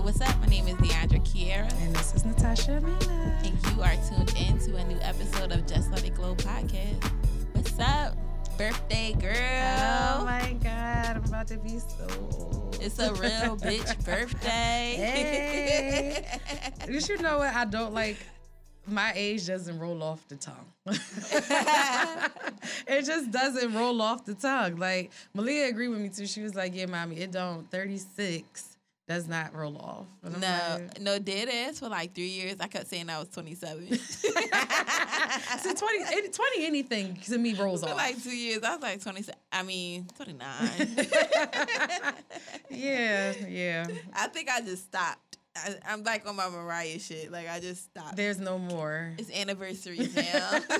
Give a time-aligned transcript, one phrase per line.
[0.00, 0.40] Hey, what's up?
[0.40, 1.70] My name is Deandra Kiera.
[1.82, 3.38] And this is Natasha Amina.
[3.44, 7.12] And you are tuned in to a new episode of Just Let It Glow podcast.
[7.52, 8.16] What's up,
[8.56, 9.34] birthday girl?
[9.34, 12.70] Oh my God, I'm about to be so.
[12.80, 14.96] It's a real bitch birthday.
[14.96, 16.24] Hey.
[16.88, 18.16] you should know what I don't like.
[18.86, 20.72] My age doesn't roll off the tongue.
[22.86, 24.76] it just doesn't roll off the tongue.
[24.76, 26.26] Like Malia agreed with me too.
[26.26, 27.70] She was like, "Yeah, mommy, it don't.
[27.70, 28.69] Thirty six
[29.10, 30.06] does not roll off."
[30.40, 32.56] No, like, no, dead ass for like three years.
[32.60, 33.98] I kept saying I was 27.
[33.98, 34.30] See,
[35.74, 37.96] 20, 20 anything to me rolls for off.
[37.96, 39.38] like two years, I was like 27.
[39.52, 40.96] I mean, 29.
[42.70, 43.86] yeah, yeah.
[44.14, 45.38] I think I just stopped.
[45.56, 47.32] I, I'm like on my Mariah shit.
[47.32, 48.16] Like I just stopped.
[48.16, 49.12] There's no more.
[49.18, 50.60] it's anniversaries now.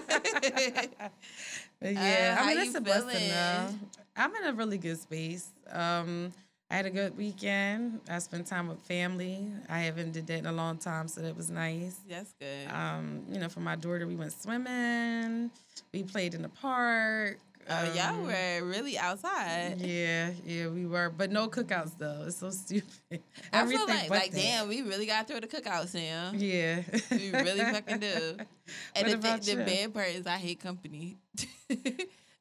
[1.83, 3.69] Yeah, Uh, I mean, it's a blessing though.
[4.15, 5.49] I'm in a really good space.
[5.73, 6.31] Um,
[6.71, 8.01] I had a good weekend.
[8.09, 9.49] I spent time with family.
[9.69, 11.97] I haven't did that in a long time, so that was nice.
[12.09, 12.69] That's good.
[12.71, 15.51] Um, you know, for my daughter, we went swimming.
[15.93, 17.39] We played in the park.
[17.69, 19.77] Oh, y'all Um, were really outside.
[19.81, 22.25] Yeah, yeah, we were, but no cookouts though.
[22.27, 22.89] It's so stupid.
[23.53, 24.37] I feel like, like, that.
[24.41, 26.33] damn, we really got through the cookouts now.
[26.37, 28.37] Yeah, We really fucking do.
[28.97, 31.19] And What the, the bad part is I hate company.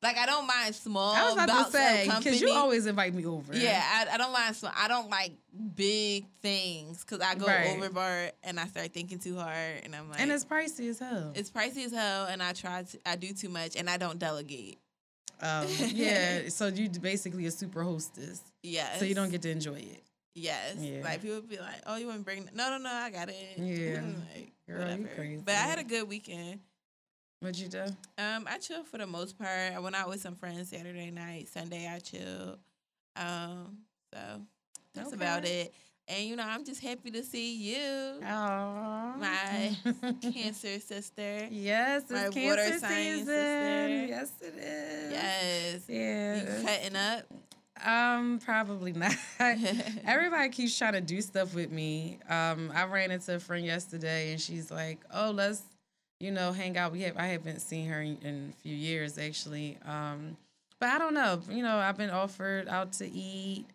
[0.01, 1.13] Like I don't mind small.
[1.13, 3.55] I was about to say because you always invite me over.
[3.55, 4.55] Yeah, I, I don't mind.
[4.55, 5.33] Small, I don't like
[5.75, 7.75] big things because I go Right.
[7.75, 11.31] overboard and I start thinking too hard, and I'm like, and it's pricey as hell.
[11.35, 14.19] it's pricey as hell, and I try to I do too much, and I don't
[14.19, 14.77] delegate.
[15.41, 18.99] Um, yeah, so you basically a super hostess, Yes.
[18.99, 20.03] so you don't get to enjoy it.
[20.35, 20.75] Yes.
[20.79, 21.01] Yeah.
[21.03, 22.89] Like people be like, "Oh, you want to bring?" No, no, no.
[22.89, 23.35] I got it.
[23.57, 24.01] Yeah.
[24.35, 25.09] like, Girl, whatever.
[25.15, 25.41] crazy.
[25.43, 26.59] But I had a good weekend.
[27.41, 27.83] What'd you do?
[28.17, 29.49] Um, I chilled for the most part.
[29.73, 31.47] I went out with some friends Saturday night.
[31.47, 32.59] Sunday, I chilled.
[33.15, 33.77] Um,
[34.13, 34.41] so
[34.93, 35.15] that's Okay.
[35.15, 35.73] about it.
[36.09, 39.75] And you know, I'm just happy to see you, Oh, my
[40.33, 41.47] cancer sister.
[41.51, 43.25] yes, it's my cancer water sign season.
[43.25, 44.05] sister.
[44.07, 45.11] Yes, it is.
[45.11, 45.83] Yes.
[45.87, 46.61] You Yeah.
[46.63, 47.25] cutting up.
[47.85, 49.13] Um, probably not.
[49.39, 52.17] Everybody keeps trying to do stuff with me.
[52.27, 55.61] Um, I ran into a friend yesterday, and she's like, "Oh, let's,
[56.19, 59.17] you know, hang out." We have I haven't seen her in, in a few years
[59.17, 59.77] actually.
[59.85, 60.37] Um,
[60.79, 61.41] but I don't know.
[61.49, 63.65] You know, I've been offered out to eat.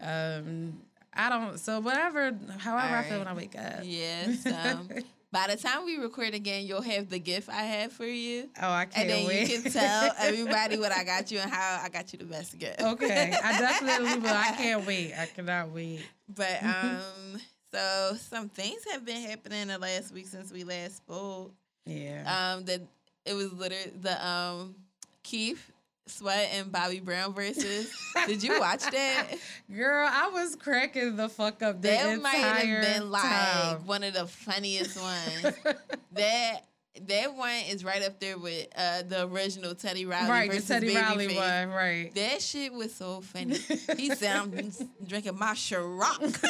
[0.00, 0.78] Um,
[1.14, 1.58] I don't.
[1.58, 3.80] So whatever, however I feel when I wake up.
[3.82, 4.46] Yes.
[4.46, 4.88] Um,
[5.32, 8.48] by the time we record again, you'll have the gift I have for you.
[8.62, 9.48] oh, I can't And then wait.
[9.50, 12.58] you can tell everybody what I got you and how I got you the best
[12.58, 12.80] gift.
[12.80, 14.28] okay, I definitely will.
[14.34, 15.12] I can't wait.
[15.18, 16.00] I cannot wait.
[16.34, 17.40] But um,
[17.72, 21.52] so some things have been happening the last week since we last spoke.
[21.88, 22.54] Yeah.
[22.56, 22.82] Um, that
[23.24, 24.74] it was literally the um
[25.22, 25.70] Keith
[26.06, 27.90] Sweat and Bobby Brown Verzuz.
[28.26, 29.26] Did you watch that?
[29.74, 33.86] Girl, I was cracking the fuck up the That might have been like time.
[33.86, 35.54] one of the funniest ones.
[36.12, 36.60] that
[37.06, 40.68] that one is right up there with uh, the original Teddy Riley right, the Verzuz
[40.68, 41.66] Teddy Riley Babyface.
[41.66, 42.14] one, right.
[42.14, 43.58] That shit was so funny.
[43.96, 44.72] He said, I'm
[45.06, 46.44] drinking my Ciroc.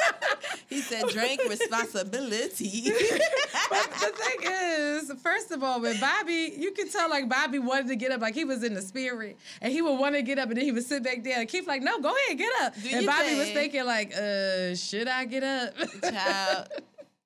[0.68, 2.90] he said, drink responsibility.
[3.70, 7.88] but the thing is, first of all, with Bobby, you can tell like Bobby wanted
[7.88, 10.38] to get up, like he was in the spirit, and he would want to get
[10.38, 11.40] up, and then he would sit back down.
[11.40, 14.74] and keep like, "No, go ahead, get up." Do and Bobby was thinking like, "Uh,
[14.74, 16.68] should I get up?" Child,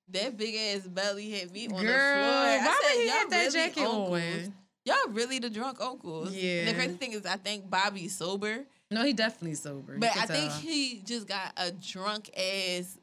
[0.09, 1.93] that big ass belly had me on Girl, the floor.
[1.93, 4.21] I why said, he y'all have that really jacket uncles.
[4.21, 4.53] on?
[4.85, 6.35] Y'all really the drunk uncles.
[6.35, 6.65] Yeah.
[6.65, 9.97] The crazy thing is, I think Bobby's sober, No, he definitely sober.
[9.97, 12.97] But I think he just got a drunk ass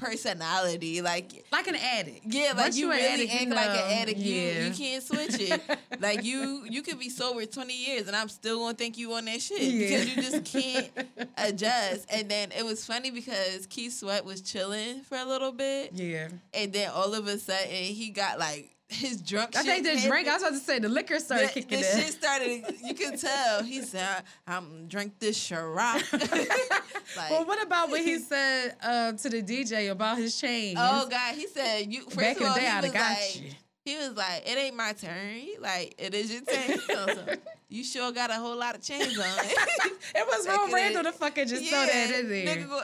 [0.00, 1.02] personality.
[1.02, 2.20] Like, like an addict.
[2.26, 4.18] yeah, like you an really addict, you act like an addict.
[4.18, 5.60] You you can't switch it.
[6.00, 9.26] like you you could be sober twenty years, and I'm still gonna think you on
[9.26, 9.78] that shit Yeah.
[10.04, 10.90] because you just can't
[11.38, 12.06] adjust.
[12.12, 16.28] And then it was funny because Keith Sweat was chilling for a little bit, Yeah.
[16.54, 19.56] and then all of a sudden he got like his drunk.
[19.56, 20.28] I think the drink.
[20.28, 22.02] I was about to say the liquor started the, kicking the in.
[22.02, 22.64] shit started.
[22.84, 23.62] You can tell.
[23.62, 26.12] He said, "I'm drink this Ciroc."
[27.16, 30.76] like, well, what about what he said uh, to the DJ about his chain?
[30.78, 33.42] oh God, he said, "You first Back of in all, the day, he was like,
[33.42, 33.50] you.
[33.84, 35.34] he was like, it ain't my turn.
[35.36, 37.38] He like, it is your turn.
[37.68, 39.24] You sure got a whole lot of chains on.
[39.44, 42.46] it was real random the- to fucking just throw that in there.
[42.56, 42.82] Nigga go,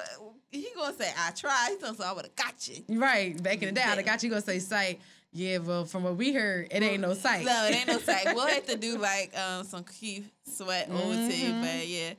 [0.50, 1.70] he gonna say, I tried.
[1.70, 2.85] He gonna say, I would have got you.
[2.97, 5.00] Right, back in the day, I'd have got you gonna say sight.
[5.37, 7.44] Yeah, well, from what we heard, it ain't no sight.
[7.44, 8.25] No, it ain't no sight.
[8.35, 11.61] We'll have to do like um some Keith sweat OT, Mhm.
[11.61, 12.15] but yeah,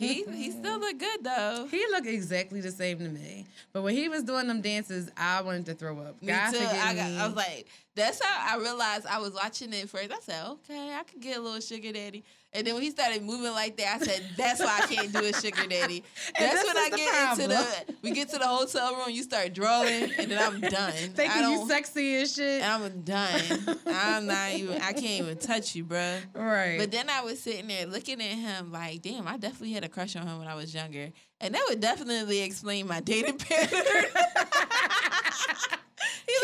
[0.00, 1.68] he he still look good though.
[1.70, 3.46] He looked exactly the same to me.
[3.72, 6.20] But when he was doing them dances, I wanted to throw up.
[6.20, 6.58] Me God too.
[6.58, 7.18] I, got, me.
[7.18, 10.10] I was like, that's how I realized I was watching it first.
[10.12, 12.24] I said, okay, I could get a little sugar daddy.
[12.52, 15.18] And then when he started moving like that, I said, that's why I can't do
[15.18, 16.02] a sugar daddy.
[16.38, 20.10] That's when I get into the, we get to the hotel room, you start drawing,
[20.16, 20.92] and then I'm done.
[20.92, 22.62] Thinking you sexy and shit.
[22.62, 23.78] And I'm done.
[23.86, 26.20] I'm not even, I can't even touch you, bruh.
[26.34, 26.78] right.
[26.78, 29.90] But then I was sitting there looking at him like, damn, I definitely had a
[29.90, 31.10] crush on him when I was younger.
[31.42, 34.10] And that would definitely explain my dating pattern.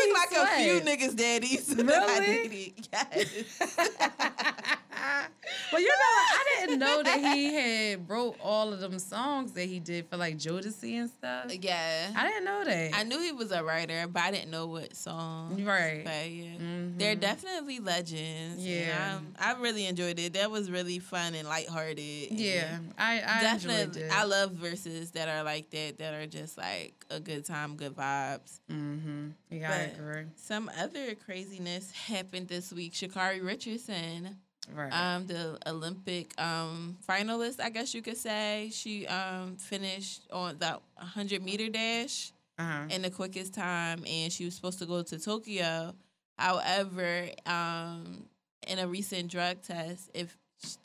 [0.07, 1.75] Looked like a few niggas' daddies.
[1.85, 2.73] Really?
[2.91, 3.29] Yes.
[5.75, 9.65] well, you know, I didn't know that he had wrote all of them songs that
[9.65, 11.53] he did for like Jodeci and stuff.
[11.53, 12.11] yeah.
[12.15, 12.91] I didn't know that.
[12.95, 15.63] I knew he was a writer, but I didn't know what song.
[15.63, 16.03] right.
[16.03, 16.55] But yeah.
[16.59, 16.97] Mhm.
[16.97, 18.65] They're definitely legends.
[18.65, 19.13] Yeah.
[19.15, 20.33] I'm- I really enjoyed it.
[20.33, 22.31] That was really fun and lighthearted.
[22.31, 24.01] and Yeah, I, I enjoyed definitely.
[24.03, 24.11] it.
[24.11, 27.95] I love Verzuz that are like that, that are just like a good time, good
[27.95, 28.59] vibes.
[28.71, 29.27] mm-hmm.
[29.51, 30.23] Yeah, I agree.
[30.35, 32.93] Some other craziness happened this week.
[32.93, 34.37] Sha'Carri Richardson,
[34.73, 34.91] Right.
[34.91, 40.79] um, the Olympic um, finalist, I guess you could say, she um, finished on the
[40.95, 42.87] 100 meter dash uh-huh.
[42.89, 45.93] in the quickest time, and she was supposed to go to Tokyo.
[46.37, 48.25] However, um,
[48.67, 50.37] in a recent drug test, if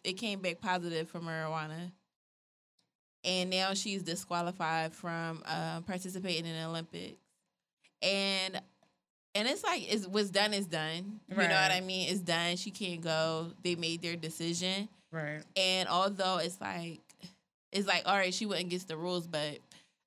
[0.04, 1.92] it came back positive for marijuana,
[3.24, 7.18] and now she's disqualified from uh, participating in the Olympics.
[8.02, 8.60] And
[9.40, 11.18] and it's like it's what's done is done.
[11.28, 12.08] You know what I mean?
[12.10, 12.56] It's done.
[12.56, 13.52] She can't go.
[13.64, 14.88] They made their decision.
[15.10, 15.42] right.
[15.56, 17.00] And although it's like,
[17.72, 19.58] it's like, all right, she went against the rules, but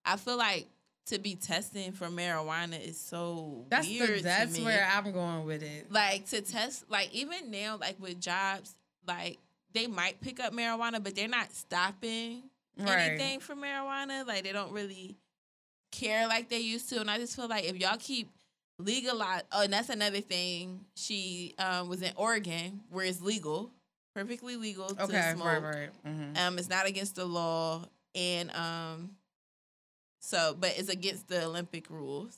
[0.05, 0.67] I feel like
[1.07, 4.63] to be testing for marijuana is so That's weird the, to that's me.
[4.63, 5.91] where I'm going with it.
[5.91, 8.75] like to test, like even now, like with jobs,
[9.07, 9.39] like
[9.73, 12.43] they might pick up marijuana, but they're not stopping
[12.77, 13.11] Right.
[13.11, 14.25] anything for marijuana.
[14.25, 15.15] Like they don't really
[15.91, 16.99] care like they used to.
[17.01, 18.29] And I just feel like if y'all keep
[18.83, 20.81] legalize, oh, and that's another thing.
[20.95, 23.71] She um, was in Oregon where it's legal,
[24.15, 25.31] perfectly legal to Okay.
[25.35, 25.63] smoke.
[25.63, 25.75] Right.
[25.75, 25.89] Right.
[26.05, 27.85] hmm Um, it's not against the law,
[28.15, 29.11] and um,
[30.19, 32.37] so but it's against the Olympic rules.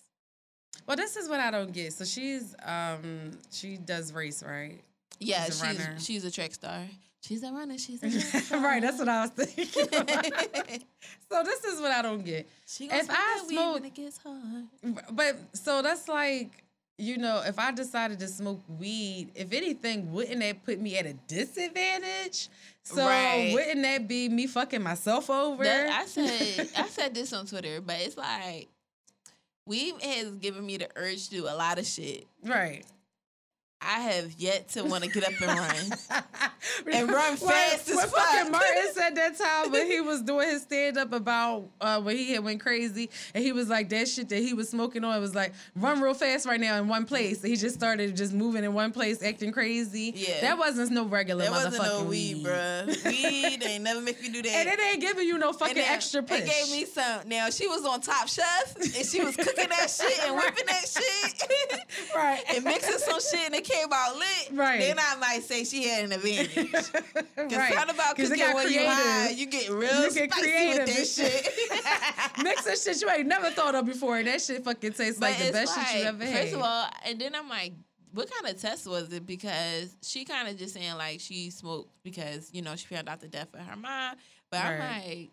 [0.88, 1.94] Well, this is what I don't get.
[1.94, 4.82] So she's um she does race, right?
[5.20, 6.82] Yeah, She's she's a she's a track star.
[7.25, 7.77] She's a runner.
[7.77, 8.00] She's
[8.45, 8.60] star.
[8.62, 8.81] right.
[8.81, 9.66] That's what I was thinking.
[11.31, 12.48] so this is what I don't get.
[12.68, 14.66] she If I smoke weed smoke- when it gets hard.
[15.12, 16.63] But so that's like,
[16.98, 21.06] you know, if I decided to smoke weed, if anything, wouldn't that put me at
[21.06, 22.50] a disadvantage?
[22.83, 23.51] So Right.
[23.54, 25.63] wouldn't that be me fucking myself over?
[25.63, 28.69] That, I said I said this on Twitter, but it's like
[29.66, 32.27] weed has given me the urge to do a lot of shit.
[32.44, 32.86] right.
[33.81, 36.22] I have yet to want to get up and run.
[36.92, 38.19] And run fast as when fuck.
[38.19, 42.18] fucking Martin said that time when he was doing his stand up about uh, when
[42.18, 45.19] he had went crazy and he was like that shit that he was smoking on
[45.22, 47.42] was like run real fast right now in one place.
[47.42, 50.13] He just started just moving in one place, acting crazy.
[50.16, 50.42] Yeah.
[50.42, 53.06] that wasn't no regular There motherfucking wasn't no weed, bruh.
[53.06, 54.51] Weed ain't never make you do that.
[54.51, 56.39] And it ain't giving you no fucking then extra push.
[56.42, 57.27] It gave me some.
[57.27, 60.88] Now she was on Top Chef and she was cooking that shit and whipping that
[60.88, 64.50] shit right and mixing some shit and it came out lit.
[64.54, 64.80] Right.
[64.80, 66.56] Then I might say she had an advantage.
[66.74, 66.92] Cause
[67.36, 67.74] right.
[67.74, 69.40] something about cooking got when you high, creative.
[69.40, 72.44] you get real You get spicy creative with that shit.
[72.44, 74.18] Mixing shit you ain't never thought of before.
[74.18, 76.44] and That shit fucking tastes like the best shit you like, ever had.
[76.44, 77.74] First of all, and then I'm like,
[78.14, 79.25] what kind of test was it?
[79.25, 83.20] Because she kind of just saying like she smoked because you know she found out
[83.20, 84.16] the death of her mom.
[84.50, 85.32] But I'm like,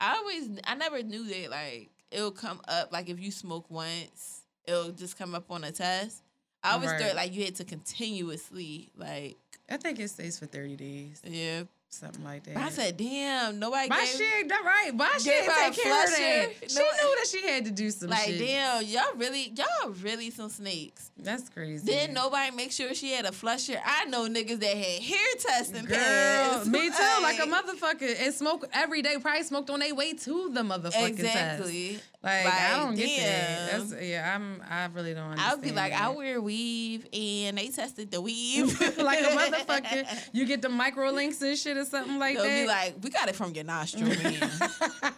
[0.00, 4.42] I always, I never knew that like it'll come up like if you smoke once,
[4.64, 6.21] it'll just come up on a test.
[6.64, 7.00] I always Right.
[7.00, 9.36] thought like you had to continuously like
[9.68, 11.20] I think it stays for 30 days.
[11.24, 11.64] yeah.
[11.94, 12.54] Something like that.
[12.54, 14.08] But I said, damn, nobody my gave.
[14.08, 14.92] shit, that right.
[14.94, 16.16] Why she gave didn't her a take care of that?
[16.56, 16.68] flusher.
[16.68, 18.38] She No- knew that she had to do some like shit.
[18.38, 21.10] damn, y'all really, y'all really some snakes.
[21.18, 21.84] That's crazy.
[21.84, 23.78] Didn't nobody make sure she had a flusher?
[23.84, 26.68] I know niggas that had hair testing Girl, pads.
[26.68, 27.22] me too.
[27.22, 29.16] Like a motherfucker and smoke every day.
[29.20, 31.20] Probably smoked on their way to the motherfucking test.
[31.20, 32.00] Exactly.
[32.24, 33.70] Like, I don't get that.
[33.88, 34.32] That's yeah.
[34.34, 34.62] I'm.
[34.68, 35.36] I really don't.
[35.38, 39.24] I would be like, understand I wear weave, and they tested the weave like a
[39.24, 40.06] motherfucker.
[40.32, 42.62] You get the micro links and shit or something like They'll that.
[42.62, 44.40] be like, we got it from your nostril, man.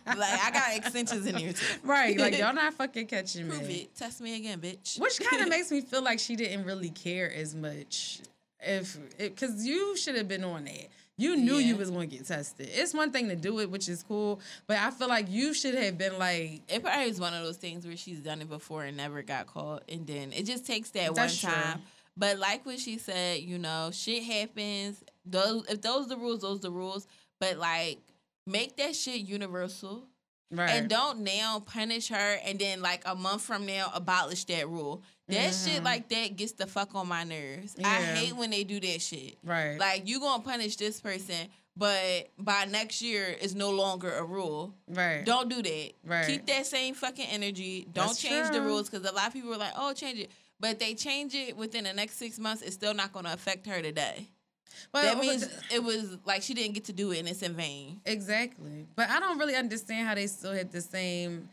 [0.06, 1.64] like I got extensions in here too.
[1.84, 3.74] right, like y'all not fucking catching Prove me.
[3.82, 3.94] it.
[3.94, 4.98] Test me again, bitch.
[4.98, 8.20] Which kind of makes me feel like she didn't really care as much.
[8.60, 10.88] If because you should have been on that.
[11.16, 12.68] You knew you was going to get tested.
[12.72, 15.76] It's one thing to do it, which is cool, but I feel like you should
[15.76, 18.82] have been like, It probably is one of those things where she's done it before
[18.82, 21.48] and never got caught, and then it just takes that one true.
[21.50, 21.82] time.
[22.16, 25.04] But like what she said, you know, shit happens.
[25.24, 27.06] Those if those the rules, those the rules.
[27.40, 27.98] But like,
[28.46, 30.06] make that shit universal.
[30.50, 30.70] Right.
[30.70, 35.02] And don't now punish her and then like a month from now abolish that rule.
[35.28, 35.84] That shit Mhm.
[35.84, 37.74] like that gets the fuck on my nerves.
[37.82, 39.38] I hate when they do that shit.
[39.42, 39.76] right.
[39.78, 44.74] Like you gonna punish this person, but by next year it's no longer a rule.
[44.86, 45.24] right.
[45.24, 45.92] Don't do that.
[46.04, 46.26] Right.
[46.26, 47.88] Keep that same fucking energy.
[47.92, 50.30] Don't That's change the rules because a lot of people are like, "Oh, change it,"
[50.60, 53.80] but they change it within the next six months, it's still not gonna affect her
[53.82, 54.28] today.
[54.92, 57.54] But- that means it was like she didn't get to do it and it's in
[57.54, 58.00] vain.
[58.04, 58.86] Exactly.
[58.96, 61.48] But I don't really understand how they still had the same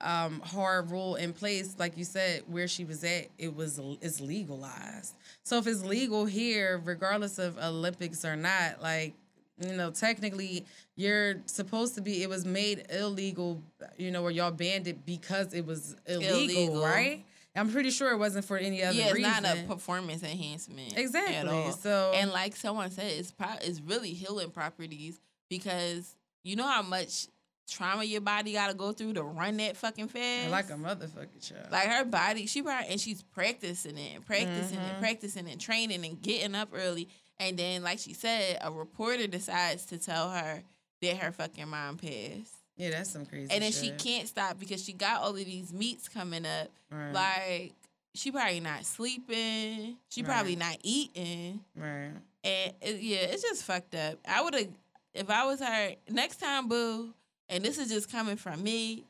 [0.00, 1.74] um, hard rule in place.
[1.78, 5.14] Like you said, where she was at, it was it's legalized.
[5.42, 9.14] So if it's legal here, regardless of Olympics or not, like
[9.58, 10.66] you know, technically
[10.96, 12.22] you're supposed to be.
[12.22, 13.62] It was made illegal,
[13.96, 16.82] you know, where y'all banned it because it was illegal, Illegal.
[16.84, 17.24] right?
[17.56, 18.98] I'm pretty sure it wasn't for any other reason.
[18.98, 19.42] yeah, it's reason.
[19.42, 20.96] not a performance enhancement.
[20.96, 21.72] Exactly.
[21.80, 26.82] So and like someone said, it's pro- it's really healing properties because you know how
[26.82, 27.28] much
[27.68, 30.50] trauma your body got to go through to run that fucking fast.
[30.50, 31.66] like a motherfucking child.
[31.72, 34.90] Like her body, she probably and she's practicing it, practicing Mhm.
[34.90, 37.08] it, practicing and training and getting up early.
[37.38, 40.62] And then, like she said, a reporter decides to tell her
[41.02, 42.54] that her fucking mom passed.
[42.76, 43.52] Yeah, that's some crazy.
[43.52, 46.68] And then she can't stop because she got all of these meets coming up.
[46.90, 47.12] Right.
[47.12, 47.72] Like
[48.14, 49.96] she probably not sleeping.
[50.08, 50.26] She Right.
[50.30, 51.60] probably not eating.
[51.76, 52.12] right.
[52.44, 54.18] And it, yeah, it's just fucked up.
[54.26, 54.68] I would have,
[55.14, 57.12] if I was her, next time, boo,
[57.48, 59.04] and this is just coming from me,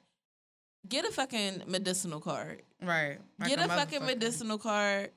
[0.88, 2.62] get a fucking medicinal card.
[2.82, 3.18] Right.
[3.38, 5.10] Like get a, fucking medicinal card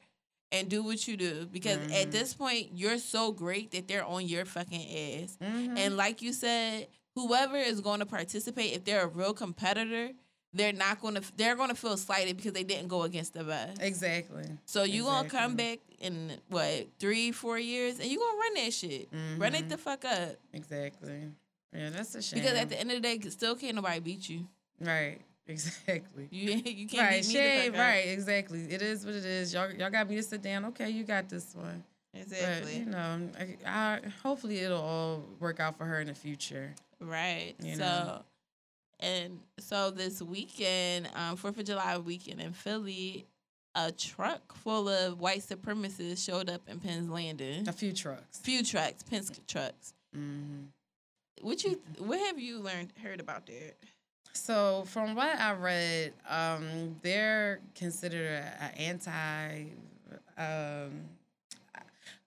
[0.51, 1.46] and do what you do.
[1.51, 2.01] Because Mhm.
[2.01, 4.82] at this point, you're so great that they're on your fucking
[5.24, 5.38] ass.
[5.41, 5.77] Mhm.
[5.77, 6.88] And like you said,
[7.28, 10.12] whoever is going to participate, if they're a real competitor,
[10.54, 13.44] they're not going to, they're going to feel slighted because they didn't go against the
[13.44, 13.82] best.
[13.82, 14.46] exactly.
[14.66, 18.74] So you gonna come back in what three, four years, and you gonna run that
[18.74, 19.70] shit, run it Mhm.
[19.70, 20.38] the fuck up.
[20.54, 21.30] Exactly.
[21.74, 22.40] Yeah, that's a shame.
[22.42, 24.48] Because at the end of the day, still can't nobody beat you.
[24.82, 25.20] right.
[25.50, 26.28] Exactly.
[26.32, 27.34] You you can't Right, beat me.
[27.34, 27.58] shame.
[27.58, 27.80] the fuck up.
[27.88, 28.62] Right, exactly.
[28.72, 29.52] It is what it is.
[29.54, 30.66] Y'all, y'all got me to sit down.
[30.66, 31.84] Okay, you got this one.
[32.14, 32.78] But Exactly.
[32.78, 36.74] you know, I, I hopefully it'll all work out for her in the future.
[37.00, 37.56] Right.
[37.62, 38.22] You so, know.
[39.00, 43.25] and so this weekend, um, Fourth of July weekend in Philly,
[43.75, 47.68] a truck full of white supremacists showed up in Penn's Landing.
[47.68, 48.39] A few trucks.
[48.39, 49.94] Few trucks, Penn's trucks.
[50.13, 50.63] hmm
[51.41, 51.79] What you?
[52.00, 53.75] What have you learned, heard about that?
[54.34, 59.65] So from what I read, um, they're considered an anti,
[60.38, 60.91] um,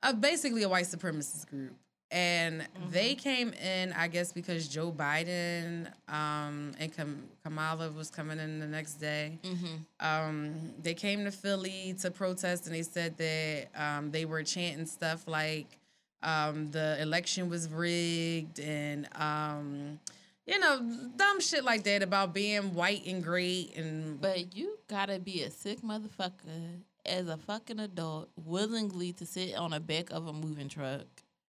[0.02, 1.74] uh, basically a white supremacist group,
[2.12, 8.38] and they came in, I guess, because Joe Biden um, and Kam- Kamala was coming
[8.38, 9.38] in the next day.
[9.42, 9.66] Mm-hmm.
[9.98, 14.84] Um, they came to Philly to protest, and they said that um, they were chanting
[14.84, 15.78] stuff like
[16.22, 19.08] um, the election was rigged and.
[19.16, 19.98] Um,
[20.44, 20.80] you know,
[21.14, 25.50] dumb shit like that about being white and great and But you gotta be a
[25.52, 30.68] sick motherfucker as a fucking adult, willingly to sit on the back of a moving
[30.68, 31.06] truck.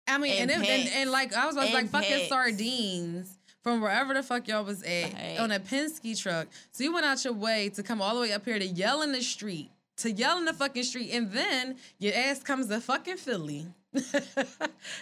[0.08, 3.38] I mean, and and and, and, and like I was, I was like fucking sardines
[3.64, 5.38] from wherever the fuck y'all was at Right.
[5.40, 6.48] on a Penske truck.
[6.72, 9.02] So you went out your way to come all the way up here to yell
[9.02, 12.80] in the street, to yell in the fucking street, and then your ass comes to
[12.80, 13.66] fucking Philly.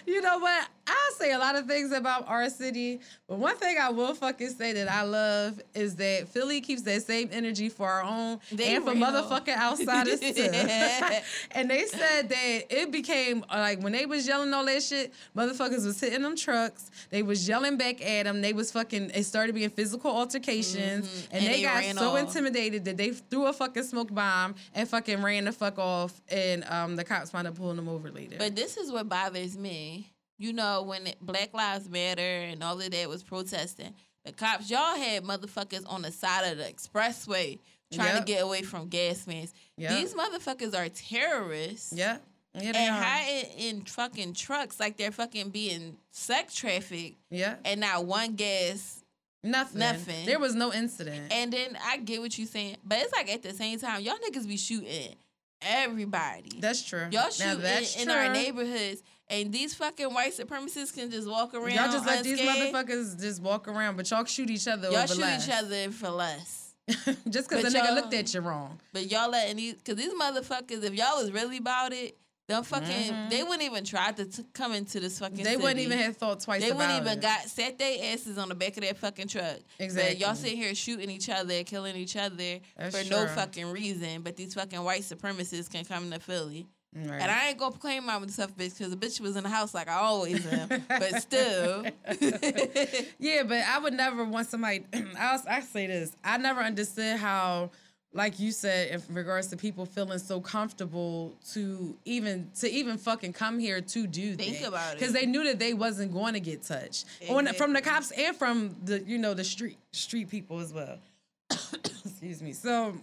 [0.06, 0.68] you know what?
[0.86, 4.50] I say a lot of things about our city, but one thing I will fucking
[4.50, 8.74] say that I love is that Philly keeps that same energy for our own They
[8.76, 9.00] and for real.
[9.02, 10.28] motherfucking outsiders too.
[11.52, 15.12] and they said that it became uh, like when they was yelling all that shit,
[15.36, 16.90] motherfuckers was hitting them trucks.
[17.10, 18.42] They was yelling back at them.
[18.42, 19.10] They was fucking.
[19.14, 21.26] It started being physical altercations, Mhm.
[21.30, 22.18] and, And they, they got so off.
[22.18, 26.20] intimidated that they threw a fucking smoke bomb and fucking ran the fuck off.
[26.28, 28.36] And um, the cops wound up pulling them over later.
[28.38, 30.10] But this is what bothers me.
[30.38, 34.70] You know, when it, Black Lives Matter and all of that was protesting, the cops,
[34.70, 37.58] y'all had motherfuckers on the side of the expressway
[37.92, 38.26] trying Yep.
[38.26, 39.52] to get away from gas mans.
[39.76, 39.90] Yep.
[39.92, 41.92] These motherfuckers are terrorists.
[41.92, 42.16] yeah,
[42.54, 47.80] yeah, they And hiding in fucking trucks like they're fucking being sex trafficked yeah, and
[47.80, 49.02] not one gas.
[49.44, 49.78] nothing.
[49.78, 50.26] nothing.
[50.26, 51.32] There was no incident.
[51.32, 54.16] And then I get what you're saying, but it's like at the same time, y'all
[54.28, 55.14] niggas be shooting
[55.62, 56.58] everybody.
[56.60, 57.02] that's true.
[57.10, 58.16] Y'all Now, shoot that's in, in true.
[58.16, 61.72] our neighborhoods, and these fucking white supremacists can just walk around.
[61.74, 65.18] Y'all just let these motherfuckers just walk around, but y'all shoot each other Y'all shoot
[65.18, 65.46] less.
[65.48, 66.74] each other for less.
[67.30, 68.78] just because the nigga looked at you wrong.
[68.92, 72.86] But y'all letting these, cause these motherfuckers, if y'all was really about it, them fucking,
[73.10, 73.30] Mhm.
[73.30, 75.42] they wouldn't even try to t- come into this fucking.
[75.42, 77.22] They wouldn't even have thought twice They wouldn't even it.
[77.22, 79.60] got set their asses on the back of that fucking truck.
[79.78, 80.12] Exactly.
[80.16, 84.20] But y'all sitting here shooting each other, killing each other That's for no fucking reason.
[84.20, 86.66] But these fucking white supremacists can come to Philly.
[86.96, 87.20] Right.
[87.20, 89.48] And I ain't gonna claim I'm a tough bitch because the bitch was in the
[89.50, 90.68] house like I always am.
[90.88, 91.84] but still.
[93.18, 94.84] yeah, but I would never want somebody.
[95.18, 96.12] I, I say this.
[96.22, 97.70] I never understood how,
[98.12, 103.32] like you said, in regards to people feeling so comfortable to even to even fucking
[103.32, 104.68] come here to do Think that.
[104.68, 104.98] about it.
[105.00, 108.36] because they knew that they wasn't going to get touched On- from the cops and
[108.36, 110.98] from the you know the street street people as well.
[111.50, 112.52] Excuse me.
[112.52, 112.94] So.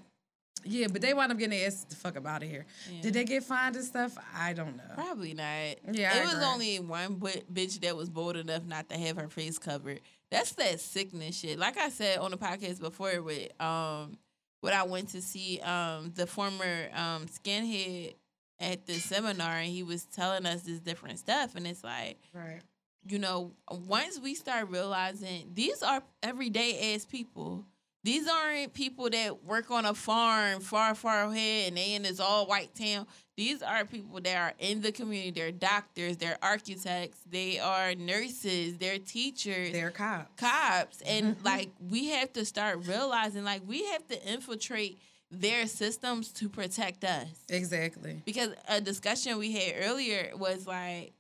[0.64, 2.66] Yeah, but they wound up getting their ass the fuck up out of here.
[2.92, 3.02] Yeah.
[3.02, 4.16] Did they get fined and stuff?
[4.38, 4.84] I don't know.
[4.96, 5.46] Probably not.
[5.92, 6.46] Yeah, I it was agree.
[6.46, 10.02] only one bi- bitch that was bold enough not to have her face covered.
[10.30, 11.58] That's that sickness shit.
[11.60, 14.18] Like I said on the podcast before, with um,
[14.62, 18.14] when I went to see um the former um skinhead
[18.60, 22.62] at the seminar, and he was telling us this different stuff, and it's like Right.
[23.08, 27.66] you know, once we start realizing these are everyday ass people.
[28.04, 32.20] These aren't people that work on a farm far, far ahead and they in this
[32.20, 33.06] all white town.
[33.38, 35.30] These are people that are in the community.
[35.32, 40.32] They're doctors, they're architects, they are nurses, they're teachers, They're cops.
[40.36, 41.02] cops.
[41.02, 46.50] And like we have to start realizing like we have to infiltrate their systems to
[46.50, 48.22] protect us Exactly.
[48.26, 51.14] because a discussion we had earlier was like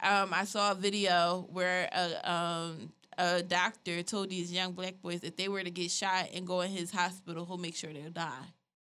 [0.00, 5.20] um I saw a video where a um a doctor told these young black boys
[5.22, 8.10] if they were to get shot and go in his hospital, he'll make sure they'll
[8.10, 8.46] die.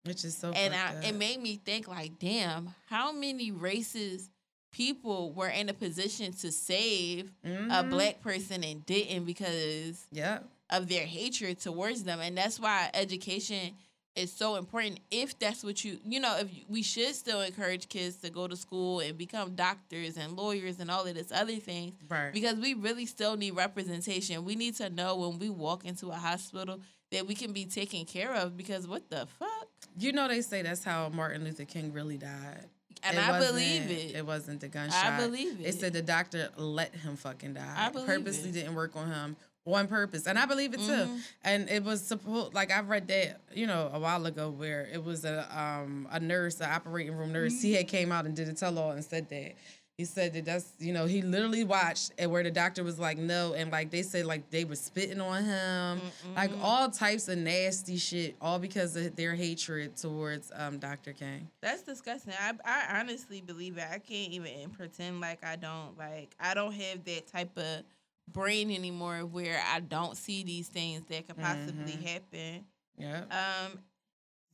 [0.04, 4.28] Which is so and I, it made me think like, damn, how many racist
[4.71, 7.90] people were in a position to save a Mhm.
[7.90, 10.49] black person and didn't because Yep.
[10.71, 13.76] of their hatred towards them and that's why education
[14.16, 17.88] is so important if that's what you you know if you, we should still encourage
[17.88, 21.56] kids to go to school and become doctors and lawyers and all of this other
[21.56, 22.33] things Right.
[22.33, 26.14] because we really still need representation we need to know when we walk into a
[26.16, 26.80] hospital
[27.11, 29.68] that we can be taken care of because what the fuck
[29.99, 32.66] you know they say that's how Martin Luther King really died.
[33.02, 35.04] and It i believe it It wasn't the gunshot.
[35.04, 35.75] I believe They it.
[35.75, 37.75] said the doctor let him fucking die.
[37.76, 38.52] I believe Purposely it.
[38.52, 40.92] didn't work on him on purpose, and I believe it too.
[40.92, 41.21] Mhm.
[41.42, 45.02] And it was supposed like I've read that you know a while ago where it
[45.02, 47.62] was a um a nurse, an operating room nurse.
[47.62, 49.52] He had came out and did a tell all and said that.
[49.97, 53.16] He said that that's you know he literally watched and where the doctor was like
[53.16, 56.00] no and like they said like they were spitting on him
[56.35, 61.12] like all types of nasty shit all because of their hatred towards um Dr.
[61.12, 61.48] King.
[61.62, 62.35] That's disgusting.
[62.38, 63.85] I I honestly believe it.
[63.88, 67.85] I can't even pretend like I don't like I don't have that type of
[68.29, 72.03] brain anymore where I don't see these things that could possibly Mhm.
[72.03, 72.65] happen.
[72.97, 73.25] Yeah.
[73.31, 73.79] Um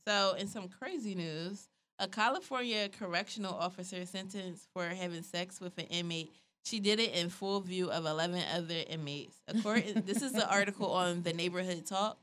[0.05, 1.67] so in some crazy news,
[1.99, 6.31] a California correctional officer sentenced for having sex with an inmate.
[6.63, 9.35] She did it in full view of 11 other inmates.
[9.47, 12.17] According, this is the article on the Neighborhood Talk.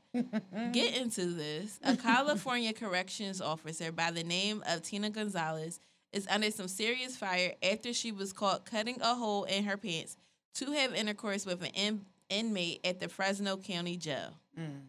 [0.71, 1.79] Get into this.
[1.83, 5.79] A California corrections officer by the name of Tina Gonzalez
[6.13, 10.17] is under some serious fire after she was caught cutting a hole in her pants
[10.55, 14.33] to have intercourse with an in- inmate at the Fresno County Jail.
[14.59, 14.81] Mm.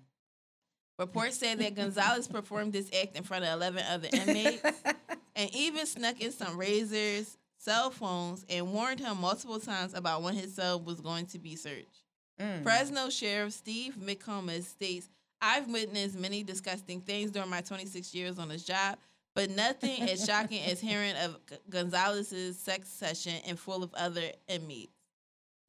[0.99, 4.63] Reports said that Gonzalez performed this act in front of 11 other inmates
[5.37, 10.35] and even snuck in some razors, cell phones, and warned him multiple times about when
[10.35, 12.05] his cell was going to be searched.
[12.39, 12.63] Mm.
[12.63, 15.09] Fresno Sheriff Steve McComas states,
[15.41, 18.99] I've witnessed many disgusting things during my 26 years on this job,
[19.35, 21.39] but nothing as shocking as hearing of
[21.71, 24.93] Gonzalez's sex session and full of other inmates.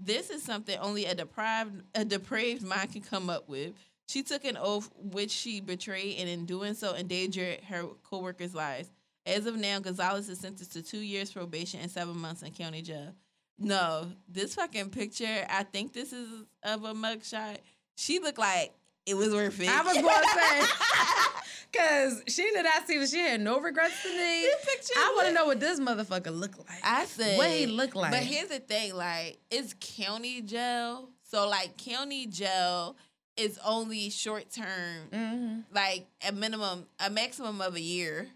[0.04, 3.74] This is something only a deprived, a depraved mind can come up with.
[4.08, 8.90] She took an oath which she betrayed, and in doing so, endangered her co-workers' lives.
[9.28, 12.82] As of now, Gonzalez is sentenced to two years probation and seven months in county
[12.82, 13.14] jail.
[13.60, 16.28] No, this fucking picture, I think this is
[16.64, 17.58] of a mugshot.
[17.96, 18.74] She looked like
[19.06, 19.70] it was worth it.
[19.70, 24.02] I was going to say, because she did not see, that she had no regrets
[24.04, 24.46] to me.
[24.98, 26.80] I want to know what this motherfucker look like.
[26.84, 28.12] I said what he look like.
[28.12, 31.10] But here's the thing, like it's county jail.
[31.24, 32.96] So like county jail
[33.38, 38.28] is only short term, hmm like a minimum a maximum of a year,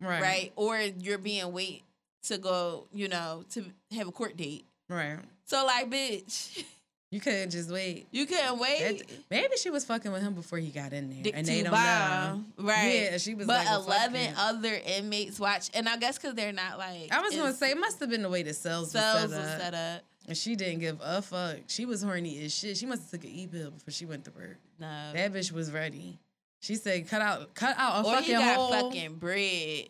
[0.00, 0.52] right, right?
[0.56, 1.82] Or you're being wait
[2.24, 3.64] to go, you know, to
[3.96, 4.66] have a court date.
[4.88, 5.18] right.
[5.46, 6.62] So like bitch,
[7.12, 8.06] You couldn't just wait.
[8.10, 8.80] you couldn't wait.
[8.80, 11.62] It- maybe she was fucking with him before he got in there, Dick and they
[11.62, 12.42] don't know.
[12.56, 13.08] Right.
[13.12, 16.78] Yeah, she was but like, eleven other inmates watch, and I guess because they're not
[16.78, 19.30] like I was gonna say it must have been the way the cells, cells was
[19.32, 19.60] was set up.
[19.60, 20.02] set up.
[20.26, 21.58] And she didn't give a fuck.
[21.66, 22.78] She was horny as shit.
[22.78, 24.56] She must have took an e pill before she went to work.
[24.80, 26.18] No, That bitch was ready.
[26.60, 29.88] She said, "Cut out, cut out a or fucking he got hole." fucking bread.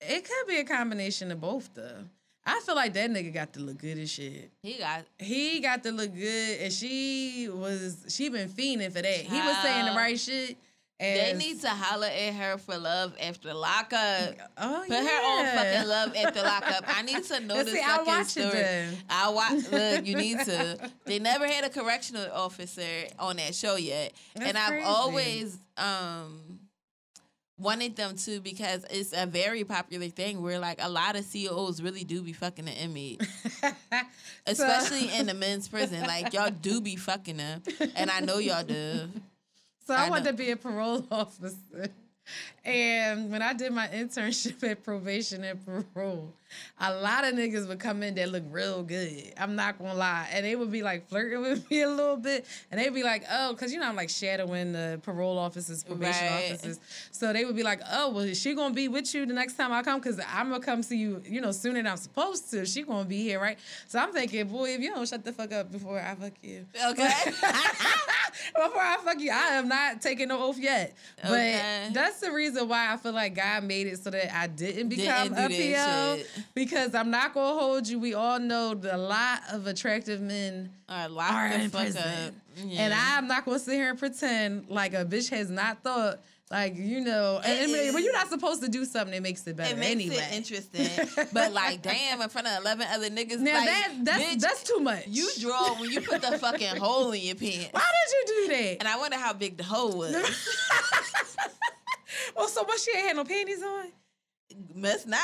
[0.00, 2.04] It could be a combination of both, though.
[2.46, 4.50] I feel like that nigga got to look good as shit.
[4.62, 9.12] He got He got to look good, and she was she been fiending for that.
[9.12, 10.56] He was saying the right shit.
[10.98, 14.34] They need to holler at her for love after lockup.
[14.56, 16.84] Oh, Put her on fucking love after lockup.
[16.86, 18.64] I need to know Let's this see, fucking watch story.
[19.10, 19.70] I watch.
[19.72, 20.90] Look, you need to.
[21.04, 24.86] They never had a correctional officer on that show yet, That's and I've crazy.
[24.86, 26.60] always um
[27.58, 31.82] wanted them to because it's a very popular thing where like a lot of CEOs
[31.82, 33.26] really do be fucking the inmate,
[34.46, 36.02] especially in the men's prison.
[36.02, 37.62] Like y'all do be fucking them,
[37.94, 39.08] and I know y'all do.
[39.86, 40.30] So I, I wanted know.
[40.32, 41.88] to be a parole officer.
[42.64, 45.64] And when I did my internship at probation and
[45.94, 46.32] parole,
[46.80, 49.32] a lot of niggas would come in that look real good.
[49.38, 50.28] I'm not gonna lie.
[50.32, 52.44] And they would be like flirting with me a little bit.
[52.70, 56.26] And they'd be like, oh, because you know, I'm like shadowing the parole officers, probation
[56.26, 56.52] Right.
[56.52, 56.80] officers.
[57.10, 59.54] So they would be like, oh, well, is she gonna be with you the next
[59.54, 60.00] time I come?
[60.00, 62.64] Because I'm gonna come see you, you know, sooner than I'm supposed to.
[62.66, 63.58] She gonna be here, right?
[63.88, 66.66] So I'm thinking, boy, if you don't shut the fuck up before I fuck you.
[66.90, 67.10] Okay.
[68.54, 70.94] Before I fuck you, I am not taking no oath yet.
[71.22, 74.88] But that's the reason why I feel like God made it so that I didn't
[74.90, 76.16] become Didn't a PO.
[76.16, 76.35] shit.
[76.54, 77.98] Because I'm not gonna hold you.
[77.98, 82.02] We all know a lot of attractive men are the in fuck prison.
[82.02, 82.34] up.
[82.78, 86.20] And I'm not gonna sit here and pretend like a bitch has not thought,
[86.50, 89.46] like, you know, and, and when is- you're not supposed to do something that makes
[89.46, 90.16] it better It makes anyway.
[90.16, 90.88] it interesting,
[91.32, 94.62] but like, damn, in front of eleven other niggas, Now like, that that's bitch, that's
[94.62, 95.04] too much.
[95.08, 97.68] you draw when you put the fucking hole in your pants.
[97.72, 98.76] Why did you do that?
[98.80, 100.12] And I wonder how big the hole was.
[100.12, 100.24] well,
[102.36, 102.80] oh, so what?
[102.80, 103.86] She ain't had no panties on.
[104.74, 105.18] Must not.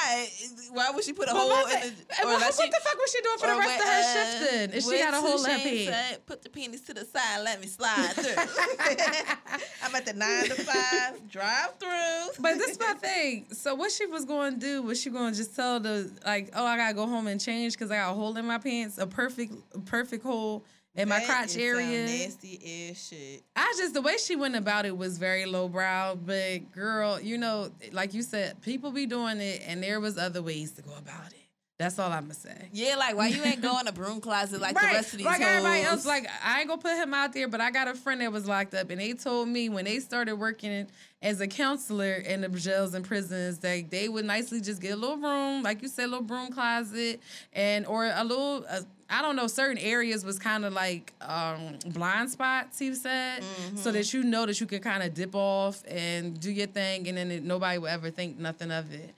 [0.72, 1.76] Why would she put a hole in the?
[1.76, 4.12] and what, she- the fuck was she doing for the or rest of her uh,
[4.12, 4.70] shift then?
[4.72, 6.18] If she got a hole in her pants.
[6.26, 8.34] Put the penis to the side, let me slide through.
[9.84, 12.42] I'm at the nine to five drive through.
[12.42, 13.46] But this is my thing.
[13.52, 16.50] So what she was going to do was she going to just tell the like,
[16.54, 18.98] oh, I gotta go home and change because I got a hole in my pants,
[18.98, 19.54] a perfect,
[19.86, 22.06] perfect hole in my crotch area.
[22.06, 23.42] Nasty ass shit.
[23.56, 26.16] I just the way she went about it was very lowbrow.
[26.16, 30.42] But girl, you know, like you said, people be doing it, and there was other
[30.42, 31.41] ways to go about it.
[31.82, 32.68] That's all I'm gonna say.
[32.72, 35.26] Yeah, like why you ain't going in a broom closet like the rest of these
[35.26, 35.92] like everybody hoes?
[35.92, 36.06] else.
[36.06, 38.46] Like I ain't gonna put him out there, but I got a friend that was
[38.46, 40.86] locked up, and they told me when they started working
[41.22, 44.96] as a counselor in the jails and prisons, that they would nicely just get a
[44.96, 47.20] little room, like you said, a little broom closet,
[47.52, 48.64] and or a little.
[48.68, 49.46] Uh, I don't know.
[49.46, 52.78] Certain areas was kind of like um, blind spots.
[52.78, 56.50] He said, so that you know that you could kind of dip off and do
[56.50, 59.14] your thing, and then it, nobody would ever think nothing of it.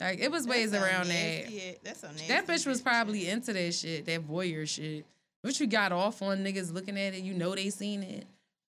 [0.00, 1.44] Like it was ways around that.
[1.44, 2.84] nasty- That's some nasty That bitch was shit.
[2.84, 5.04] probably into that shit, that voyeur shit.
[5.42, 7.22] What you got off on niggas looking at it?
[7.22, 8.26] You know they seen it.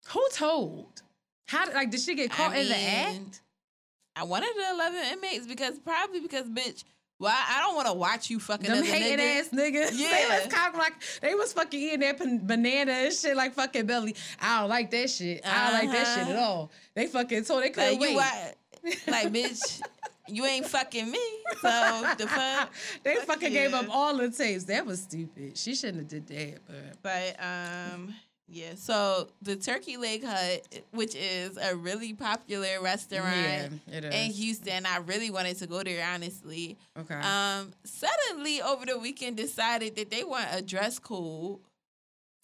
[0.10, 1.02] Who told?
[1.48, 3.42] How like did she get caught I in the act?
[4.16, 6.84] I wanted the eleven inmates because probably because bitch.
[7.18, 9.40] Why I don't want to watch you fucking Them hating niggas.
[9.40, 9.92] ass niggas.
[9.94, 13.86] Yeah, They was cock like they was fucking eating that banana and shit like fucking
[13.86, 14.16] belly.
[14.42, 15.40] I don't like that shit.
[15.48, 16.46] I don't like that shit at Uh-huh.
[16.46, 16.72] all.
[16.94, 18.10] They fucking told they couldn't Like wait.
[18.12, 18.58] you what?
[19.08, 19.82] Like bitch,
[20.28, 21.20] you ain't fucking me.
[21.62, 22.74] So the fuck.
[23.04, 24.66] they Fuck fucking gave up all the tapes.
[24.66, 25.58] That was stupid.
[25.58, 26.60] She shouldn't have did that.
[27.02, 28.16] But But um
[28.48, 30.62] yeah, so the Turkey Leg Hut,
[30.92, 36.06] which is a really popular restaurant yeah, in Houston, I really wanted to go there
[36.14, 36.78] honestly.
[36.96, 37.16] okay.
[37.16, 41.58] Um, suddenly over the weekend decided that they want a dress code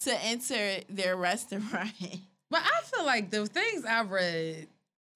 [0.00, 1.92] to enter their restaurant.
[2.50, 4.66] But I feel like the things I read,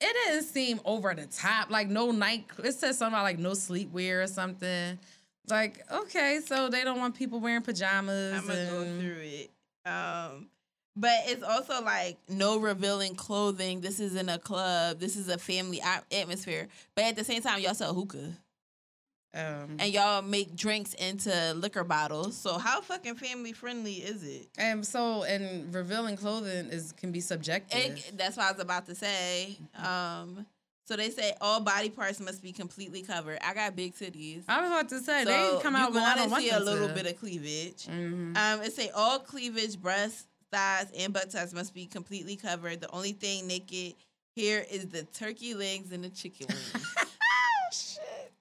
[0.00, 1.70] it didn't seem over the top.
[1.70, 2.46] Like no night.
[2.62, 4.98] It said something about like no sleepwear or something.
[5.48, 8.34] Like okay, so they don't want people wearing pajamas.
[8.34, 9.50] I'm gonna go through it.
[9.88, 10.48] Um,
[10.96, 13.80] but it's also like no revealing clothing.
[13.80, 14.98] This isn't a club.
[14.98, 16.68] This is a family atmosphere.
[16.94, 18.32] But at the same time, y'all sell hookah
[19.34, 22.36] Um, and y'all make drinks into liquor bottles.
[22.36, 24.48] So how fucking family friendly is it?
[24.56, 27.78] and so and revealing clothing is can be subjective.
[27.78, 29.58] It, that's what I was about to say.
[29.76, 30.46] Um,
[30.86, 33.38] so they say all body parts must be completely covered.
[33.42, 34.44] I got big titties.
[34.48, 36.88] I was about to say so they come out you I gonna see a little
[36.88, 36.94] to.
[36.94, 37.86] bit of cleavage.
[37.88, 38.36] Mhm.
[38.36, 42.80] Um, it say all cleavage, breasts, thighs, and butt buttocks must be completely covered.
[42.80, 43.94] The only thing naked
[44.34, 46.94] here is the turkey legs and the chicken wings.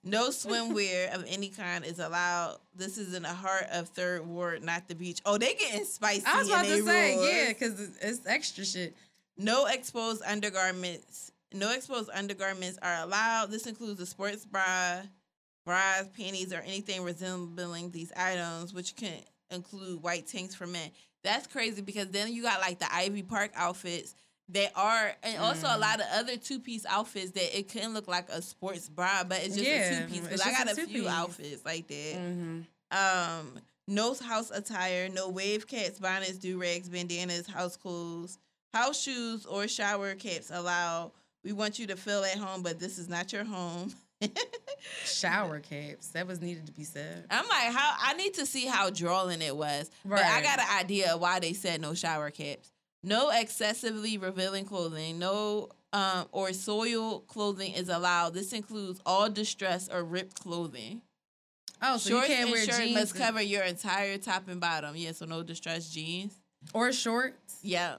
[0.05, 2.57] no swimwear of any kind is allowed.
[2.75, 5.19] This is in the heart of Third Ward, not the beach.
[5.25, 6.23] Oh, they getting spicy.
[6.27, 8.95] I was about to say yeah, because it's, it's extra shit.
[9.35, 11.31] No exposed undergarments.
[11.53, 13.49] No exposed undergarments are allowed.
[13.49, 15.01] This includes a sports bra,
[15.65, 19.13] bras, panties, or anything resembling these items, which can
[19.49, 20.91] include white tanks for men.
[21.23, 24.13] That's crazy because then you got like the Ivy Park outfits
[24.49, 25.79] that are, and also a Mm.
[25.79, 29.43] lot of other two piece outfits that it can look like a sports bra, but
[29.43, 30.21] it's just Yeah, a two piece.
[30.21, 32.13] Because I got a a few outfits like that.
[32.15, 38.37] hmm Um, no house attire, no wave caps, bonnets, do rags, bandanas, house clothes,
[38.73, 41.13] House shoes or shower caps allow.
[41.45, 43.93] We want you to feel at home, but this is not your home.
[45.05, 46.09] Shower caps.
[46.09, 47.25] That was needed to be said.
[47.29, 49.89] I'm like, how I need to see how drawing it was.
[50.03, 52.71] But I got an idea why they said no shower caps.
[53.05, 58.33] No excessively revealing clothing, no um, or soiled clothing is allowed.
[58.33, 61.01] This includes all distressed or ripped clothing.
[61.81, 64.47] Oh, so Shorts you can't and wear shirt jeans must and- cover your entire top
[64.47, 64.95] and bottom.
[64.95, 66.33] Yeah, so no distressed jeans.
[66.73, 67.59] or shorts.
[67.61, 67.97] Yeah.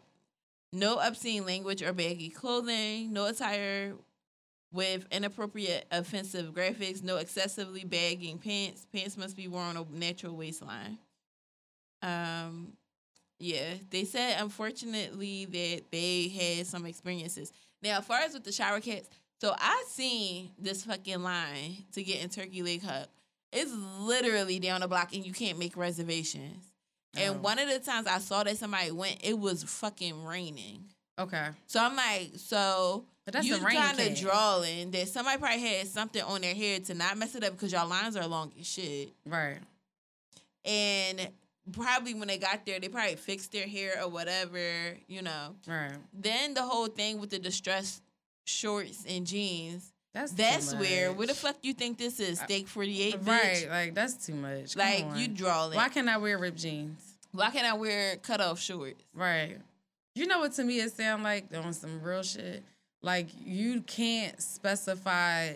[0.73, 3.13] No obscene language or baggy clothing.
[3.13, 3.95] No attire
[4.73, 7.03] with inappropriate, offensive graphics.
[7.05, 8.87] No excessively bagging pants.
[8.93, 10.99] Pants must be worn on a natural waistline.
[12.03, 12.73] Um,
[13.39, 17.53] yeah, they said unfortunately that they had some experiences.
[17.83, 19.09] Now, as far as with the shower cats,
[19.41, 23.09] so I seen this fucking line to get in Turkey Leg Hut.
[23.53, 26.65] It's literally down the block, and you can't make reservations.
[27.17, 27.39] And Oh.
[27.39, 30.85] one of the times I saw that somebody went, it was fucking raining.
[31.19, 31.49] Okay.
[31.67, 36.23] So I'm like, so But that's you kind of drawing that somebody probably had something
[36.23, 39.13] on their head to not mess it up because y'all lines are long as shit.
[39.25, 39.59] Right.
[40.65, 41.29] And
[41.73, 44.59] probably when they got there, they probably fixed their hair or whatever,
[45.09, 45.55] you know.
[45.67, 45.93] Right.
[46.13, 48.03] Then the whole thing with the distressed
[48.45, 51.17] shorts and jeans, That's that's weird.
[51.17, 52.39] Where the fuck you think this is?
[52.41, 53.27] Steak 48, bitch?
[53.27, 53.67] Right.
[53.69, 54.75] Like that's too much.
[54.77, 55.19] Come Like, on.
[55.19, 55.75] you drawing.
[55.77, 57.03] Why can't I wear ripped jeans?
[57.33, 59.03] Why can't I wear cut off shorts?
[59.15, 59.59] Right.
[60.15, 62.63] You know what to me it sound like on some real shit.
[63.03, 65.55] Like you can't specify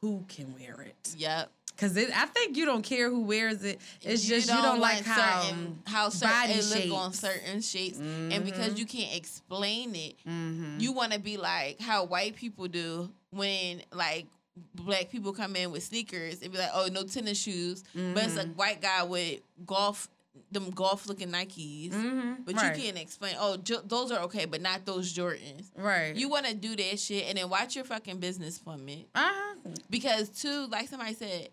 [0.00, 1.14] who can wear it.
[1.16, 1.50] Yep.
[1.78, 3.80] Cause it, I think you don't care who wears it.
[4.02, 7.98] It's You just you don't like how certain, how certain it look on certain shapes,
[7.98, 10.80] and because you can't explain it, Mhm.
[10.80, 14.26] you want to be like how white people do when like
[14.74, 18.36] black people come in with sneakers and be like, oh, no tennis shoes, but it's
[18.36, 18.52] a Mm-hmm.
[18.54, 20.08] white guy with golf,
[20.50, 22.44] them golf looking Nikes, Mhm.
[22.44, 22.76] but right.
[22.76, 23.36] you can't explain.
[23.38, 25.66] Oh, jo- those are okay, but not those Jordans.
[25.76, 26.16] Right.
[26.16, 29.06] You want to do that shit and then watch your fucking business from it.
[29.14, 29.44] uh-huh.
[29.90, 31.50] Because too, like somebody said,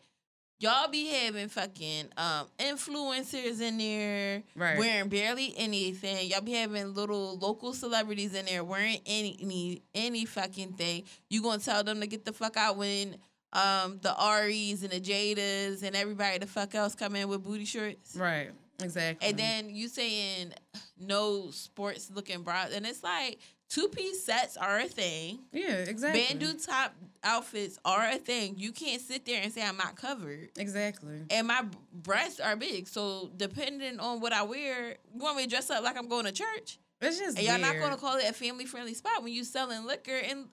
[0.59, 4.77] y'all be having fucking um influencers in there Right.
[4.77, 6.29] wearing barely anything.
[6.29, 11.03] Y'all be having little local celebrities in there wearing any any, any fucking thing.
[11.29, 13.17] You gonna tell them to get the fuck out when
[13.53, 17.65] um the Aries and the Jadas and everybody the fuck else come in with booty
[17.65, 18.15] shorts.
[18.15, 18.51] Right.
[18.83, 19.29] Exactly.
[19.29, 20.53] And then you saying
[20.99, 25.39] no sports looking bra and it's like two piece sets are a thing.
[25.51, 26.25] yeah, exactly.
[26.27, 28.55] Bandeau top outfits are a thing.
[28.57, 30.49] You can't sit there and say I'm not covered.
[30.57, 31.23] Exactly.
[31.29, 35.49] And my breasts are big, so depending on what I wear, you want me to
[35.49, 38.17] dress up like I'm going to church, It's just and y'all not going to call
[38.17, 40.45] it a family friendly spot when you selling liquor and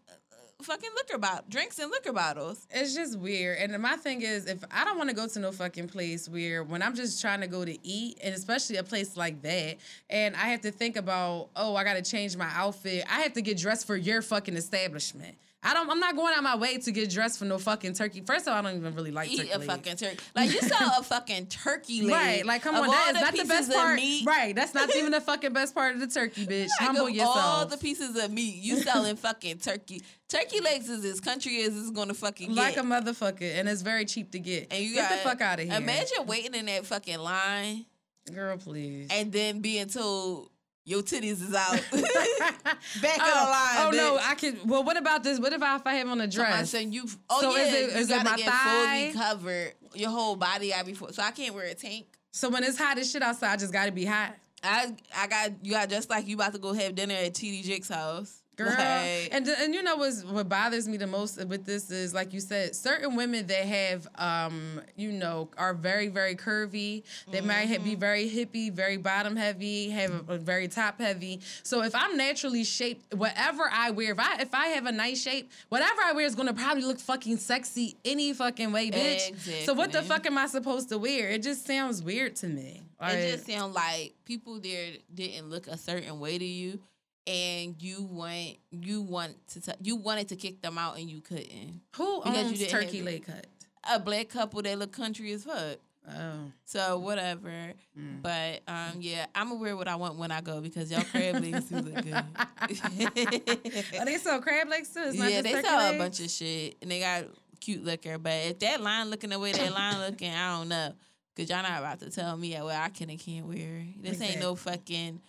[0.62, 2.66] fucking liquor bottle drinks and liquor bottles.
[2.70, 3.58] It's just weird.
[3.58, 6.62] And my thing is, if I don't want to go to no fucking place where
[6.62, 9.76] when I'm just trying to go to eat, and especially a place like that,
[10.10, 13.04] and I have to think about, oh, I got to change my outfit.
[13.10, 15.36] I have to get dressed for your fucking establishment.
[15.64, 15.88] I don't.
[15.88, 18.20] I'm not going out my way to get dressed for no fucking turkey.
[18.26, 19.50] First of all, I don't even really like Eat turkey.
[19.52, 19.66] a legs.
[19.72, 20.18] fucking turkey.
[20.34, 22.12] Like you sell a fucking turkey leg.
[22.12, 23.94] Right, like come of on, that is not the best of part.
[23.96, 24.26] meat.
[24.26, 26.68] Right, that's not even the fucking best part of the turkey, bitch.
[26.80, 27.36] Like, Humble yourself.
[27.36, 30.02] All the pieces of meat you selling fucking turkey.
[30.28, 32.84] Turkey legs is as country as it's gonna fucking like get.
[32.84, 34.68] Like a motherfucker, and it's very cheap to get.
[34.72, 35.76] and you get the fuck out of here.
[35.76, 37.84] Imagine waiting in that fucking line
[38.32, 39.08] girl, please.
[39.10, 40.48] and then being told
[40.84, 41.72] your titties is out.
[41.92, 44.18] Back oh, of the line, Oh no.
[44.20, 44.68] I could.
[44.68, 45.38] Well, what about this?
[45.38, 46.70] What if I, if I have on a I'm dress?
[46.70, 47.04] saying you.
[47.30, 49.10] Oh So yeah, is it- you it gotta my get thigh?
[49.12, 49.72] fully covered.
[49.94, 52.06] Your whole body got before, so I can't wear a tank.
[52.32, 54.34] So when it's hot as shit outside, I just gotta be hot.
[54.62, 57.62] I I got you got just like you about to go have dinner at TD
[57.64, 58.41] Jakes' house.
[58.56, 62.12] Girl, Like, and and you know what's what bothers me the most with this is
[62.12, 67.40] like you said, certain women that have um you know are very very curvy, they
[67.40, 67.84] might have, Mm-hmm.
[67.90, 71.40] be very hippie, very bottom heavy, have a, a very top heavy.
[71.62, 75.22] So if I'm naturally shaped, whatever I wear, if I if I have a nice
[75.22, 79.64] shape, whatever I wear is gonna probably look fucking sexy any fucking way, bitch.
[79.64, 81.30] So what the fuck am I supposed to wear?
[81.30, 82.82] It just sounds weird to me.
[83.00, 86.78] Like, it just sounds like people there didn't look a certain way to you,
[87.26, 91.20] and you want you want to t- you wanted to kick them out and you
[91.20, 91.80] couldn't.
[91.96, 93.46] who because you owns didn't Turkey Leg Hut?
[93.90, 95.78] A black couple that look country as fuck.
[96.08, 96.50] Oh.
[96.64, 97.74] So whatever.
[97.98, 98.22] Mm.
[98.22, 101.66] But um yeah, I'm wear what I want when I go because y'all crab legs
[101.66, 102.24] do look good.
[104.00, 105.02] Oh, they sell crab legs too.
[105.04, 107.24] It's not yeah, just they sell a bunch of shit and they got
[107.60, 108.18] cute liquor.
[108.18, 110.92] But if that line looking the way that line looking, I don't know.
[111.36, 113.84] Cause y'all not about to tell me what I can and can't wear.
[114.00, 115.20] This ain't no fucking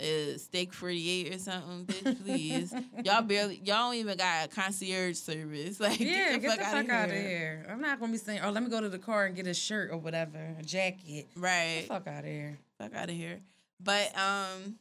[0.00, 2.24] uh, steak forty eight or something, bitch.
[2.24, 5.78] Please, y'all barely, y'all don't even got a concierge service.
[5.80, 7.66] Like, Yeah, get the fuck, out, out of here.
[7.70, 9.54] I'm not gonna be saying, "Oh, let me go to the car and get a
[9.54, 12.58] shirt or whatever, a jacket." Right, Fuck out of here.
[12.78, 13.40] fuck out of here.
[13.82, 14.76] But um,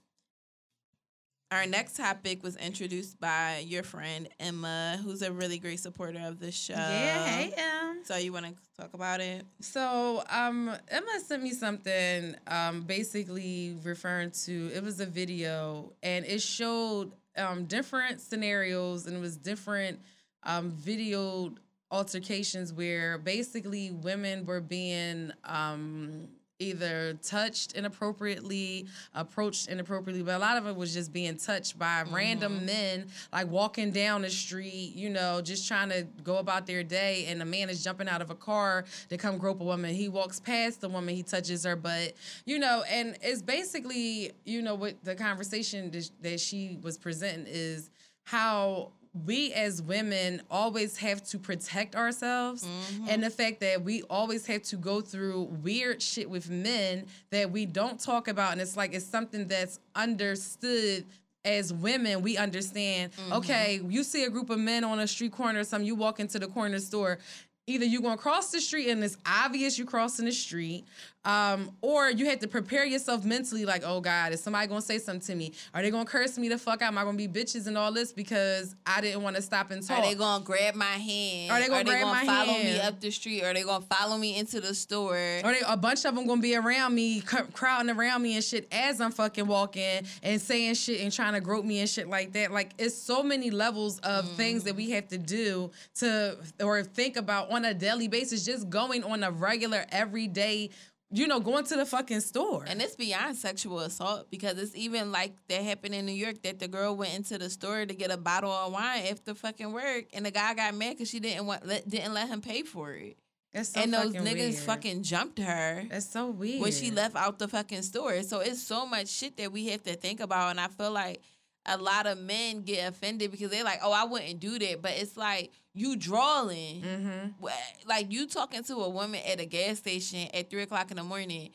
[1.52, 6.40] our next topic was introduced by your friend Emma, who's a really great supporter of
[6.40, 6.74] the show.
[6.74, 8.02] Yeah, hey Em.
[8.04, 9.46] So you want to talk about it?
[9.60, 16.26] So um, Emma sent me something, um, basically referring to it was a video, and
[16.26, 20.00] it showed um, different scenarios, and it was different
[20.44, 21.54] um, video
[21.92, 26.28] altercations where basically women were being um,
[26.60, 32.04] either touched inappropriately, approached inappropriately, but a lot of it was just being touched by
[32.04, 32.13] mm-hmm.
[32.13, 36.84] random men, like walking down the street, you know, just trying to go about their
[36.84, 37.26] day.
[37.30, 39.95] And a man is jumping out of a car to come grope a woman.
[39.95, 42.13] He walks past the woman, he touches her butt,
[42.45, 45.91] you know, and it's basically, you know, what the conversation
[46.22, 47.89] that she was presenting is
[48.26, 48.91] how
[49.26, 53.06] we as women always have to protect ourselves mm-hmm.
[53.10, 57.50] and the fact that we always have to go through weird shit with men that
[57.52, 61.06] we don't talk about and it's like it's something that's understood
[61.45, 63.34] as women, we understand, mm-hmm.
[63.34, 66.19] okay, you see a group of men on a street corner or something, you walk
[66.19, 67.17] into the corner store,
[67.65, 70.86] either you're gonna cross the street and it's obvious you're crossing the street,
[71.26, 75.00] um, or you had to prepare yourself mentally, like, oh God, is somebody gonna say
[75.00, 75.54] something to me?
[75.74, 76.88] Are they gonna curse me the fuck out?
[76.88, 79.86] Am I gonna be bitches and all this because I didn't want to stop and
[79.86, 80.00] talk?
[80.00, 81.52] Are they gonna grab my hand?
[81.52, 82.64] Are they gonna, Are they gonna follow hand?
[82.64, 83.44] me up the street?
[83.44, 85.18] Are they gonna follow me into the store?
[85.44, 88.68] Or they, a bunch of them gonna be around me, crowding around me and shit
[88.72, 92.32] as I'm fucking walking and saying shit and trying to grope me and shit like
[92.34, 92.52] that.
[92.52, 94.36] Like it's so many levels of mm.
[94.36, 98.70] things that we have to do to or think about on a daily basis, just
[98.70, 100.70] going on a regular everyday
[101.12, 102.65] you know, going to the fucking store.
[102.67, 106.60] And it's beyond sexual assault because it's even like that happened in New York that
[106.60, 110.06] the girl went into the store to get a bottle of wine after fucking work,
[110.13, 112.93] and the guy got mad because she didn't want let, didn't let him pay for
[112.93, 113.17] it.
[113.54, 114.56] That's so and those niggas weird.
[114.58, 115.84] fucking jumped her.
[115.89, 116.62] That's so weird.
[116.62, 118.22] When she left out the fucking store.
[118.22, 121.22] So it's so much shit that we have to think about, and I feel like
[121.65, 124.91] a lot of men get offended because they're like, "Oh, I wouldn't do that," but
[124.91, 127.45] it's like you drawing, mm-hmm.
[127.88, 131.04] like you talking to a woman at a gas station at three o'clock in the
[131.04, 131.52] morning.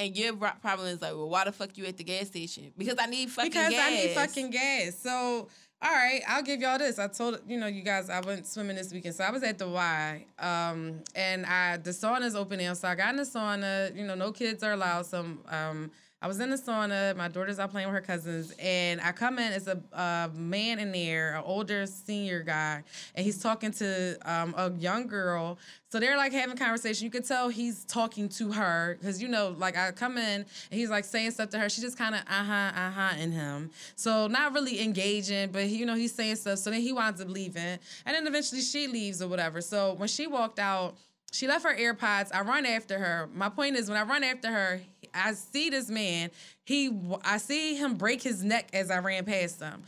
[0.00, 2.72] And your problem is like, well, why the fuck you at the gas station?
[2.78, 3.90] Because I need fucking because gas.
[3.90, 4.94] Because I need fucking gas.
[4.96, 5.48] So,
[5.82, 7.00] all right, I'll give y'all this.
[7.00, 9.58] I told you know you guys I went swimming this weekend, so I was at
[9.58, 13.94] the Y, um, and I the sauna's open now, so I got in the sauna.
[13.96, 15.06] You know, no kids are allowed.
[15.06, 15.90] Some um,
[16.20, 17.16] I was in the sauna.
[17.16, 19.52] My daughter's out playing with her cousins, and I come in.
[19.52, 22.82] It's a, a man in there, an older senior guy,
[23.14, 25.58] and he's talking to um, a young girl.
[25.90, 27.04] So they're like having conversation.
[27.04, 30.46] You could tell he's talking to her because you know, like I come in and
[30.70, 31.68] he's like saying stuff to her.
[31.68, 33.70] She just kind of uh huh uh huh in him.
[33.94, 36.58] So not really engaging, but he, you know he's saying stuff.
[36.58, 39.60] So then he winds up leaving, and then eventually she leaves or whatever.
[39.60, 40.96] So when she walked out
[41.32, 42.34] she left her AirPods.
[42.34, 43.28] I run after her.
[43.34, 44.80] My point is, when I run after her,
[45.12, 46.30] I see this man.
[46.64, 46.90] He,
[47.24, 49.82] I see him break his neck as I ran past him.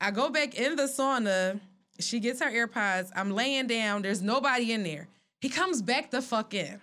[0.00, 1.60] I go back in the sauna.
[1.98, 3.10] She gets her AirPods.
[3.14, 4.02] I'm laying down.
[4.02, 5.08] There's nobody in there.
[5.40, 6.80] He comes back the fuck in.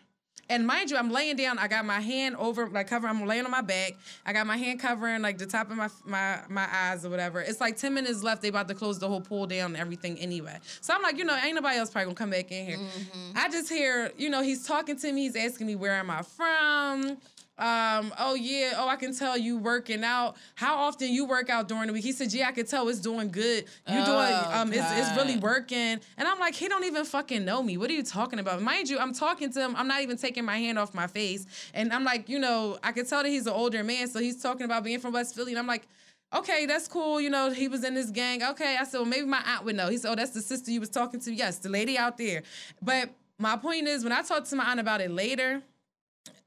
[0.49, 1.59] And mind you, I'm laying down.
[1.59, 3.07] I got my hand over, like cover.
[3.07, 3.97] I'm laying on my back.
[4.25, 7.41] I got my hand covering like the top of my my my eyes or whatever.
[7.41, 8.41] It's like ten minutes left.
[8.41, 10.59] They about to close the whole pool down and everything anyway.
[10.81, 12.77] So I'm like, you know, ain't nobody else probably gonna come back in here.
[12.77, 13.37] Mm-hmm.
[13.37, 15.23] I just hear, you know, he's talking to me.
[15.23, 17.17] He's asking me where am I from
[17.59, 20.35] um, oh yeah, oh I can tell you working out.
[20.55, 22.03] How often you work out during the week?
[22.03, 23.65] He said, yeah, I could tell it's doing good.
[23.87, 25.99] You oh, doing um, it's, it's really working.
[26.17, 27.77] And I'm like, he don't even fucking know me.
[27.77, 28.61] What are you talking about?
[28.61, 29.75] Mind you, I'm talking to him.
[29.75, 31.47] I'm not even taking my hand off my face.
[31.73, 34.41] And I'm like, you know, I could tell that he's an older man, so he's
[34.41, 35.51] talking about being from West Philly.
[35.51, 35.87] And I'm like,
[36.35, 37.19] okay, that's cool.
[37.19, 38.43] You know, he was in this gang.
[38.43, 39.89] Okay, I said, well, maybe my aunt would know.
[39.89, 41.33] He said, oh, that's the sister you was talking to.
[41.33, 42.43] Yes, the lady out there.
[42.81, 45.63] But my point is, when I talked to my aunt about it later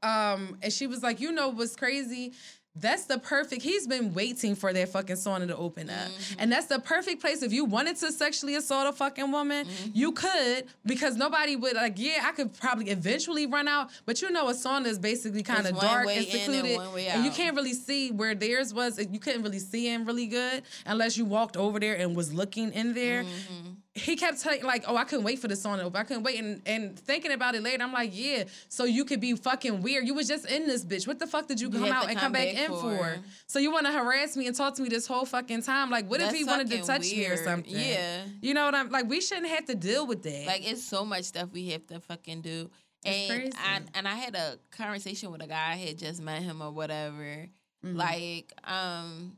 [0.02, 2.32] um, and she was like, you know what's crazy?
[2.76, 3.62] That's the perfect.
[3.62, 6.34] He's been waiting for that fucking sauna to open up, mm-hmm.
[6.38, 7.42] and that's the perfect place.
[7.42, 9.90] If you wanted to sexually assault a fucking woman, mm-hmm.
[9.92, 11.94] you could because nobody would like.
[11.96, 15.66] Yeah, I could probably eventually run out, but you know, a sauna is basically kind
[15.66, 19.04] of dark and secluded, and, and, you can't really see where theirs was.
[19.04, 22.72] You couldn't really see him really good unless you walked over there and was looking
[22.72, 23.24] in there.
[23.24, 26.00] Mm-hmm he kept telling like, oh, I couldn't wait for the song open.
[26.00, 26.38] I couldn't wait.
[26.38, 28.44] And and thinking about it later, I'm like, yeah.
[28.68, 30.06] So you could be fucking weird.
[30.06, 31.08] You was just in this bitch.
[31.08, 32.96] What the fuck did you, you come out and come back, back in for?
[32.96, 33.18] for?
[33.48, 35.90] So you want to harass me and talk to me this whole fucking time?
[35.90, 37.16] Like, what That's if he wanted to touch weird.
[37.16, 37.74] me or something?
[37.74, 38.24] Yeah.
[38.40, 39.08] You know what I'm like?
[39.08, 40.46] We shouldn't have to deal with that.
[40.46, 42.70] Like, it's so much stuff we have to fucking do.
[43.04, 45.72] It's and I, and I had a conversation with a guy.
[45.72, 47.46] I had just met him or whatever.
[47.84, 47.96] Mm-hmm.
[47.96, 49.36] Like, um,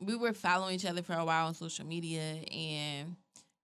[0.00, 3.16] we were following each other for a while on social media and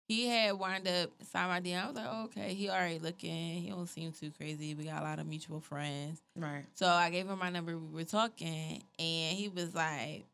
[0.08, 1.82] he had wound up signing my DM.
[1.82, 3.60] I was like, oh, okay, he already looking.
[3.62, 4.74] He don't seem too crazy.
[4.74, 6.22] We got a lot of mutual friends.
[6.36, 6.64] Right.
[6.74, 7.76] So I gave him my number.
[7.76, 10.24] We were talking, and he was like,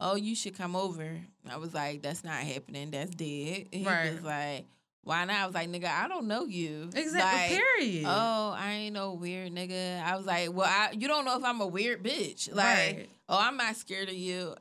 [0.00, 1.18] "Oh, you should come over."
[1.50, 2.90] I was like, "That's not happening.
[2.90, 4.12] That's dead." He Right.
[4.12, 4.66] was like,
[5.02, 7.56] "Why not?" I was like, "Nigga, I don't know you." Exactly.
[7.56, 8.04] Like, period.
[8.06, 10.02] Oh, I ain't no weird nigga.
[10.02, 12.54] I was like, well, I, you don't know if I'm a weird bitch.
[12.54, 13.08] Like, Right.
[13.30, 14.54] oh, I'm not scared of you.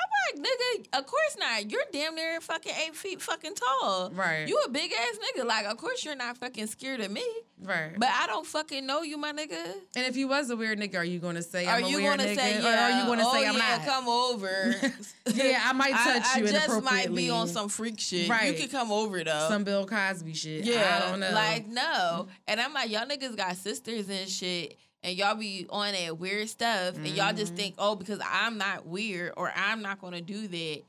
[0.00, 1.70] I'm like, nigga, of course not.
[1.70, 4.10] You're damn near fucking eight feet fucking tall.
[4.14, 4.46] right.
[4.46, 5.44] You a big ass nigga.
[5.44, 7.24] Like, of course you're not fucking scared of me.
[7.62, 7.92] right.
[7.98, 9.58] But I don't fucking know you, my nigga.
[9.96, 11.96] and if you was a weird nigga, are you gonna say Are I'm a you
[11.96, 12.84] weird gonna nigga, say or yeah?
[12.96, 13.86] are you gonna oh, say I'm yeah, not?
[13.86, 14.74] come over?
[15.34, 18.28] yeah, I might touch I, you I just might be on some freak shit.
[18.28, 18.52] Right.
[18.54, 19.46] You could come over though.
[19.48, 20.64] some Bill Cosby shit.
[20.64, 21.30] Yeah, I don't know.
[21.32, 22.28] like no.
[22.46, 26.48] And I'm like, y'all niggas got sisters and shit, and y'all be on that weird
[26.48, 27.56] stuff, and y'all just Mhm.
[27.56, 30.82] think, oh, because I'm not weird or I'm not gonna do that,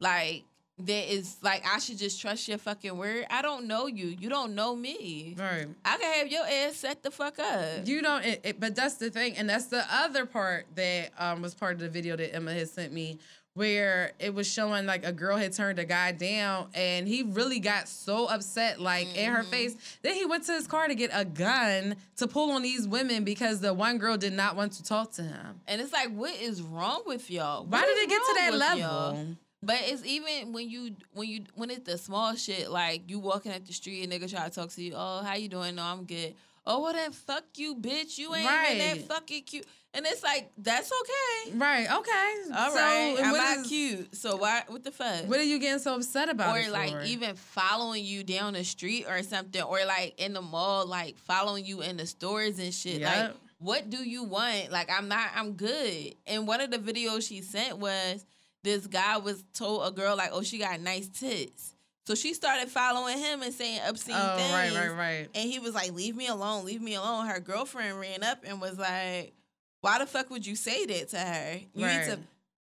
[0.00, 0.44] like
[0.80, 3.26] that is like I should just trust your fucking word.
[3.30, 4.06] I don't know you.
[4.20, 5.34] You don't know me.
[5.36, 5.66] right.
[5.84, 7.84] I can have your ass set the fuck up.
[7.84, 11.42] You don't, it, it- but that's the thing, and that's the other part that um,
[11.42, 13.18] was part of the video that Emma had sent me,
[13.58, 17.58] where it was showing like a girl had turned a guy down, and he really
[17.58, 19.50] got so upset, like in her Mhm.
[19.50, 19.76] face.
[20.02, 23.24] Then he went to his car to get a gun to pull on these women
[23.24, 25.60] because the one girl did not want to talk to him.
[25.66, 27.64] and it's like, what is wrong with y'all?
[27.66, 28.78] Why did it get to that level?
[28.78, 29.26] y'all?
[29.60, 33.50] But it's even when you when you when it's the small shit like you walking
[33.50, 34.92] at the street and nigga try to talk to you.
[34.94, 35.74] Oh, how you doing?
[35.74, 36.34] No, I'm good.
[36.68, 38.18] Oh, well then fuck you, bitch.
[38.18, 39.66] You ain't even that fucking cute.
[39.94, 41.56] And it's like that's okay.
[41.56, 41.86] Right?
[41.90, 42.54] Okay.
[42.54, 44.14] All so, right, and I'm not is- cute.
[44.14, 44.62] So why?
[44.68, 45.26] What the fuck?
[45.26, 46.56] What are you getting so upset about?
[46.56, 47.02] or like for?
[47.02, 51.64] even following you down the street or something, or like in the mall, like following
[51.64, 53.00] you in the stores and shit.
[53.00, 54.70] Like, what do you want?
[54.70, 56.14] Like, I'm not, I'm good.
[56.26, 58.24] And one of the videos she sent was
[58.62, 61.74] this guy was told a girl like, oh, she got nice tits.
[62.08, 64.50] So she started following him and saying obscene oh, things.
[64.50, 65.28] right, right, right.
[65.34, 67.26] And he was like, leave me alone, leave me alone.
[67.26, 69.34] Her girlfriend ran up and was like,
[69.82, 71.60] why the fuck would you say that to her?
[71.74, 72.18] You need to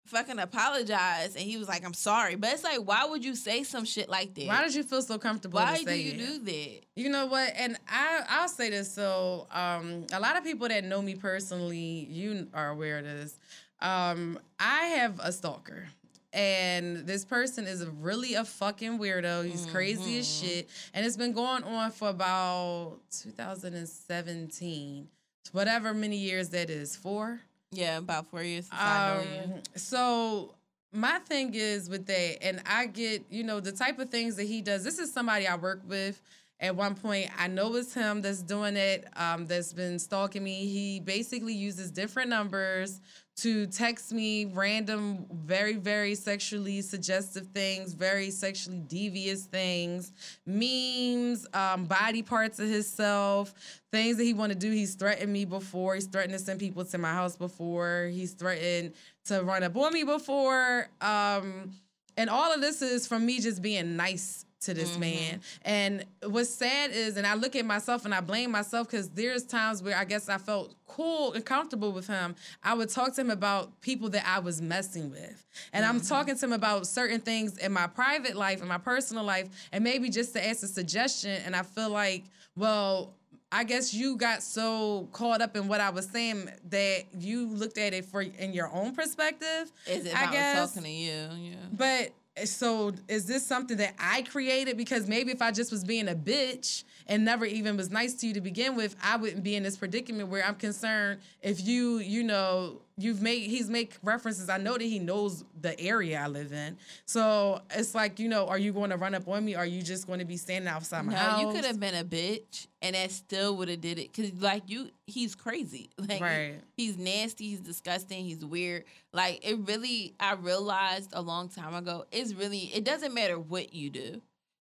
[0.06, 1.36] fucking apologize.
[1.36, 2.34] And he was like, I'm sorry.
[2.34, 4.48] But it's like, why would you say some shit like that?
[4.48, 5.60] Why did you feel so comfortable?
[5.60, 6.18] Why do you it?
[6.18, 6.80] do that?
[6.96, 7.52] You know what?
[7.54, 8.92] And I I'll say this.
[8.92, 13.38] So um, a lot of people that know me personally, you are aware of this.
[13.78, 15.86] Um, I have a stalker.
[16.32, 19.44] And this person is really a fucking weirdo.
[19.50, 20.40] He's crazy as Mhm.
[20.40, 20.68] shit.
[20.94, 25.08] And it's been going on for about 2017.
[25.52, 26.94] Whatever many years that is.
[26.94, 27.40] Four?
[27.72, 29.54] Yeah, about four years since I know you.
[29.54, 30.54] Um, so
[30.92, 34.44] my thing is with that, and I get, you know, the type of things that
[34.44, 34.84] he does.
[34.84, 36.20] This is somebody I work with.
[36.60, 40.66] At one point, I know it's him that's doing it, um, that's been stalking me.
[40.66, 43.00] He basically uses different numbers
[43.36, 50.12] to text me random, very, very sexually suggestive things, very sexually devious things,
[50.44, 53.54] memes, um, body parts of himself,
[53.90, 54.70] things that he want to do.
[54.70, 55.94] He's threatened me before.
[55.94, 58.10] He's threatened to send people to my house before.
[58.12, 58.92] He's threatened
[59.26, 60.88] to run up on me before.
[61.00, 61.72] Um,
[62.16, 65.38] and all of this is from me just being nice to this man.
[65.38, 65.40] Mm-hmm.
[65.64, 69.42] And what's sad is, and I look at myself and I blame myself because there's
[69.44, 72.34] times where I guess I felt cool and comfortable with him.
[72.62, 75.46] I would talk to him about people that I was messing with.
[75.72, 76.06] And I'm mm-hmm.
[76.06, 79.82] talking to him about certain things in my private life, in my personal life, and
[79.82, 81.40] maybe just to ask a suggestion.
[81.46, 83.14] And I feel like, well,
[83.52, 87.78] I guess you got so caught up in what I was saying that you looked
[87.78, 89.72] at it for in your own perspective.
[89.86, 91.28] Is it if I guess- talking to you?
[91.36, 91.54] Yeah.
[91.72, 92.10] But
[92.44, 94.76] so is this something that I created?
[94.76, 98.26] Because maybe if I just was being a bitch and never even was nice to
[98.26, 101.98] you to begin with, I wouldn't be in this predicament where I'm concerned if you,
[101.98, 104.48] you know, you've made he's make references.
[104.50, 106.76] I know that he knows the area I live in.
[107.06, 109.54] So it's like, you know, are you going to run up on me?
[109.54, 111.40] Or are you just going to be standing outside my No, house?
[111.40, 114.12] you could have been a bitch, and that still would have did it.
[114.12, 115.90] Cause like you, he's crazy.
[116.10, 116.60] Like Right.
[116.76, 117.48] he's nasty.
[117.50, 118.24] He's disgusting.
[118.24, 118.84] He's weird.
[119.12, 122.04] Like it really, I realized a long time ago.
[122.12, 124.20] It's really, it doesn't matter what you do.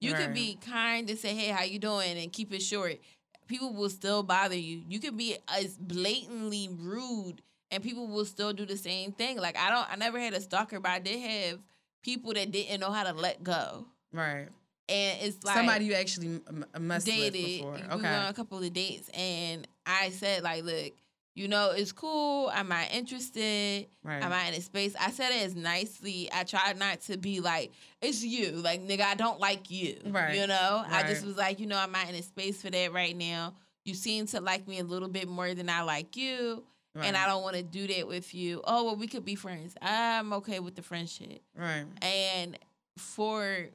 [0.03, 0.25] You Right.
[0.25, 2.99] could be kind and say, "Hey, how you doing?" and keep it short.
[3.47, 4.83] People will still bother you.
[4.89, 9.37] You could be as blatantly rude, and people will still do the same thing.
[9.39, 11.59] Like I don't, I never had a stalker, but I did have
[12.03, 13.87] people that didn't know how to let go.
[14.13, 14.49] Right.
[14.89, 17.33] And it's like Somebody you actually m- m- messed dated.
[17.33, 17.73] with before.
[17.75, 20.93] We went on a couple of dates, and I said like, "Look,
[21.35, 22.51] you know, it's cool.
[22.53, 23.87] I'm I interested.
[24.05, 24.22] Right.
[24.22, 26.28] I'm not in a space." I said it as nicely.
[26.33, 29.99] I tried not to be like, "It's you." Like, nigga, I don't like you.
[30.07, 30.37] Right.
[30.37, 32.93] You know, I just was like, you know, I'm not in a space for that
[32.93, 33.55] right now.
[33.85, 36.64] You seem to like me a little bit more than I like you.
[36.95, 38.61] And I don't want to do that with you.
[38.64, 39.74] Oh, well, we could be friends.
[39.80, 41.41] I'm okay with the friendship.
[41.57, 41.87] Right.
[42.03, 42.59] And
[42.99, 43.68] for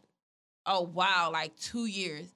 [0.68, 2.28] a while, like two years,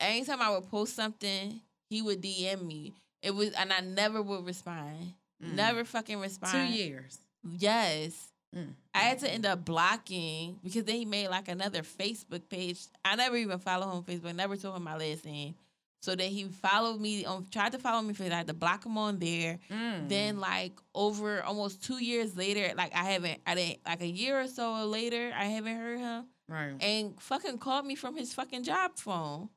[0.00, 1.60] anytime I would post something,
[1.90, 2.94] he would DM me.
[3.22, 5.14] It was, and I never would respond.
[5.42, 5.54] Mm.
[5.54, 6.52] Never fucking respond.
[6.52, 7.18] Two years.
[7.58, 8.28] Yes.
[8.54, 8.74] Mm.
[8.94, 12.80] I had to end up blocking because then he made like another Facebook page.
[13.04, 14.34] I never even follow him on Facebook.
[14.34, 15.54] Never told him my last name.
[16.02, 18.32] So then he followed me on tried to follow me for that.
[18.32, 19.58] I had to block him on there.
[19.70, 20.08] Mm.
[20.08, 24.40] Then like over almost two years later, like I haven't I didn't like a year
[24.40, 26.24] or so later, I haven't heard him.
[26.48, 26.74] right.
[26.80, 29.48] And fucking called me from his fucking job phone.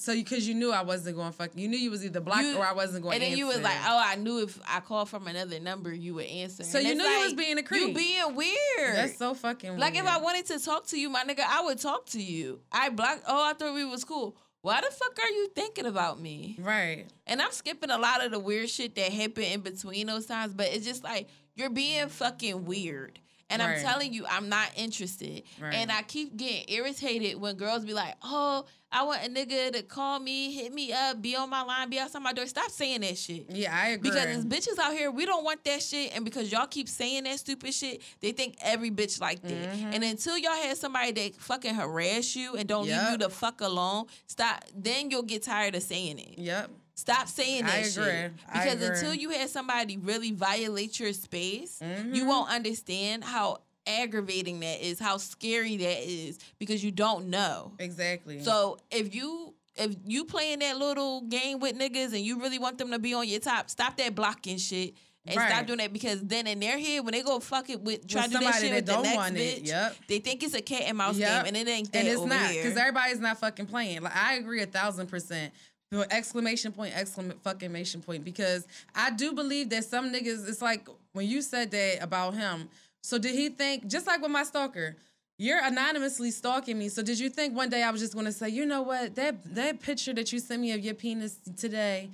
[0.00, 2.56] So because you knew I wasn't going fuck, you knew you was either blocked You-
[2.56, 3.16] or I wasn't going.
[3.16, 6.14] And then you was like, oh, I knew if I called from another number, you
[6.14, 6.64] would answer.
[6.64, 7.88] So And you knew you was being a creep.
[7.88, 8.96] You being weird.
[8.96, 9.76] That's so fucking.
[9.76, 10.06] Like if.
[10.06, 12.60] I wanted to talk to you, my nigga, I would talk to you.
[12.72, 13.24] I blocked.
[13.28, 14.38] Oh, I thought we was cool.
[14.62, 16.56] Why the fuck are you thinking about me?
[16.58, 17.06] Right.
[17.26, 20.54] And I'm skipping a lot of the weird shit that happened in between those times,
[20.54, 23.18] but it's just like you're being fucking weird.
[23.50, 23.76] And Right.
[23.78, 25.42] I'm telling you, I'm not interested.
[25.60, 25.74] Right.
[25.74, 29.82] And I keep getting irritated when girls be like, "Oh, I want a nigga to
[29.82, 33.00] call me, hit me up, be on my line, be outside my door." Stop saying
[33.02, 33.46] that shit.
[33.50, 34.10] Yeah, I agree.
[34.10, 37.24] Because there's bitches out here, we don't want that shit, and because y'all keep saying
[37.24, 39.50] that stupid shit, they think every bitch like that.
[39.50, 39.92] Mm-hmm.
[39.94, 43.60] And until y'all have somebody that fucking harass you and don't leave you the fuck
[43.60, 44.64] alone, stop.
[44.74, 46.38] Then you'll get tired of saying it.
[46.38, 46.70] Yep.
[47.00, 48.32] Stop saying that I shit.
[48.52, 52.14] Because until you have somebody really violate your space, Mhm.
[52.14, 57.72] you won't understand how aggravating that is, how scary that is, because you don't know.
[57.78, 58.42] Exactly.
[58.42, 62.76] So if you if you playing that little game with niggas and you really want
[62.76, 64.94] them to be on your top, stop that blocking shit.
[65.26, 68.06] And stop doing that because then in their head, when they go fuck it with
[68.08, 69.96] try With to do that shit that with the don't next want it, bitch, yep.
[70.08, 71.44] they think it's a cat and mouse Yep.
[71.44, 74.00] game, and it ain't that and it's not because everybody's not fucking playing.
[74.02, 75.52] Like I agree a thousand percent.
[75.90, 78.24] But exclamation point, exclamation fucking point.
[78.24, 82.68] Because I do believe that some niggas, it's like when you said that about him.
[83.02, 84.96] So did he think just like with my stalker?
[85.36, 86.90] You're anonymously stalking me.
[86.90, 89.54] So did you think one day I was just gonna say, you know what, that
[89.54, 92.10] that picture that you sent me of your penis today,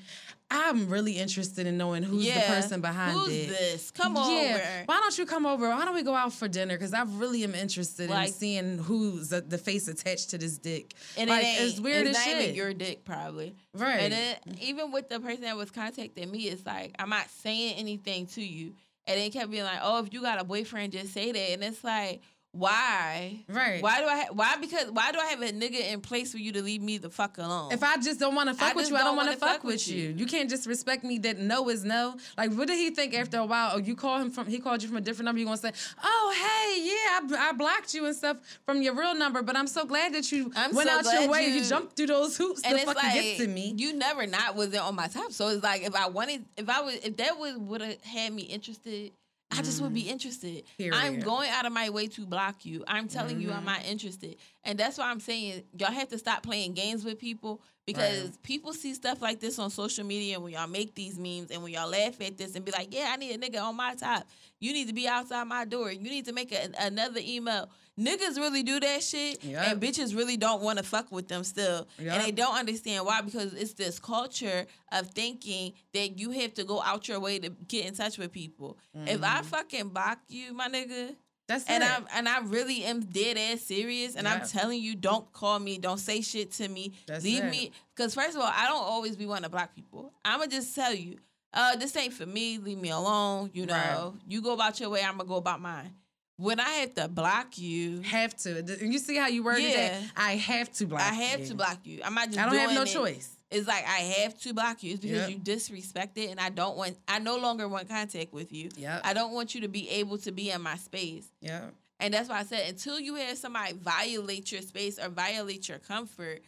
[0.48, 3.48] I'm really interested in knowing who's yeah, the person behind who's it.
[3.48, 3.90] this?
[3.90, 4.22] Come yeah.
[4.22, 4.62] over.
[4.86, 5.68] Why don't you come over?
[5.68, 6.74] Why don't we go out for dinner?
[6.76, 10.56] Because I really am interested Like- in seeing who's the, the face attached to this
[10.58, 10.94] dick.
[11.18, 12.42] And like it it's weird it's as not shit.
[12.44, 13.56] even your dick, probably.
[13.74, 14.00] right.
[14.00, 17.74] And then even with the person that was contacting me, it's like I'm not saying
[17.76, 18.74] anything to you,
[19.08, 21.64] and they kept being like, "Oh, if you got a boyfriend, just say that." And
[21.64, 22.22] it's like,
[22.56, 23.40] why?
[23.48, 23.82] right.
[23.82, 24.16] Why do I?
[24.16, 26.82] Ha- why because why do I have a nigga in place for you to leave
[26.82, 27.72] me the fuck alone?
[27.72, 29.64] If I just don't want to fuck with you, I don't want to wanna fuck,
[29.64, 30.14] with you.
[30.16, 30.26] you.
[30.26, 32.16] can't just respect me that no is no.
[32.36, 33.72] Like, what did he think after a while?
[33.74, 35.38] Oh, you call him from, he called you from a different number.
[35.38, 36.82] You gonna say, oh, hey,
[37.30, 40.14] yeah, I, I blocked you and stuff from your real number, but I'm so glad
[40.14, 41.46] that you I'm went so out your way.
[41.46, 43.74] You, you- jumped through those hoops and to it's fucking like get to me.
[43.76, 45.32] you never not wasn't on my top.
[45.32, 48.32] So it's like if I wanted, if I was, if that was would have had
[48.32, 49.12] me interested.
[49.50, 50.64] I just would be interested.
[50.92, 51.24] I'm Mm.
[51.24, 52.84] Going out of my way to block you.
[52.88, 53.66] I'm telling you I'm Mm-hmm.
[53.66, 54.36] not interested.
[54.66, 58.42] And that's why I'm saying y'all have to stop playing games with people because Right.
[58.42, 61.62] people see stuff like this on social media and when y'all make these memes and
[61.62, 63.94] when y'all laugh at this and be like, yeah, I need a nigga on my
[63.94, 64.26] top.
[64.58, 65.92] You need to be outside my door.
[65.92, 67.70] You need to make a, another email.
[67.98, 69.68] Niggas really do that shit Yep.
[69.68, 71.86] and bitches really don't want to fuck with them still.
[71.98, 72.14] Yep.
[72.14, 76.64] And they don't understand why because it's this culture of thinking that you have to
[76.64, 78.78] go out your way to get in touch with people.
[78.94, 79.46] If I mm-hmm.
[79.46, 81.14] fucking block you, my nigga,
[81.48, 81.84] That's and.
[81.84, 85.78] I'm and I really am dead ass serious, and I'm telling you, don't call me,
[85.78, 87.50] don't say shit to me, That's leave it.
[87.50, 87.70] me.
[87.94, 90.12] Because first of all, I don't always be wanting to block people.
[90.24, 91.18] I'ma just tell you,
[91.54, 92.58] uh, this ain't for me.
[92.58, 93.50] Leave me alone.
[93.54, 94.12] You know, Right.
[94.28, 95.94] you go about your way, I'm gonna go about mine.
[96.38, 98.62] When I have to block you, have to.
[98.84, 99.88] You see how you worded Yeah.
[100.00, 100.02] that?
[100.16, 101.06] I have to block you.
[101.06, 101.46] I have you.
[101.46, 102.00] to block you.
[102.04, 102.38] I'm not just.
[102.38, 102.86] I don't have no it.
[102.88, 103.35] choice.
[103.50, 104.92] It's like I have to block you.
[104.94, 105.30] It's because Yep.
[105.30, 106.96] you disrespect it, and I don't want.
[107.06, 108.70] I no longer want contact with you.
[108.76, 109.02] Yep.
[109.04, 111.28] I don't want you to be able to be in my space.
[111.40, 111.66] Yeah.
[112.00, 115.78] And that's why I said until you have somebody violate your space or violate your
[115.78, 116.42] comfort,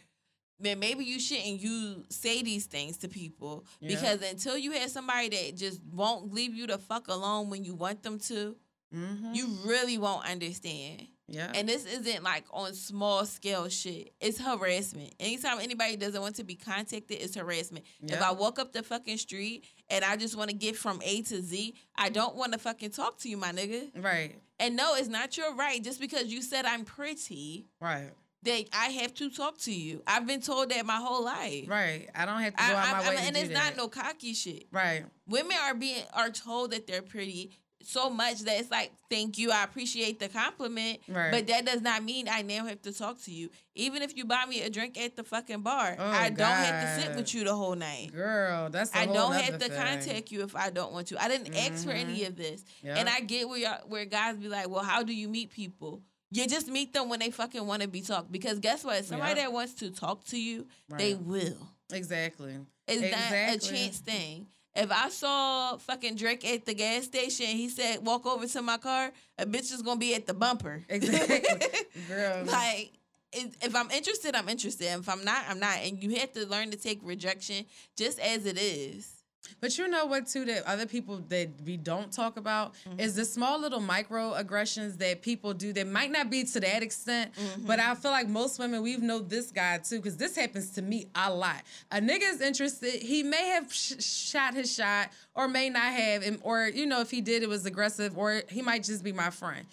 [0.59, 3.63] then maybe you shouldn't you say these things to people.
[3.79, 3.89] Yeah.
[3.95, 7.73] Because until you have somebody that just won't leave you the fuck alone when you
[7.75, 8.55] want them to,
[8.93, 9.35] Mm-hmm.
[9.35, 11.07] you really won't understand.
[11.31, 11.51] Yeah.
[11.55, 14.13] And this isn't like on small scale shit.
[14.19, 15.13] It's harassment.
[15.19, 17.85] Anytime anybody doesn't want to be contacted, it's harassment.
[18.03, 21.21] If I walk up the fucking street and I just want to get from A
[21.23, 23.89] to Z, I don't want to fucking talk to you, my nigga.
[24.03, 24.35] right.
[24.61, 28.09] And no, it's not your right just because you said I'm pretty Right.
[28.43, 30.01] that I have to talk to you.
[30.05, 31.65] I've been told that my whole life.
[31.67, 32.09] Right.
[32.13, 33.53] I don't have to I, go out I'm- my I'm- to and it's that.
[33.53, 34.65] not no cocky shit.
[34.71, 35.05] Right.
[35.27, 37.51] Women are being are told that they're pretty
[37.81, 40.99] so much that it's like, thank you, I appreciate the compliment.
[41.07, 41.31] Right.
[41.31, 43.49] But that does not mean I now have to talk to you.
[43.75, 46.97] Even if you buy me a drink at the fucking bar, Oh, I don't have
[46.97, 48.11] to sit with you the whole night.
[48.13, 51.23] Girl, that's I I don't have to contact you if I don't want to.
[51.23, 52.63] I didn't ask for any of this.
[52.83, 52.95] Yeah.
[52.97, 56.01] And I get where y'all, where guys be like, well, how do you meet people?
[56.31, 58.31] You just meet them when they fucking want to be talked.
[58.31, 59.03] Because guess what?
[59.05, 59.45] Somebody Yeah.
[59.45, 61.57] that wants to talk to you, they will.
[61.91, 62.55] Exactly.
[62.87, 64.47] It's not a chance thing.
[64.75, 68.77] If I saw fucking Drake at the gas station, he said, "Walk over to my
[68.77, 70.83] car," a bitch is gonna be at the bumper.
[70.87, 71.41] Exactly,
[72.07, 72.45] girl.
[72.45, 72.91] like
[73.33, 74.85] if I'm interested, I'm interested.
[74.85, 75.79] If I'm not, I'm not.
[75.79, 77.65] And you have to learn to take rejection
[77.95, 79.18] just as it is.
[79.61, 82.99] But you know what too that other people that we don't talk about mm-hmm.
[82.99, 87.33] is the small little microaggressions that people do that might not be to that extent,
[87.33, 87.65] mm-hmm.
[87.65, 90.81] but I feel like most women we've know this guy too because this happens to
[90.81, 91.63] me a lot.
[91.91, 96.23] A nigga is interested, he may have sh- shot his shot or may not have,
[96.23, 99.11] and, or you know if he did it was aggressive or he might just be
[99.11, 99.65] my friend.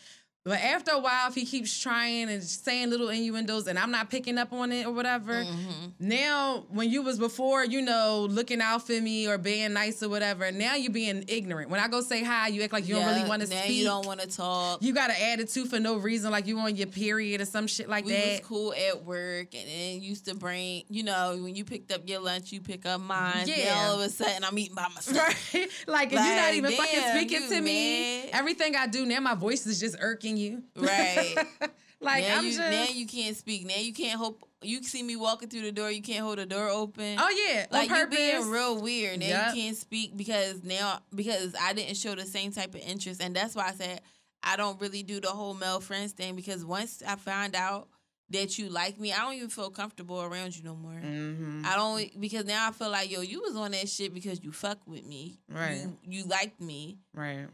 [0.46, 4.10] But after a while, if he keeps trying and saying little innuendos and I'm not
[4.10, 5.86] picking up on it or whatever, mm-hmm.
[5.98, 10.08] now when you was before, you know, looking out for me or being nice or
[10.08, 11.68] whatever, now you're being ignorant.
[11.68, 13.72] When I go say hi, you act like you yeah, don't really want to speak.
[13.72, 14.84] you don't want to talk.
[14.84, 17.88] You got an attitude for no reason, like you on your period or some shit
[17.88, 18.24] like we that.
[18.24, 21.90] We was cool at work and then used to bring, you know, when you picked
[21.90, 23.48] up your lunch, you pick up mine.
[23.48, 23.56] Yeah.
[23.56, 25.16] Then all of a sudden, I'm eating by myself.
[25.56, 25.68] Right?
[25.86, 28.28] like, like you're not even damn, fucking speaking to me.
[28.30, 30.62] Everything I do now, my voice is just irking you.
[30.76, 31.34] Right.
[32.00, 33.66] like now I'm you, just now you can't speak.
[33.66, 36.46] Now you can't hope you see me walking through the door, you can't hold the
[36.46, 37.16] door open.
[37.18, 37.66] Oh yeah.
[37.70, 39.20] Like you being real weird.
[39.20, 39.54] Now yep.
[39.54, 43.22] you can't speak because now because I didn't show the same type of interest.
[43.22, 44.00] And that's why I said
[44.42, 47.88] I don't really do the whole male friends thing because once I find out
[48.30, 50.92] that you like me, I don't even feel comfortable around you no more.
[50.92, 51.62] Mm-hmm.
[51.64, 54.52] I don't because now I feel like yo, you was on that shit because you
[54.52, 55.38] fuck with me.
[55.48, 55.82] Right.
[55.82, 56.98] You, you liked me.
[57.14, 57.46] Right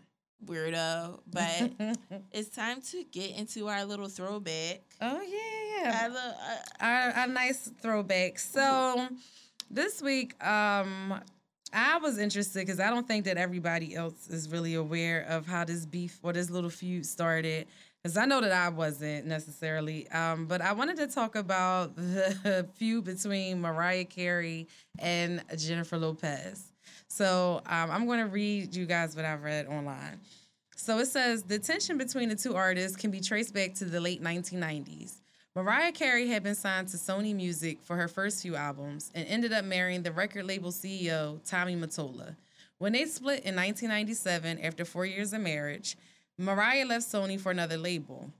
[0.46, 1.20] weirdo.
[1.30, 1.72] But
[2.32, 4.82] it's time to get into our little throwback.
[5.00, 6.02] Oh yeah, yeah.
[6.02, 8.38] Our, little, uh, our, our nice throwback.
[8.38, 9.08] So
[9.70, 11.20] this week, um,
[11.72, 15.64] I was interested because I don't think that everybody else is really aware of how
[15.64, 17.66] this beef or this little feud started.
[18.02, 20.08] Because I know that I wasn't necessarily.
[20.10, 24.68] Um, but I wanted to talk about the feud between Mariah Carey
[24.98, 26.71] and Jennifer Lopez.
[27.12, 30.18] So um, I'm going to read you guys what I've read online.
[30.76, 34.00] So it says the tension between the two artists can be traced back to the
[34.00, 35.16] late 1990s.
[35.54, 39.52] Mariah Carey had been signed to Sony Music for her first few albums and ended
[39.52, 42.34] up marrying the record label CEO, Tommy Mottola.
[42.78, 45.98] When they split in 1997 after four years of marriage,
[46.38, 48.30] Mariah left Sony for another label.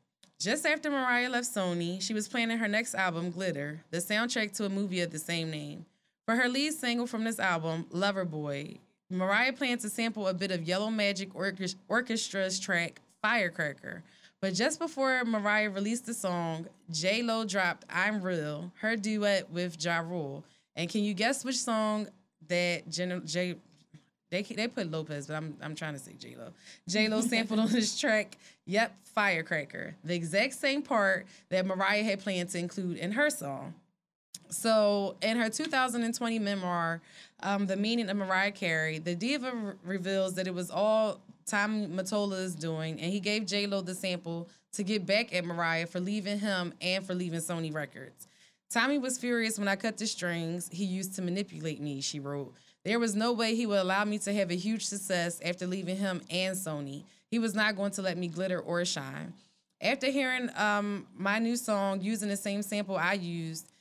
[0.41, 4.65] Just after Mariah left Sony, she was planning her next album, Glitter, the soundtrack to
[4.65, 5.85] a movie of the same name.
[6.27, 8.79] For her lead single from this album, Loverboy,
[9.11, 14.03] Mariah plans to sample a bit of Yellow Magic Orchestra's track, Firecracker.
[14.41, 19.83] But just before Mariah released the song, J Lo dropped I'm Real, her duet with
[19.83, 20.45] Ja Rule.
[20.75, 22.09] And can you guess which song
[22.49, 23.57] that Jen, J
[24.31, 26.53] they they put Lopez, but I'm I'm trying to say J Lo.
[26.89, 28.39] J Lo sampled on this track.
[28.67, 33.75] Yep, Firecracker, the exact same part that Mariah had planned to include in her song.
[34.53, 37.01] So, in her 2020 memoir,
[37.43, 41.87] um, The Meaning of Mariah Carey, the diva re- reveals that it was all Tommy
[41.87, 46.01] Mottola's doing, and he gave J Lo the sample to get back at Mariah for
[46.01, 48.29] leaving him and for leaving Sony Records.
[48.71, 52.55] Tommy was furious when I cut the strings he used to manipulate me, she wrote.
[52.85, 55.97] There was no way he would allow me to have a huge success after leaving
[55.97, 57.05] him and Sony.
[57.31, 59.35] He was not going to let me glitter or shine.
[59.81, 63.72] After hearing um, my new song using the same sample I used,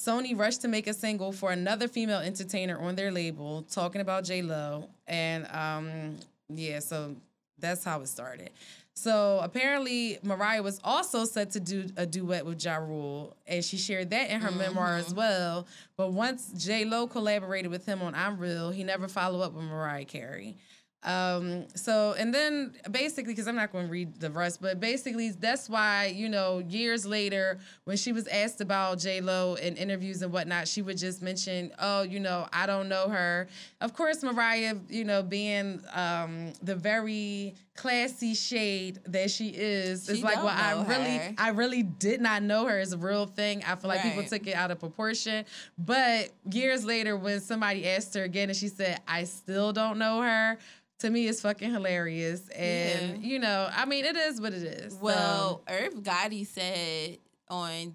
[0.00, 4.24] Sony rushed to make a single for another female entertainer on their label, talking about
[4.24, 6.16] J Lo, and um,
[6.48, 7.14] yeah, so
[7.58, 8.50] that's how it started.
[8.94, 13.76] So apparently, Mariah was also set to do a duet with Ja Rule, and she
[13.76, 14.58] shared that in her mm-hmm.
[14.58, 15.66] memoir as well.
[15.98, 19.64] But once J Lo collaborated with him on I'm Real, he never followed up with
[19.64, 20.56] Mariah Carey.
[21.02, 25.30] Um, so and then basically, because I'm not going to read the rest, but basically
[25.30, 30.20] that's why you know years later when she was asked about J Lo in interviews
[30.20, 33.48] and whatnot, she would just mention, "Oh, you know, I don't know her."
[33.80, 40.12] Of course, Mariah, you know, being um, the very classy shade that she is, she
[40.12, 41.34] is like, well, I really, her.
[41.38, 43.64] I really did not know her as a real thing.
[43.66, 44.14] I feel like right.
[44.14, 45.46] people took it out of proportion.
[45.78, 50.20] But years later, when somebody asked her again and she said, "I still don't know
[50.20, 50.58] her."
[50.98, 52.46] to me it's fucking hilarious.
[52.50, 53.28] And yeah.
[53.28, 54.94] you know, I mean, it is what it is.
[55.00, 55.74] Well, so.
[55.74, 57.16] Irv Gotti said
[57.48, 57.94] on,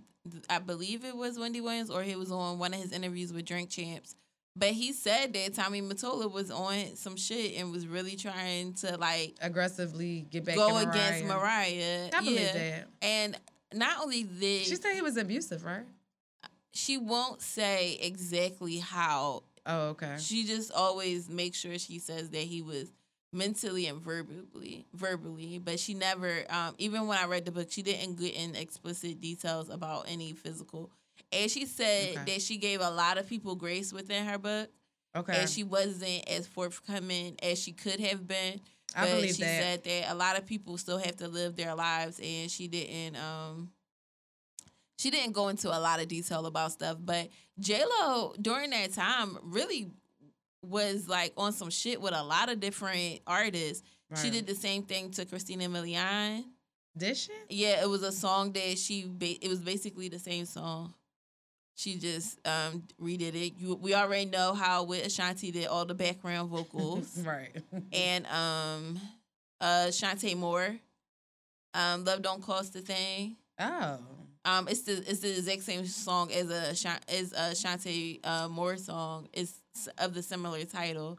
[0.50, 3.46] I believe it was Wendy Williams, or he was on one of his interviews with
[3.46, 4.16] Drink Champs.
[4.58, 8.98] But he said that Tommy Mottola was on some shit and was really trying to
[8.98, 10.90] like aggressively get back go Mariah.
[10.90, 12.10] against Mariah.
[12.14, 12.54] I believe yeah.
[12.54, 12.88] that.
[13.02, 13.38] And
[13.74, 15.86] not only did she said he was abusive, right?
[16.72, 20.16] She won't say exactly how Oh, okay.
[20.20, 22.92] She just always makes sure she says that he was
[23.36, 27.82] mentally and verbally verbally but she never um, even when i read the book she
[27.82, 30.90] didn't get in explicit details about any physical
[31.32, 32.34] and she said okay.
[32.34, 34.70] that she gave a lot of people grace within her book
[35.16, 35.38] Okay.
[35.40, 38.60] And she wasn't as forthcoming as she could have been.
[38.96, 39.62] I But believe she that.
[39.62, 43.16] said that a lot of people still have to live their lives and she didn't
[43.16, 43.72] um
[44.98, 46.98] she didn't go into a lot of detail about stuff.
[47.00, 49.92] But J Lo during that time really
[50.62, 53.84] was like on some shit with a lot of different artists.
[54.22, 56.46] She did the same thing to Christina Milian.
[56.98, 57.32] Did she?
[57.50, 59.06] Yeah, it was a song that she.
[59.06, 60.94] Ba- it was basically the same song.
[61.76, 63.54] She just um redid it.
[63.58, 67.52] You, we already know how with Ashanti did all the background vocals, right.
[67.94, 69.00] and um,
[69.60, 70.78] uh, Chanté Moore,
[71.74, 74.00] um, "Love Don't Cost a Thing." oh.
[74.48, 76.70] Um, it's the it's the exact same song as a
[77.12, 79.28] as a Shantae uh, Moore song.
[79.34, 79.60] It's
[79.98, 81.18] of the similar title.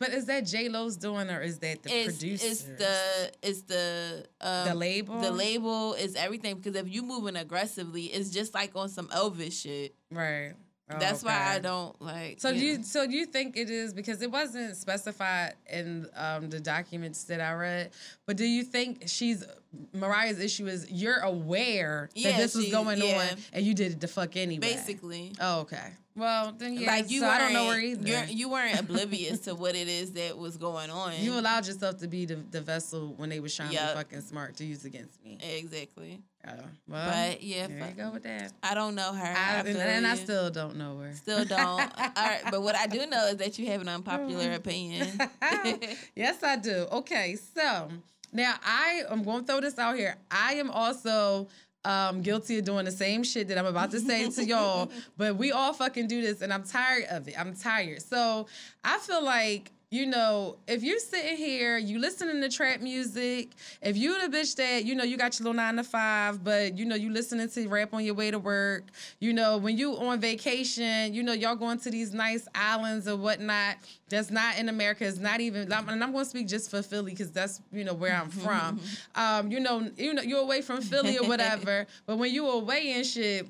[0.00, 2.46] But is that J Lo's doing or is that the it's producer?
[2.46, 5.20] it's the it's the um, the label.
[5.20, 9.52] The label is everything because if you moving aggressively, it's just like on some Elvis
[9.62, 9.94] shit.
[10.10, 10.54] Right.
[10.92, 12.40] Oh, That's why I don't like.
[12.40, 12.82] So you you know.
[12.82, 17.52] so you think it is because it wasn't specified in um, the documents that I
[17.52, 17.90] read,
[18.26, 19.44] but do you think she's
[19.92, 23.28] Mariah's issue is you're aware Yeah, that this was going yeah.
[23.30, 24.60] on and you did it the fuck anyway?
[24.60, 25.32] basically.
[25.40, 25.92] Oh, okay.
[26.16, 26.88] Well, then yeah.
[26.88, 28.06] like you so I don't know where either.
[28.06, 31.12] You're, you weren't oblivious to what it is that was going on.
[31.18, 34.20] You allowed yourself to be the, the vessel when they was trying to be fucking
[34.22, 35.38] smart to use against me.
[35.40, 36.20] exactly.
[36.46, 36.52] Oh,
[36.88, 38.52] well, But yeah, there fuck- you go with that.
[38.62, 39.26] I don't know her.
[39.26, 41.12] I, I and, and I still don't know her.
[41.14, 41.60] still don't.
[41.98, 44.56] All right, but what I do know is that you have an unpopular oh.
[44.56, 45.06] opinion.
[46.16, 46.86] yes, I do.
[46.92, 47.88] Okay, so
[48.32, 50.16] now I am going to throw this out here.
[50.30, 51.48] I am also
[51.84, 55.36] um, guilty of doing the same shit that I'm about to say to y'all, but
[55.36, 57.38] we all fucking do this, and I'm tired of it.
[57.38, 58.02] I'm tired.
[58.02, 58.46] So
[58.84, 59.72] I feel like.
[59.92, 63.50] You know, if you're sitting here, you listening to trap music,
[63.82, 66.78] if you the bitch that, you know, you got your little nine to five, but
[66.78, 68.84] you know, you listening to rap on your way to work,
[69.18, 73.16] you know, when you on vacation, you know, y'all going to these nice islands or
[73.16, 73.78] whatnot,
[74.08, 75.04] that's not in America.
[75.04, 75.62] It's not even.
[75.72, 78.78] And I'm going to speak just for Philly because that's you know where I'm from.
[79.16, 81.88] um, you know, you know, you're away from Philly or whatever.
[82.06, 83.48] but when you away and shit.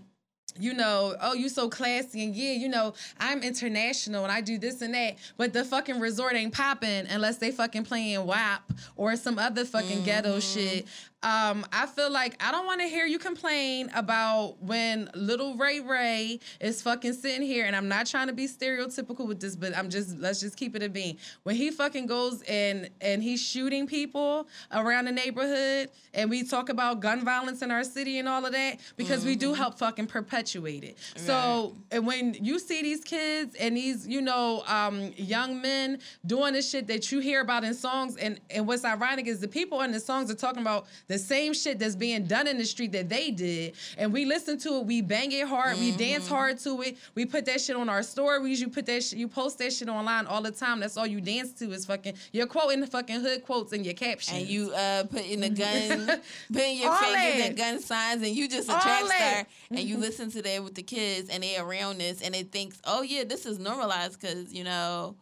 [0.59, 4.59] You know, oh, you so classy and yeah, you know, I'm international and I do
[4.59, 9.17] this and that, but the fucking resort ain't popping unless they fucking playing WAP or
[9.17, 10.59] some other fucking ghetto mm-hmm.
[10.59, 10.87] shit.
[11.23, 15.81] Um, I feel like I don't want to hear you complain about when little Ray
[15.81, 19.77] Ray is fucking sitting here, and I'm not trying to be stereotypical with this, but
[19.77, 21.19] I'm just let's just keep it a bean.
[21.43, 26.71] When he fucking goes and and he's shooting people around the neighborhood, and we talk
[26.71, 30.07] about gun violence in our city and all of that, because we do help fucking
[30.07, 30.97] perpetuate it.
[31.17, 36.55] So and when you see these kids and these you know um, young men doing
[36.55, 39.83] this shit that you hear about in songs, and and what's ironic is the people
[39.83, 42.93] in the songs are talking about the same shit that's being done in the street
[42.93, 46.35] that they did, and we listen to it, we bang it hard, we dance mm-hmm.
[46.35, 49.27] hard to it, we put that shit on our stories, you put that shit, you
[49.27, 50.79] post that shit online all the time.
[50.79, 53.95] That's all you dance to is fucking you're quoting the fucking hood quotes in your
[53.95, 54.39] captions.
[54.39, 56.07] and you uh putting the mm-hmm.
[56.07, 56.21] gun,
[56.53, 59.81] putting your All fingers in gun signs, and you just a All trap star, and
[59.81, 60.03] you mm-hmm.
[60.03, 63.25] listen to that with the kids, and they around this, and it thinks, oh yeah,
[63.25, 65.17] this is normalized because you know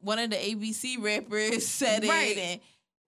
[0.00, 2.36] one of the ABC rappers said Right.
[2.36, 2.60] it, and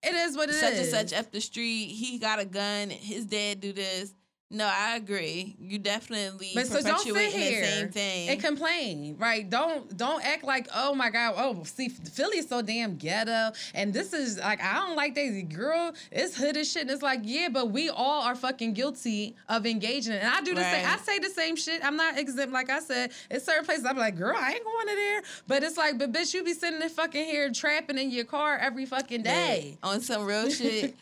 [0.03, 0.61] it is what it is.
[0.61, 4.15] such and such up the street, he got a gun, his dad do this.
[4.55, 5.57] No, I agree.
[5.59, 8.29] You definitely But so don't sit here the same thing.
[8.29, 9.49] and complain, right?
[9.49, 14.13] Don't don't act like oh my god, oh see Philly's so damn ghetto, and this
[14.13, 15.95] is like I don't like Daisy girl.
[16.11, 19.65] It's hood as shit, and it's like yeah, but we all are fucking guilty of
[19.65, 20.87] engaging, and I do the same.
[20.87, 21.83] I say the same shit.
[21.83, 23.13] I'm not exempt, like I said.
[23.31, 26.13] In certain places, I'm like, girl, I ain't going to there, but it's like, but
[26.13, 29.79] bitch, you be sitting there fucking here trapping in your car every fucking day.
[29.83, 30.95] Look, on some real shit.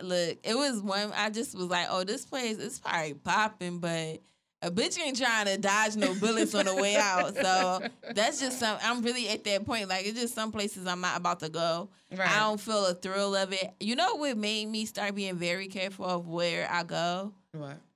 [0.00, 1.12] Look, it was one.
[1.14, 4.20] I just was like, oh, this place is probably popping, but
[4.62, 7.34] a bitch ain't trying to dodge no bullets on the way out.
[7.34, 7.82] So
[8.14, 8.78] that's just some.
[8.82, 9.88] I'm really at that point.
[9.88, 11.88] Like it's just some places I'm not about to go.
[12.10, 12.28] Right.
[12.28, 13.74] I don't feel a thrill of it.
[13.80, 17.32] You know what made me start being very careful of where I go,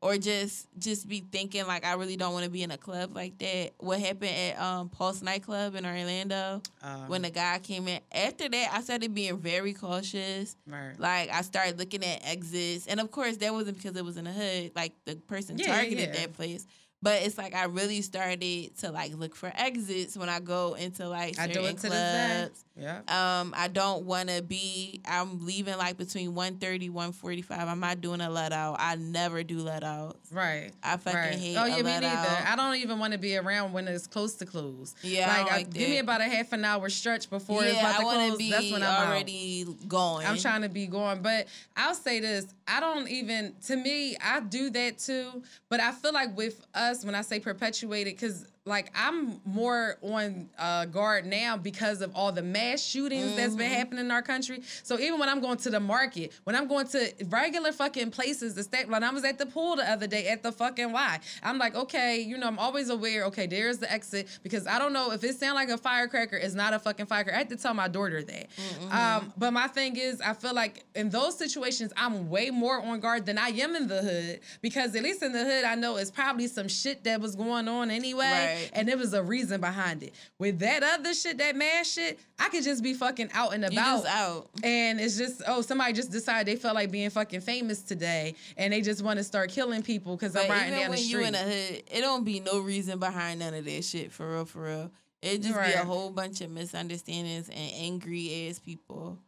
[0.00, 3.14] Or just just be thinking like I really don't want to be in a club
[3.14, 3.70] like that.
[3.78, 6.62] What happened at um Pulse nightclub in Orlando?
[6.82, 8.00] Um, when the guy came in.
[8.12, 10.56] After that, I started being very cautious.
[10.66, 10.94] right.
[10.98, 14.24] Like I started looking at exits, and of course, that wasn't because it was in
[14.24, 14.72] the hood.
[14.74, 16.12] Like the person Yeah, targeted yeah.
[16.20, 16.66] that place.
[17.02, 21.08] But it's like I really started to like look for exits when I go into
[21.08, 22.36] like I certain do it to this day.
[22.42, 22.64] clubs.
[22.80, 23.00] Yeah.
[23.40, 25.00] Um, I don't want to be.
[25.04, 27.68] I'm leaving like between 130, 145.
[27.68, 28.76] I'm not doing a let out.
[28.78, 30.32] I never do let outs.
[30.32, 30.70] Right.
[30.82, 31.34] I fucking right.
[31.34, 32.06] hate Oh yeah, me neither.
[32.06, 32.46] out.
[32.46, 34.94] I don't even want to be around when it's close to close.
[35.02, 37.80] Yeah, like, I- like give me about a half an hour stretch before it's yeah,
[37.90, 38.38] about to I close.
[38.38, 40.26] be That's when I'm already going.
[40.26, 43.54] I'm trying to be going, but I'll say this: I don't even.
[43.66, 47.40] To me, I do that too, but I feel like with us, when I say
[47.40, 53.26] perpetuated, because like I'm more on uh, guard now because of all the mass shootings
[53.26, 53.36] mm-hmm.
[53.36, 53.74] that's been mm-hmm.
[53.74, 54.62] happening in our country.
[54.82, 58.54] So even when I'm going to the market, when I'm going to regular fucking places,
[58.54, 61.20] the state, when I was at the pool the other day at the fucking Y,
[61.42, 63.24] I'm like, okay, you know, I'm always aware.
[63.26, 66.36] Okay, there's the exit because I don't know if it sounds like a firecracker.
[66.36, 67.34] It's not a fucking firecracker.
[67.36, 68.50] I had to tell my daughter that.
[68.50, 68.92] Mm-hmm.
[68.92, 73.00] Um, but my thing is, I feel like in those situations, I'm way more on
[73.00, 75.96] guard than I am in the hood because at least in the hood, I know
[75.96, 78.20] it's probably some shit that was going on anyway.
[78.24, 78.59] Right.
[78.61, 78.70] Right.
[78.74, 80.14] And there was a reason behind it.
[80.38, 84.06] With that other shit, that mad shit, I could just be fucking out and about.
[84.06, 84.50] out.
[84.62, 88.72] And it's just, oh, somebody just decided they felt like being fucking famous today and
[88.72, 91.11] they just want to start killing people because I'm riding down the street.
[91.11, 93.84] Even when you in the hood, it don't be no reason behind none of that
[93.84, 94.90] shit, for real, for real.
[95.22, 95.74] It just right.
[95.74, 99.18] be a whole bunch of misunderstandings and angry ass people.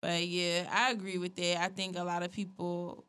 [0.00, 1.62] But yeah, I agree with that.
[1.62, 3.04] I think a lot of people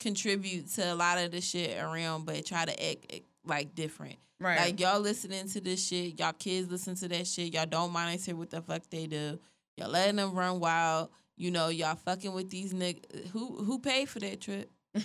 [0.00, 4.16] contribute to a lot of the shit around, but try to act like different.
[4.38, 4.58] Right.
[4.58, 8.36] Like y'all listening to this shit, y'all kids listen to that shit, y'all don't monitor
[8.36, 9.38] what the fuck they do.
[9.76, 11.10] Y'all letting them run wild.
[11.36, 13.28] You know, y'all fucking with these niggas.
[13.28, 14.70] Who who paid for that trip?
[14.94, 15.04] that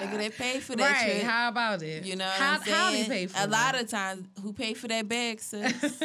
[0.00, 1.12] nigga that paid for that right.
[1.12, 1.22] trip.
[1.22, 2.04] How about it?
[2.04, 3.48] You know, how how he pay for that.
[3.48, 5.72] a lot of times who paid for that bag, sis?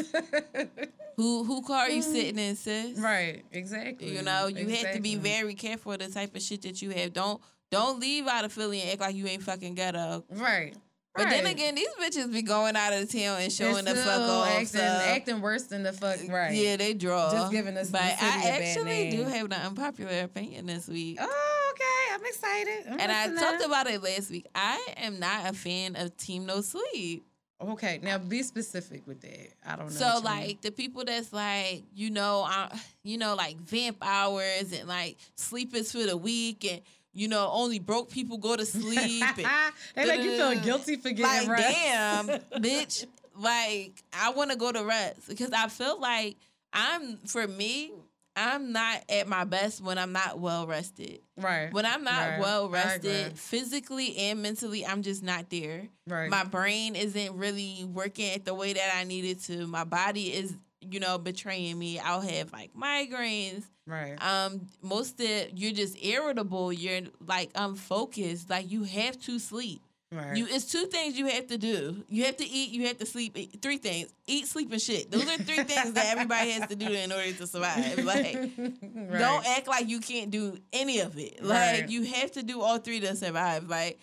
[1.15, 2.05] who who car you mm.
[2.05, 2.97] sitting in, sis?
[2.97, 4.15] Right, exactly.
[4.15, 4.87] You know, you exactly.
[4.87, 7.13] have to be very careful of the type of shit that you have.
[7.13, 7.39] Don't
[7.71, 10.23] don't leave out of Philly and act like you ain't fucking ghetto.
[10.31, 10.75] Right.
[11.17, 11.43] But right.
[11.43, 14.47] then again, these bitches be going out of the town and showing the fuck off.
[14.49, 14.81] Acting, so.
[14.81, 16.19] acting worse than the fuck.
[16.29, 16.53] Right.
[16.53, 17.31] Yeah, they draw.
[17.31, 17.89] Just giving us.
[17.89, 21.17] But I actually do have an unpopular opinion this week.
[21.19, 22.13] Oh, okay.
[22.13, 22.83] I'm excited.
[22.91, 24.45] I'm and I talked about it last week.
[24.53, 27.25] I am not a fan of Team No Sleep.
[27.59, 29.53] Okay, now be specific with that.
[29.65, 29.91] I don't know.
[29.91, 32.69] So like the people that's like, you know, uh,
[33.03, 36.81] you know, like vamp hours and like sleepers for the week and
[37.17, 39.23] you know, only broke people go to sleep.
[39.95, 41.67] they make you feel guilty for getting like, rest.
[41.67, 42.27] Damn,
[42.61, 43.05] bitch.
[43.35, 46.37] Like, I want to go to rest because I feel like
[46.73, 47.91] I'm, for me,
[48.35, 51.21] I'm not at my best when I'm not well rested.
[51.37, 51.73] Right.
[51.73, 52.39] When I'm not right.
[52.39, 55.87] well rested, physically and mentally, I'm just not there.
[56.07, 56.29] Right.
[56.29, 59.65] My brain isn't really working at the way that I needed to.
[59.65, 61.99] My body is you know, betraying me.
[61.99, 63.63] I'll have like migraines.
[63.85, 64.15] Right.
[64.21, 66.73] Um, most of you're just irritable.
[66.73, 68.49] You're like unfocused.
[68.49, 69.81] Like you have to sleep.
[70.11, 70.37] Right.
[70.37, 72.03] You it's two things you have to do.
[72.07, 73.61] You have to eat, you have to sleep.
[73.61, 74.09] Three things.
[74.25, 75.11] Eat, sleep, and shit.
[75.11, 77.97] Those are three things that everybody has to do in order to survive.
[78.07, 79.19] Like right.
[79.19, 81.43] don't act like you can't do any of it.
[81.43, 81.89] Like right.
[81.89, 83.67] you have to do all three to survive.
[83.67, 83.99] Like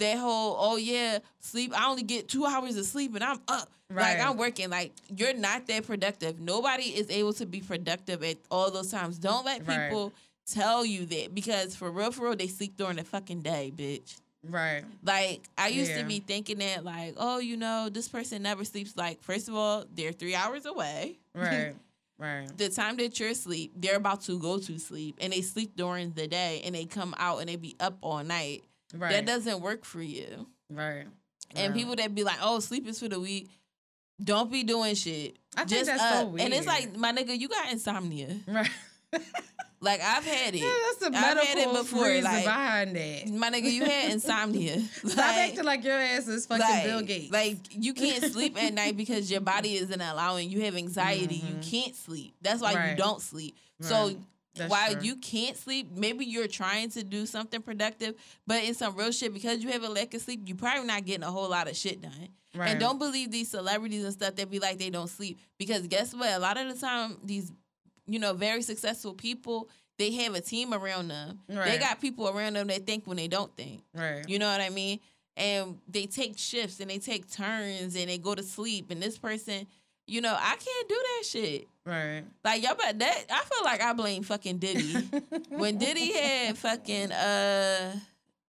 [0.00, 1.72] that whole, oh yeah, sleep.
[1.74, 3.70] I only get two hours of sleep and I'm up.
[3.90, 4.18] Right.
[4.18, 4.70] Like I'm working.
[4.70, 6.40] Like you're not that productive.
[6.40, 9.18] Nobody is able to be productive at all those times.
[9.18, 10.12] Don't let people right.
[10.46, 14.16] tell you that because for real, for real, they sleep during the fucking day, bitch.
[14.48, 14.84] Right.
[15.02, 16.02] Like I used yeah.
[16.02, 18.96] to be thinking that like, oh, you know, this person never sleeps.
[18.96, 21.18] Like, first of all, they're three hours away.
[21.34, 21.74] Right.
[22.20, 22.46] Right.
[22.54, 26.10] the time that you're asleep, they're about to go to sleep and they sleep during
[26.10, 28.62] the day and they come out and they be up all night.
[28.94, 29.12] Right.
[29.12, 30.46] That doesn't work for you.
[30.68, 31.06] Right.
[31.54, 33.48] And people that be like, oh, sleep is for the weak.
[34.22, 35.36] Don't be doing shit.
[35.56, 36.44] I Just, think that's so weird.
[36.44, 38.36] And it's like, my nigga, you got insomnia.
[38.46, 38.70] Right.
[39.80, 40.58] like I've had it.
[40.58, 42.20] Yeah, that's a medical I've had it before.
[42.22, 43.28] like, behind that.
[43.30, 44.76] My nigga, you had insomnia.
[44.76, 47.32] like, Stop acting like your ass is fucking like, Bill Gates.
[47.32, 50.50] Like you can't sleep at night because your body isn't allowing.
[50.50, 51.38] You have anxiety.
[51.38, 51.62] Mm-hmm.
[51.62, 52.34] You can't sleep.
[52.42, 52.90] That's why right.
[52.90, 53.56] you don't sleep.
[53.80, 53.88] Right.
[53.88, 54.16] So
[54.54, 55.02] that's While true.
[55.02, 58.14] you can't sleep, maybe you're trying to do something productive,
[58.46, 61.04] but in some real shit, because you have a lack of sleep, you're probably not
[61.04, 62.28] getting a whole lot of shit done.
[62.54, 62.70] Right.
[62.70, 65.38] And don't believe these celebrities and stuff that be like they don't sleep.
[65.56, 66.30] Because guess what?
[66.32, 67.52] A lot of the time, these,
[68.06, 71.38] you know, very successful people, they have a team around them.
[71.48, 71.66] Right.
[71.66, 73.82] They got people around them that think when they don't think.
[73.94, 74.28] Right.
[74.28, 74.98] You know what I mean?
[75.36, 78.90] And they take shifts and they take turns and they go to sleep.
[78.90, 79.66] And this person,
[80.08, 81.68] you know, I can't do that shit.
[81.90, 82.22] Right.
[82.44, 84.94] Like y'all but that I feel like I blame fucking Diddy.
[85.48, 87.96] when Diddy had fucking uh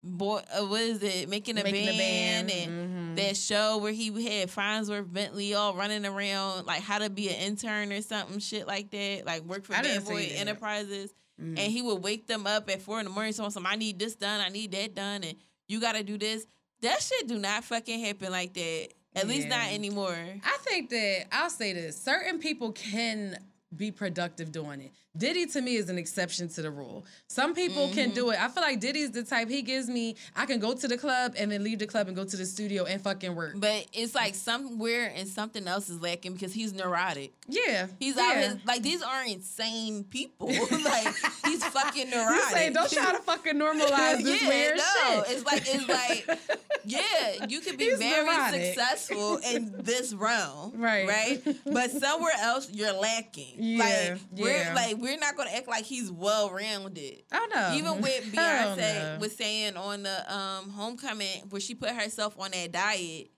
[0.04, 3.16] boy uh, what is it, making a making band, band, and mm-hmm.
[3.16, 7.36] that show where he had Fonzworth Bentley all running around like how to be an
[7.36, 9.24] intern or something, shit like that.
[9.26, 11.14] Like work for Bad Boy Enterprises.
[11.42, 11.58] Mm-hmm.
[11.58, 13.98] And he would wake them up at four in the morning, so some I need
[13.98, 15.36] this done, I need that done, and
[15.70, 16.46] you gotta do this.
[16.82, 18.90] That shit do not fucking happen like that.
[19.20, 19.34] At yeah.
[19.34, 20.18] least not anymore.
[20.44, 23.38] I think that I'll say this: certain people can
[23.76, 24.92] be productive doing it.
[25.18, 27.04] Diddy to me is an exception to the rule.
[27.28, 27.96] Some people mm-hmm.
[27.96, 28.40] can do it.
[28.40, 30.16] I feel like Diddy's the type he gives me.
[30.36, 32.46] I can go to the club and then leave the club and go to the
[32.46, 33.54] studio and fucking work.
[33.56, 37.34] But it's like somewhere and something else is lacking because he's neurotic.
[37.48, 38.24] Yeah, he's yeah.
[38.24, 38.36] out.
[38.36, 40.48] His, like these aren't insane people.
[40.72, 42.30] like he's fucking neurotic.
[42.50, 45.24] You say don't try to fucking normalize this yeah, weird no.
[45.24, 45.36] shit.
[45.36, 46.40] It's like it's like
[46.86, 48.66] yeah, you could be he's very neurotic.
[48.66, 51.08] successful in this realm, right?
[51.08, 53.56] Right, but somewhere else you're lacking.
[53.58, 53.80] Yeah,
[54.12, 54.74] like we're yeah.
[54.74, 57.24] like we're not gonna act like he's well rounded.
[57.32, 57.74] Oh no.
[57.76, 62.72] Even with Beyonce was saying on the um homecoming where she put herself on that
[62.72, 63.32] diet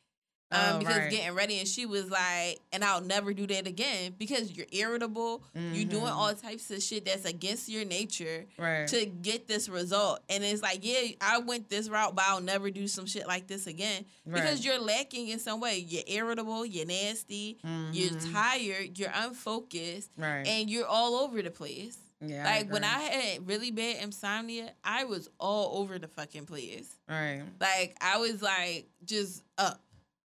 [0.52, 1.12] um, oh, because right.
[1.12, 5.43] getting ready, and she was like, "And I'll never do that again because you're irritable.
[5.56, 5.74] Mm-hmm.
[5.74, 8.88] You're doing all types of shit that's against your nature right.
[8.88, 12.70] to get this result." And it's like, yeah, I went this route, but I'll never
[12.70, 14.41] do some shit like this again right.
[14.41, 15.86] because you're lacking in some way.
[15.88, 16.66] You're irritable.
[16.66, 17.58] You're nasty.
[17.66, 17.93] Mm-hmm.
[17.93, 18.99] You're tired.
[18.99, 21.97] You're unfocused, and you're all over the place.
[22.24, 26.45] Yeah, like I when I had really bad insomnia, I was all over the fucking
[26.45, 26.95] place.
[27.10, 27.41] Right.
[27.60, 29.82] Like I was like just up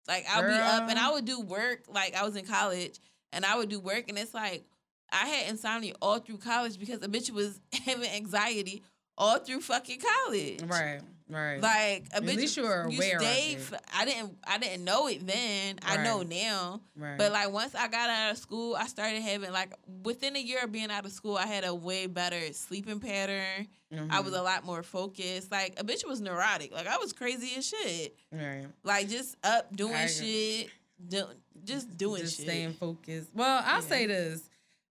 [0.09, 0.50] like I'll Girl.
[0.52, 1.82] be up and I would do work.
[1.88, 2.98] Like I was in college
[3.32, 4.64] and I would do work and it's like
[5.12, 8.82] I had insomnia all through college because a bitch was having anxiety
[9.18, 10.62] all through fucking college.
[10.62, 11.00] Right.
[11.28, 11.61] Right.
[11.61, 13.80] Like a At bitch, least you were aware you stayed, it.
[13.92, 14.38] I didn't.
[14.46, 15.76] I didn't know it then.
[15.84, 15.98] Right.
[15.98, 16.80] I know now.
[16.96, 17.18] Right.
[17.18, 20.61] But like once I got out of school, I started having like within a year
[20.62, 23.66] of being out of school, I had a way better sleeping pattern.
[23.93, 24.11] Mm-hmm.
[24.11, 25.51] I was a lot more focused.
[25.53, 26.72] Like a bitch was neurotic.
[26.72, 28.16] Like I was crazy as shit.
[28.32, 28.66] Right.
[28.82, 30.70] Like just up doing shit.
[31.09, 31.24] Do,
[31.64, 32.47] just doing just shit.
[32.47, 33.30] staying focused.
[33.34, 33.89] Well, I'll yeah.
[33.89, 34.49] say this.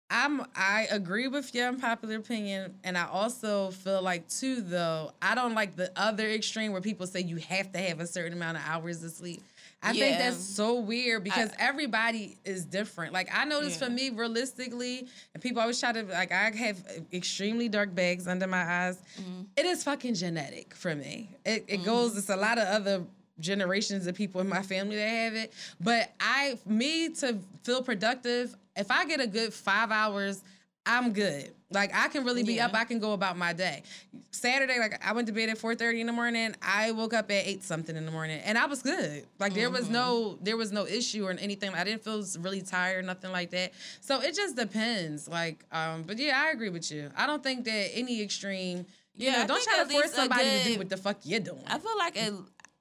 [0.09, 5.35] I'm I agree with your unpopular opinion, and I also feel like too though I
[5.35, 8.57] don't like the other extreme where people say you have to have a certain amount
[8.57, 9.43] of hours of sleep.
[9.81, 10.05] I yeah.
[10.05, 13.13] think that's so weird because I, everybody is different.
[13.13, 13.87] Like I notice yeah.
[13.87, 18.47] for me, realistically, and people always try to like I have extremely dark bags under
[18.47, 19.01] my eyes.
[19.19, 19.41] Mm-hmm.
[19.55, 21.35] It is fucking genetic for me.
[21.45, 21.85] It, it mm-hmm.
[21.85, 22.17] goes.
[22.17, 23.03] It's a lot of other
[23.39, 25.53] generations of people in my family that have it.
[25.79, 30.43] But I, me to feel productive, if I get a good five hours,
[30.85, 31.53] I'm good.
[31.71, 32.65] Like I can really be yeah.
[32.65, 32.73] up.
[32.73, 33.83] I can go about my day.
[34.31, 36.55] Saturday, like I went to bed at four thirty in the morning.
[36.63, 39.25] I woke up at eight something in the morning, and I was good.
[39.39, 39.75] Like there mm-hmm.
[39.75, 41.71] was no there was no issue or anything.
[41.75, 43.73] I didn't feel really tired, nothing like that.
[44.01, 45.27] So it just depends.
[45.27, 47.11] Like, um, but yeah, I agree with you.
[47.15, 48.87] I don't think that any extreme.
[49.15, 51.41] You yeah, know, don't try to force somebody good, to do what the fuck you're
[51.41, 51.61] doing.
[51.67, 52.31] I feel like a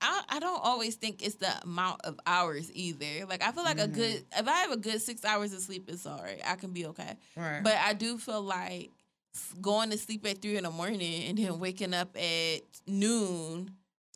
[0.00, 3.26] I, I don't always think it's the amount of hours either.
[3.28, 3.92] Like I feel like mm-hmm.
[3.92, 6.40] a good if I have a good six hours of sleep, it's alright.
[6.46, 7.16] I can be okay.
[7.36, 7.60] Right.
[7.62, 8.90] But I do feel like
[9.60, 13.70] going to sleep at three in the morning and then waking up at noon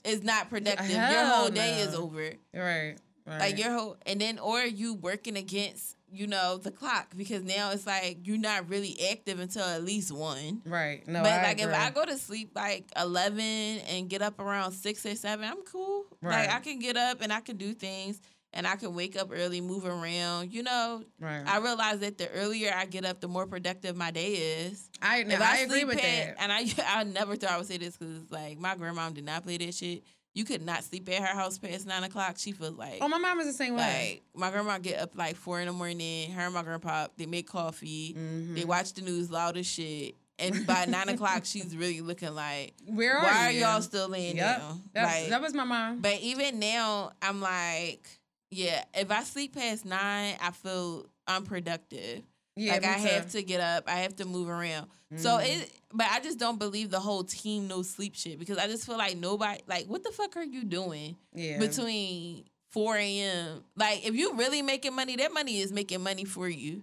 [0.05, 0.87] is not productive.
[0.87, 1.89] Hell your whole day no.
[1.89, 2.33] is over.
[2.55, 2.97] Right.
[3.27, 3.39] Right.
[3.39, 7.71] Like your whole and then or you working against you know the clock because now
[7.71, 10.61] it's like you're not really active until at least one.
[10.67, 11.07] Right.
[11.09, 11.23] No.
[11.23, 11.73] But I like agree.
[11.73, 15.63] if I go to sleep like eleven and get up around six or seven, I'm
[15.63, 16.05] cool.
[16.21, 16.47] Right.
[16.47, 18.21] Like I can get up and I can do things
[18.53, 20.53] and I can wake up early, move around.
[20.53, 21.03] You know.
[21.19, 21.43] Right.
[21.47, 24.91] I realize that the earlier I get up, the more productive my day is.
[25.01, 26.37] I no, I, I agree with that.
[26.39, 29.45] And I I never thought I would say this because like my grandma did not
[29.45, 30.03] play that shit.
[30.35, 32.37] You could not sleep at her house past nine o'clock.
[32.39, 34.23] She feels like oh, my mom is the same way.
[34.35, 36.31] Like my grandma get up like four in the morning.
[36.31, 38.15] Her and my grandpa they make coffee.
[38.19, 38.55] Mm-hmm.
[38.55, 40.15] They watch the news loud as shit.
[40.39, 43.65] And by nine o'clock, she's really looking like, "Where are Why you?
[43.65, 44.59] are y'all still laying yep.
[44.59, 46.01] down?" Like, that was my mom.
[46.01, 48.09] But even now, I'm like,
[48.51, 48.85] yeah.
[48.95, 52.23] If I sleep past nine, I feel unproductive.
[52.57, 53.09] Yeah, like I too.
[53.09, 54.89] have to get up, I have to move around.
[55.13, 55.19] Mm.
[55.19, 58.67] So it, but I just don't believe the whole team no sleep shit because I
[58.67, 61.17] just feel like nobody, like, what the fuck are you doing?
[61.35, 61.59] Yeah.
[61.59, 63.65] Between 4 a.m.
[63.77, 66.83] Like, if you really making money, that money is making money for you.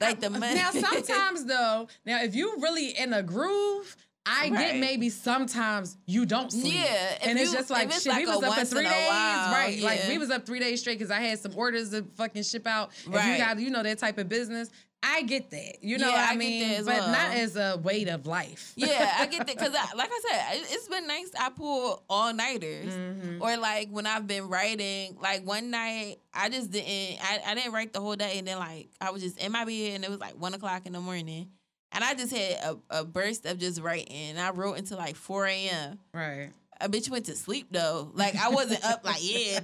[0.00, 0.56] Like the money.
[0.56, 3.96] Now sometimes though, now if you really in a groove,
[4.26, 4.52] I right.
[4.52, 6.74] get maybe sometimes you don't sleep.
[6.74, 8.12] Yeah, and it's just like it's shit.
[8.12, 9.76] Like we was up for three days, while, right?
[9.76, 9.86] Yeah.
[9.86, 12.66] Like we was up three days straight because I had some orders to fucking ship
[12.66, 12.90] out.
[13.06, 13.20] Right.
[13.20, 14.70] If you got you know that type of business,
[15.02, 15.84] I get that.
[15.84, 16.84] You know yeah, what I, I mean?
[16.84, 17.12] but well.
[17.12, 18.72] not as a weight of life.
[18.76, 19.56] yeah, I get that.
[19.56, 21.30] Because, like I said, it's been nice.
[21.38, 22.92] I pull all nighters.
[22.92, 23.42] Mm-hmm.
[23.42, 27.72] Or, like, when I've been writing, like, one night, I just didn't, I, I didn't
[27.72, 28.38] write the whole day.
[28.38, 30.86] And then, like, I was just in my bed and it was like one o'clock
[30.86, 31.50] in the morning.
[31.96, 34.12] And I just had a, a burst of just writing.
[34.12, 35.98] And I wrote until like 4 a.m.
[36.12, 38.10] Right a bitch went to sleep though.
[38.14, 39.60] Like I wasn't up like yeah,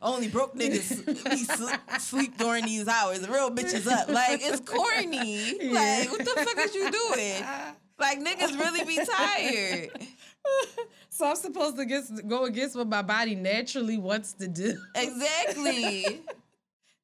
[0.00, 3.20] only broke niggas sleep, during these hours.
[3.20, 4.08] The real bitch is up.
[4.08, 5.56] Like it's corny.
[5.60, 5.72] Yeah.
[5.72, 7.44] Like what the fuck is you doing?
[7.98, 9.90] Like niggas really be tired.
[11.08, 14.76] So I'm supposed to get, go against what my body naturally wants to do.
[14.94, 16.22] Exactly.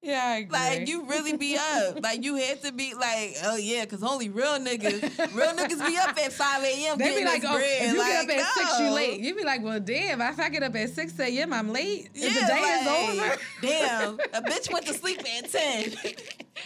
[0.01, 0.53] Yeah, I agree.
[0.59, 2.01] Like you really be up.
[2.03, 5.97] like you had to be like, oh yeah, because only real niggas, real niggas be
[5.97, 6.99] up at five a.m.
[6.99, 7.83] They be like, oh, bread.
[7.83, 8.63] if you like, get up at no.
[8.63, 9.21] six, you late.
[9.21, 12.11] You be like, well, damn, if I get up at six a.m., I'm late.
[12.15, 13.43] Yeah, If the day like, is over.
[13.61, 15.93] Damn, a bitch went to sleep at ten.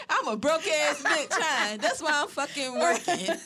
[0.09, 1.77] I'm a broke ass bitch, huh?
[1.81, 3.37] That's why I'm fucking working.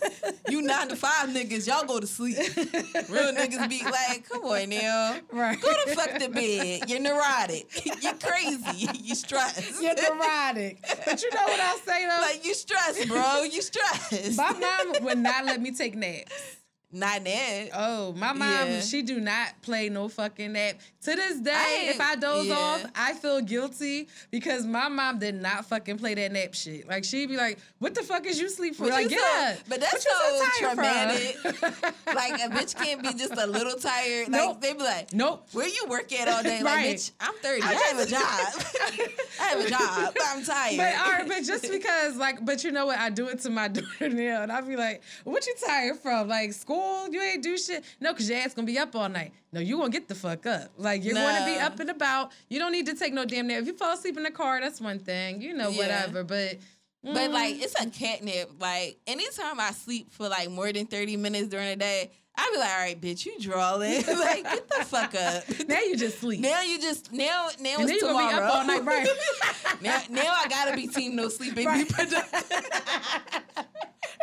[0.49, 2.36] You nine to five niggas, y'all go to sleep.
[2.36, 5.18] Real niggas be like, come on now.
[5.32, 5.61] Right.
[5.61, 6.88] Go to fuck the bed.
[6.88, 7.66] You're neurotic.
[8.03, 8.88] You're crazy.
[9.03, 9.82] You stressed.
[9.82, 10.78] You're neurotic.
[11.05, 12.20] But you know what I'll say though?
[12.20, 13.42] like you stressed, bro.
[13.42, 14.36] You stressed.
[14.36, 16.57] my mom would not let me take naps.
[16.97, 17.68] Not that.
[17.74, 18.80] Oh, my mom, Yeah.
[18.80, 20.76] she do not play no fucking nap.
[21.03, 22.55] To this day, I- if I doze yeah.
[22.57, 26.88] off, I feel guilty because my mom did not fucking play that nap shit.
[26.88, 29.80] Like she'd be like, "What the fuck is you sleep for?" Like, yeah, so- but
[29.80, 31.36] that's so traumatic.
[31.44, 34.28] like a bitch can't be just a little tired.
[34.28, 34.61] Like Nope.
[34.62, 35.47] they be like, nope.
[35.53, 36.62] Where you work at all day?
[36.62, 36.97] Like, Right.
[36.97, 37.62] bitch, I'm 30.
[37.62, 38.20] I, have a job.
[39.40, 40.76] I have a job, but I'm tired.
[40.78, 42.99] But all right, but just because, like, but you know what?
[42.99, 46.28] I do it to my daughter now, and I be like, "What you tired from?
[46.28, 46.86] Like school?
[47.11, 47.84] You ain't do shit?
[48.01, 49.32] No, cause your ass gonna be up all night.
[49.53, 50.70] No, you gonna get the fuck up.
[50.76, 52.32] Like you're gonna be up and about.
[52.49, 53.61] You don't need to take no damn nap.
[53.62, 55.41] If you fall asleep in the car, that's one thing.
[55.41, 55.78] You know, Yeah.
[55.78, 56.24] whatever.
[56.24, 56.57] But
[57.05, 58.51] But mm, like, it's a catnip.
[58.61, 62.59] Like, anytime I sleep for like more than 30 minutes during the day, I be
[62.59, 63.93] like, all right, bitch, you drawing.
[64.07, 65.45] like, get the fuck up.
[65.68, 66.41] now you just sleep.
[66.41, 68.18] Now you just now now and it's tomorrow.
[68.26, 69.09] gonna be up all night, right?
[69.80, 71.87] now, now I gotta be team no sleep and Right.
[71.89, 73.66] be productive.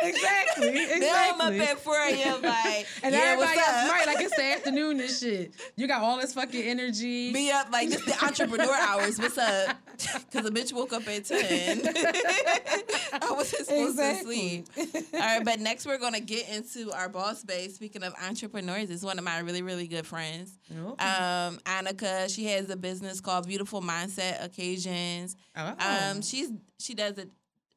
[0.08, 0.68] Exactly.
[0.68, 1.00] Exactly.
[1.04, 2.42] Now I'm up at 4 a.m.
[2.42, 4.04] like, and yeah, everybody else, right?
[4.06, 5.52] Like it's the afternoon and shit.
[5.76, 7.32] You got all this fucking energy.
[7.32, 9.18] Be up like just the entrepreneur hours.
[9.18, 9.76] What's up?
[10.30, 11.82] Because a bitch woke up at 10.
[11.86, 14.64] I wasn't supposed Exactly.
[14.74, 15.06] to sleep.
[15.14, 17.76] All right, but next we're going to get into our boss base.
[17.76, 20.58] Speaking of entrepreneurs, it's one of my really, really good friends.
[20.70, 21.04] Okay.
[21.04, 25.36] Um, Annika, she has a business called Beautiful Mindset Occasions.
[25.56, 25.74] Oh.
[25.78, 27.30] Um, she's she does it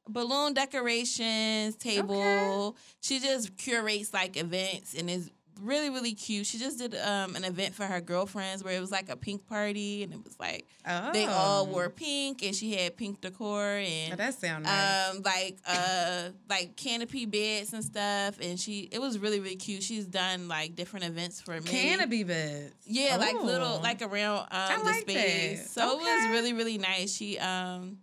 [0.10, 2.76] balloon decorations, table.
[3.02, 5.30] She just curates like events and is
[5.62, 6.46] really really cute.
[6.46, 9.48] She just did um an event for her girlfriends where it was like a pink
[9.48, 11.12] party and it was like oh.
[11.14, 15.10] they all wore pink and she had pink decor Oh, and that sound nice.
[15.16, 19.82] um like uh like canopy beds and stuff and she it was really really cute.
[19.82, 21.62] She's done like different events for me.
[21.68, 22.76] Canopy beds.
[22.86, 23.82] Yeah, like little Oh.
[23.82, 25.74] like around um I the like space.
[25.74, 25.82] that.
[25.82, 27.12] So it was really really nice.
[27.12, 27.98] She um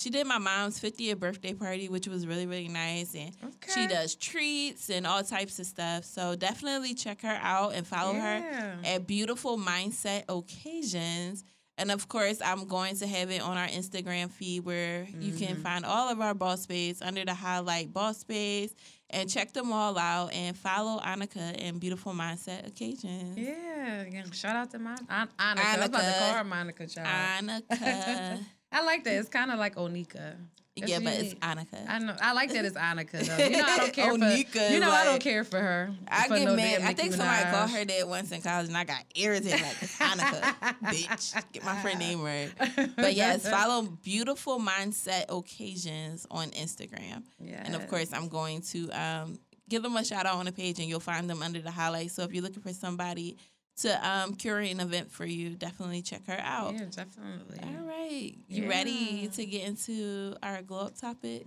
[0.00, 3.32] she did my mom's 50th birthday party, which was really really nice, and
[3.74, 6.04] she does treats and all types of stuff.
[6.04, 11.44] So definitely check her out and follow her at Beautiful Mindset Occasions.
[11.78, 15.54] And of course, I'm going to have it on our Instagram feed where you can
[15.54, 15.62] Mm-hmm.
[15.62, 18.74] find all of our boss space under the highlight boss space
[19.08, 23.38] and check them all out and follow Annika and Beautiful Mindset Occasions.
[23.38, 24.24] Yeah, yeah.
[24.30, 25.64] Shout out to my An- Annika.
[25.64, 26.18] I was about to Annika.
[26.18, 27.44] call her Monica child.
[27.48, 28.38] Annika.
[28.72, 29.14] I like that.
[29.14, 30.36] It's kind of like Onika.
[30.76, 31.34] That's yeah, but it's.
[31.34, 31.84] Annika.
[31.88, 32.14] I know.
[32.22, 33.44] I like that it's Annika though.
[33.44, 34.72] You know I don't care Onika for.
[34.72, 35.90] You know I don't care for her.
[36.08, 36.82] I for get no mad.
[36.82, 37.50] I think somebody Minaj.
[37.50, 39.60] called her that once in college, and I got irritated.
[39.60, 40.54] Like it's Annika,
[40.84, 41.52] bitch.
[41.52, 42.50] Get my friend name right.
[42.96, 47.62] But yes, follow Beautiful Mindset Occasions on Instagram, Yeah.
[47.64, 50.78] and of course, I'm going to um, give them a shout out on the page,
[50.78, 52.14] and you'll find them under the highlights.
[52.14, 53.36] So if you're looking for somebody
[53.82, 56.74] to um, curate an event for you, definitely check her out.
[56.74, 57.60] Yeah, definitely.
[57.62, 61.46] All right, you ready to get into our glow up topic?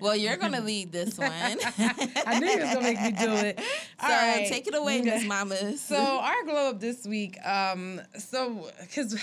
[0.00, 1.30] Well, you're gonna lead this one.
[1.30, 3.60] I knew you was gonna make me do it.
[4.00, 4.46] So All right.
[4.48, 5.80] take it away, Miss Mamas.
[5.88, 9.18] So our glow up this week, um, so because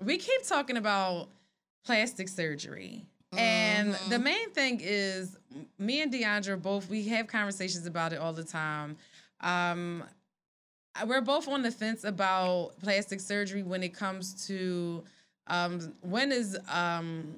[0.00, 1.28] we keep talking about
[1.84, 3.04] plastic surgery.
[3.36, 4.08] And Mm-hmm.
[4.10, 5.36] the main thing is
[5.78, 8.96] me and Deandra both we have conversations about it all the time.
[9.40, 10.02] Um
[11.06, 15.04] we're both on the fence about plastic surgery when it comes to
[15.46, 17.36] um when is um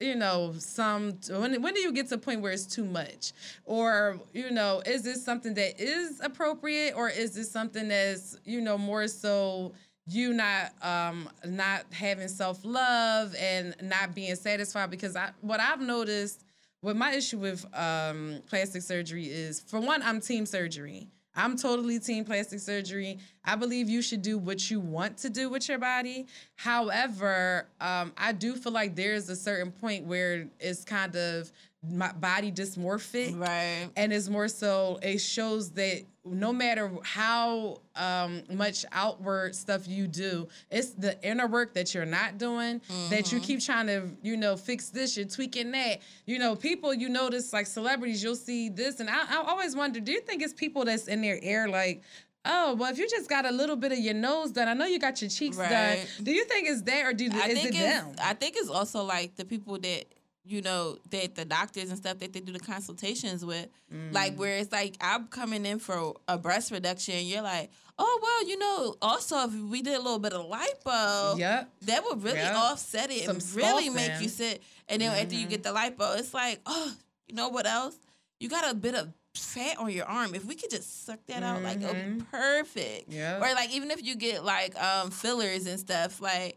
[0.00, 3.32] you know some when when do you get to a point where it's too much?
[3.64, 6.94] Or you know is this something that is appropriate?
[6.96, 9.72] Or is this something that's you know more so
[10.06, 14.90] you not um not having self-love and not being satisfied?
[14.90, 16.44] Because I what I've noticed
[16.80, 21.98] what my issue with um plastic surgery is for one I'm team surgery I'm totally
[21.98, 23.18] team plastic surgery.
[23.44, 26.26] I believe you should do what you want to do with your body.
[26.56, 31.50] However, um, I do feel like there's a certain point where it's kind of
[31.88, 33.38] my body dysmorphic.
[33.38, 33.88] right.
[33.96, 40.06] And it's more so, it shows that no matter how um, much outward stuff you
[40.06, 42.80] do, it's the inner work that you're not doing,
[43.10, 46.00] that you keep trying to, you know, fix this, you're tweaking that.
[46.24, 49.00] You know, people, you notice like celebrities, you'll see this.
[49.00, 52.02] And I, I always wonder, do you think it's people that's in their ear like,
[52.44, 54.84] Oh, well, if you just got a little bit of your nose done, I know
[54.84, 55.70] you got your cheeks Right.
[55.70, 55.98] done.
[56.24, 58.16] Do you think it's that or do I is it them?
[58.20, 60.06] I think it's also like the people that
[60.44, 64.12] you know that the doctors and stuff that they do the consultations with, Mm.
[64.12, 68.48] like where it's like I'm coming in for a breast reduction, you're like, oh well,
[68.48, 71.70] you know, also if we did a little bit of lipo, Yep.
[71.82, 72.54] that would really Yep.
[72.56, 74.62] offset it Some and really make you sit.
[74.88, 76.92] And then after you get the lipo, it's like, oh,
[77.28, 77.94] you know what else?
[78.40, 80.34] You got a bit of fat on your arm.
[80.34, 82.30] If we could just suck that out, like it'll be Mhm.
[82.30, 83.12] perfect.
[83.12, 83.40] Yep.
[83.42, 86.56] Or like even if you get like um fillers and stuff, like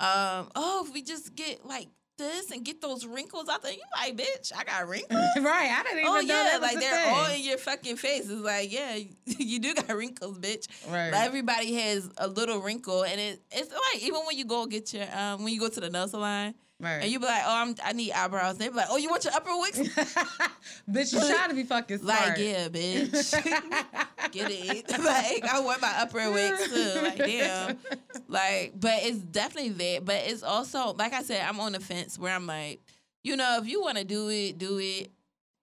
[0.00, 1.88] um oh if we just get like
[2.22, 5.18] this and get those wrinkles out there, you like bitch, I got wrinkles.
[5.40, 5.70] right.
[5.70, 7.14] I didn't even oh know yeah, like a they're thing.
[7.14, 8.28] all in your fucking face.
[8.28, 10.66] It's like yeah, you do got wrinkles, bitch.
[10.90, 11.10] right.
[11.10, 14.92] Like, everybody has a little wrinkle, and it it's like even when you go get
[14.94, 17.02] your um when you go to the nail salon right.
[17.02, 18.58] and you be like, oh I'm I need eyebrows.
[18.58, 19.78] They be like, oh you want your upper wigs?
[20.90, 22.20] Bitch, you trying to be fucking smart.
[22.20, 23.32] like yeah, bitch.
[24.32, 24.90] Get it?
[24.90, 27.00] like I want my upper wigs too.
[27.02, 27.78] Like damn.
[28.28, 30.04] Like, but it's definitely that.
[30.04, 32.80] But it's also like I said, I'm on the fence where I'm like,
[33.22, 35.10] you know, if you want to do it, do it.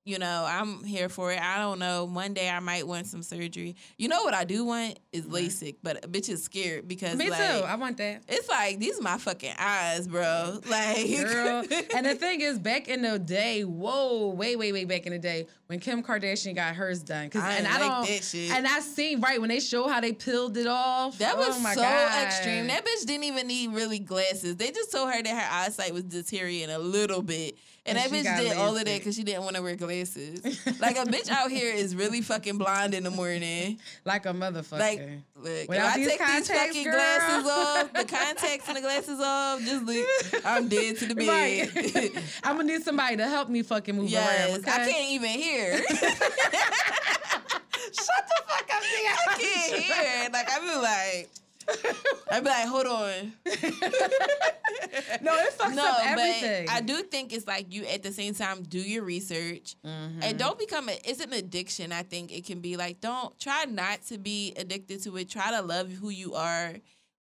[0.07, 1.41] You know, I'm here for it.
[1.41, 2.05] I don't know.
[2.05, 3.75] One day I might want some surgery.
[3.97, 7.29] You know what I do want is LASIK, but a bitch is scared because Me
[7.29, 7.65] like, too.
[7.65, 8.21] I want that.
[8.29, 10.61] it's like these are my fucking eyes, bro.
[10.69, 11.63] Like, Girl.
[11.95, 15.19] and the thing is, back in the day, whoa, way, way, way back in the
[15.19, 18.51] day, when Kim Kardashian got hers done, cause I and I like don't, that shit.
[18.51, 21.17] and I seen right when they show how they peeled it off.
[21.17, 22.25] That was oh so God.
[22.25, 22.67] extreme.
[22.67, 24.55] That bitch didn't even need really glasses.
[24.55, 27.57] They just told her that her eyesight was deteriorating a little bit.
[27.87, 30.43] And, And that bitch did all of that because she didn't want to wear glasses.
[30.79, 33.79] like a bitch out here is really fucking blind in the morning.
[34.03, 34.79] like a motherfucker.
[34.79, 34.99] Like,
[35.35, 36.93] look, if I take these fucking girl.
[36.93, 40.05] glasses off, the contacts and the glasses off, just look,
[40.45, 41.27] I'm dead to the bed.
[41.37, 41.69] Right.
[42.43, 44.59] I'm gonna need somebody to help me fucking move yes, around.
[44.61, 44.71] Okay?
[44.71, 45.77] I can't even hear.
[45.77, 45.87] Shut
[48.27, 49.13] the fuck up, nigga.
[49.13, 50.29] I can't hear.
[50.31, 51.29] Like I be like,
[52.31, 53.33] I be like, hold on.
[55.21, 56.65] no, it fucks no, up everything.
[56.65, 60.19] but I do think it's like you at the same time do your research Mhm.
[60.23, 60.97] and don't become a.
[61.05, 61.91] It's an addiction.
[61.91, 65.29] I think it can be like don't try not to be addicted to it.
[65.29, 66.73] Try to love who you are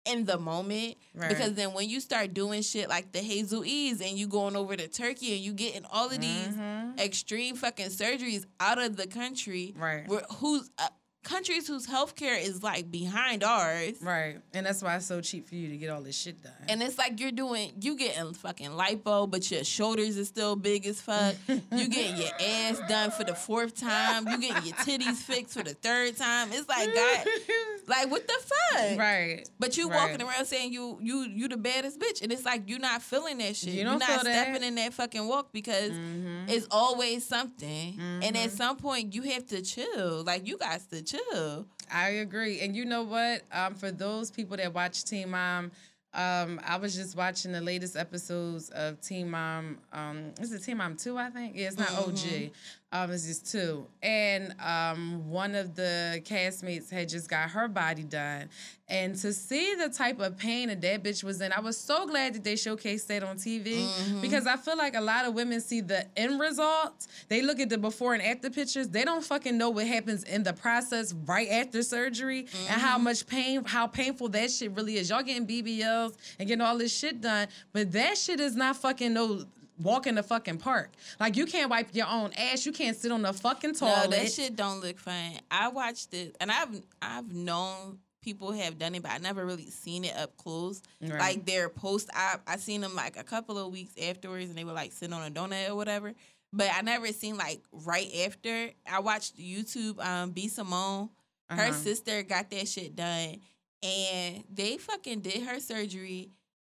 [0.04, 1.28] in the moment Right.
[1.28, 4.76] because then when you start doing shit like the Hazel E's and you going over
[4.76, 7.00] to Turkey and you getting all of these Mhm.
[7.00, 10.06] extreme fucking surgeries out of the country, Right.
[10.06, 10.88] Where whose uh,
[11.26, 13.94] countries whose healthcare is like behind ours.
[14.00, 14.36] Right.
[14.54, 16.52] And that's why it's so cheap for you to get all this shit done.
[16.68, 20.86] And it's like you're doing, you getting fucking lipo, but your shoulders is still big
[20.86, 21.34] as fuck.
[21.48, 24.28] you getting your ass done for the fourth time.
[24.28, 26.48] You getting your titties fixed for the third time.
[26.52, 27.26] It's like, God,
[27.88, 28.98] like what the fuck?
[28.98, 29.48] right.
[29.58, 30.10] But you Right.
[30.10, 33.38] walking around saying you you you the baddest bitch, and it's like you're not feeling
[33.38, 33.74] that shit.
[33.74, 34.42] You don't are not feel that.
[34.48, 36.48] stepping in that fucking walk because Mhm.
[36.50, 37.98] it's always something.
[38.00, 38.56] And at Mhm.
[38.56, 40.22] some point, you have to chill.
[40.24, 41.15] Like you got to chill.
[41.92, 42.60] I agree.
[42.60, 43.42] And you know what?
[43.52, 45.70] Um, for those people that watch Teen Mom,
[46.14, 49.78] um, I was just watching the latest episodes of Teen Mom.
[49.92, 51.54] Um, is it Teen Mom 2, I think?
[51.54, 52.50] Yeah, it's not OG.
[52.92, 53.86] Um, it's just two.
[54.00, 58.48] And um, one of the castmates had just got her body done.
[58.88, 62.06] And to see the type of pain that that bitch was in, I was so
[62.06, 63.84] glad that they showcased that on TV
[64.22, 67.08] because I feel like a lot of women see the end result.
[67.28, 68.88] They look at the before and after pictures.
[68.88, 73.26] They don't fucking know what happens in the process right after surgery and how much
[73.26, 75.10] pain, how painful that shit really is.
[75.10, 79.12] Y'all getting BBLs and getting all this shit done, but that shit is not fucking
[79.12, 79.44] no
[79.82, 80.90] walk in the fucking park.
[81.20, 82.64] Like you can't wipe your own ass.
[82.66, 84.10] You can't sit on the fucking toilet.
[84.10, 85.32] No, that shit don't look fun.
[85.50, 89.70] I watched it, and I've I've known people have done it, but I never really
[89.70, 90.82] seen it up close.
[91.00, 91.18] Right.
[91.20, 94.64] Like their post op, I seen them like a couple of weeks afterwards, and they
[94.64, 96.12] were like sitting on a donut or whatever.
[96.52, 98.70] But I never seen like right after.
[98.90, 100.04] I watched YouTube.
[100.04, 101.10] Um, B Simone,
[101.50, 101.72] her Uh-huh.
[101.72, 103.36] sister got that shit done,
[103.82, 106.30] and they fucking did her surgery.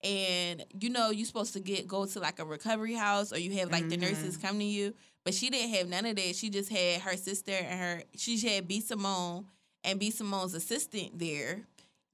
[0.03, 3.51] And you know you're supposed to get go to like a recovery house, or you
[3.59, 4.01] have like the Mhm.
[4.01, 4.93] nurses come to you.
[5.25, 6.35] But she didn't have none of that.
[6.35, 8.03] She just had her sister and her.
[8.15, 9.45] She had B Simone
[9.83, 11.67] and B Simone's assistant there.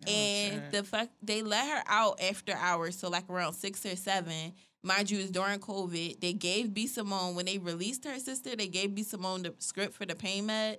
[0.08, 0.72] Oh, and shit.
[0.72, 4.54] the fuck they let her out after hours, so like around six or seven.
[4.84, 6.20] Mind you, it's during COVID.
[6.20, 8.56] They gave B Simone when they released her sister.
[8.56, 10.78] They gave B Simone the script for the pain meds.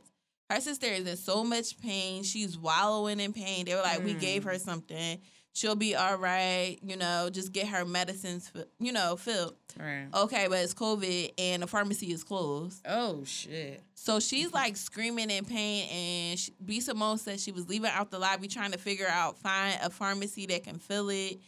[0.51, 2.23] Her sister is in so much pain.
[2.23, 3.65] She's wallowing in pain.
[3.65, 4.47] They were like, "We gave Mm.
[4.53, 5.21] her something.
[5.57, 6.77] She'll be all right.
[6.83, 8.53] You know, just get her medicines.
[8.79, 9.55] You know, filled.
[9.81, 10.07] Right.
[10.13, 12.87] Okay, but it's COVID and the pharmacy is closed.
[12.87, 13.83] Oh shit.
[13.95, 16.81] So she's like screaming in pain, and she, B.
[16.81, 20.45] Simone said she was leaving out the lobby trying to figure out find a pharmacy
[20.45, 21.39] that can fill it,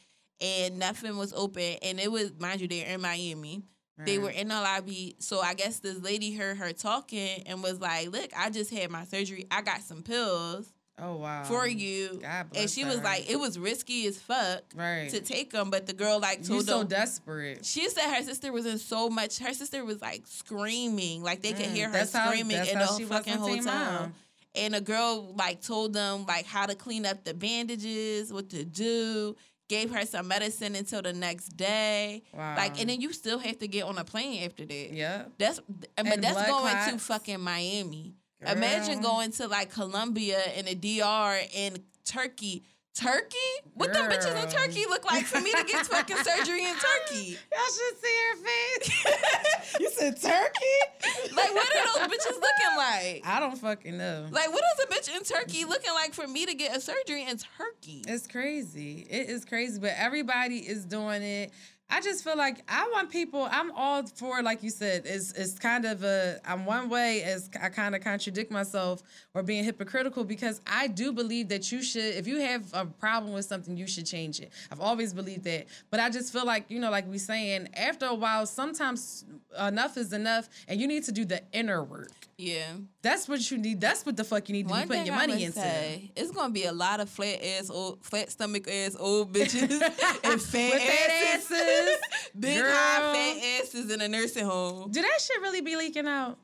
[0.40, 1.76] and nothing was open.
[1.82, 3.62] And it was, mind you, they're in Miami.
[4.06, 7.80] They were in the lobby, so I guess this lady heard her talking and was
[7.80, 9.46] like, "Look, I just had my surgery.
[9.50, 11.44] I got some pills." Oh wow.
[11.44, 12.20] for you.
[12.54, 12.88] And she her.
[12.88, 15.08] was like, it was risky as fuck right.
[15.10, 16.88] to take them, but the girl like told You so them.
[16.88, 17.64] desperate.
[17.64, 19.38] she said her sister was in so much.
[19.38, 22.78] Her sister was like screaming, like they could Mm, hear her how- screaming that's in
[22.78, 24.12] the fucking hotel.
[24.54, 28.64] And the girl like told them like how to clean up the bandages, what to
[28.64, 29.36] do.
[29.68, 32.22] Gave her some medicine until the next day.
[32.32, 32.56] Wow.
[32.56, 34.92] Like, and then you still have to get on a plane after that.
[34.94, 35.24] yeah.
[35.36, 38.14] That's but And that's going to fucking Miami.
[38.46, 42.64] Imagine going to like Colombia and the DR and Turkey.
[42.94, 43.36] Turkey?
[43.74, 47.38] What them bitches in Turkey look like for me to get fucking surgery in Turkey?
[47.52, 49.76] Y'all should see her face.
[49.80, 51.32] you said turkey?
[51.36, 53.22] Like, what are those bitches looking like?
[53.24, 54.26] I don't fucking know.
[54.32, 57.22] Like, what is a bitch in Turkey looking like for me to get a surgery
[57.22, 58.02] in Turkey?
[58.08, 59.06] It's crazy.
[59.08, 61.52] It is crazy, but everybody is doing it.
[61.90, 63.48] I just feel like I want people.
[63.50, 66.38] I'm all for, like you said, it's it's kind of a.
[66.44, 69.02] I'm one way as I kind of contradict myself
[69.34, 73.32] or being hypocritical because I do believe that you should, if you have a problem
[73.32, 74.52] with something, you should change it.
[74.70, 78.04] I've always believed that, but I just feel like you know, like we saying, after
[78.04, 79.24] a while, sometimes
[79.58, 82.12] enough is enough, and you need to do the inner work.
[82.36, 82.74] Yeah.
[83.00, 83.80] That's what you need.
[83.80, 85.60] That's what the fuck you need to One be putting your money would into.
[85.60, 89.70] say, it's gonna be a lot of flat ass old, flat stomach ass old bitches
[90.24, 91.96] and fat asses, asses.
[92.38, 92.72] big Girl.
[92.74, 94.90] high fat asses in a nursing home.
[94.90, 96.38] Do that shit really be leaking out?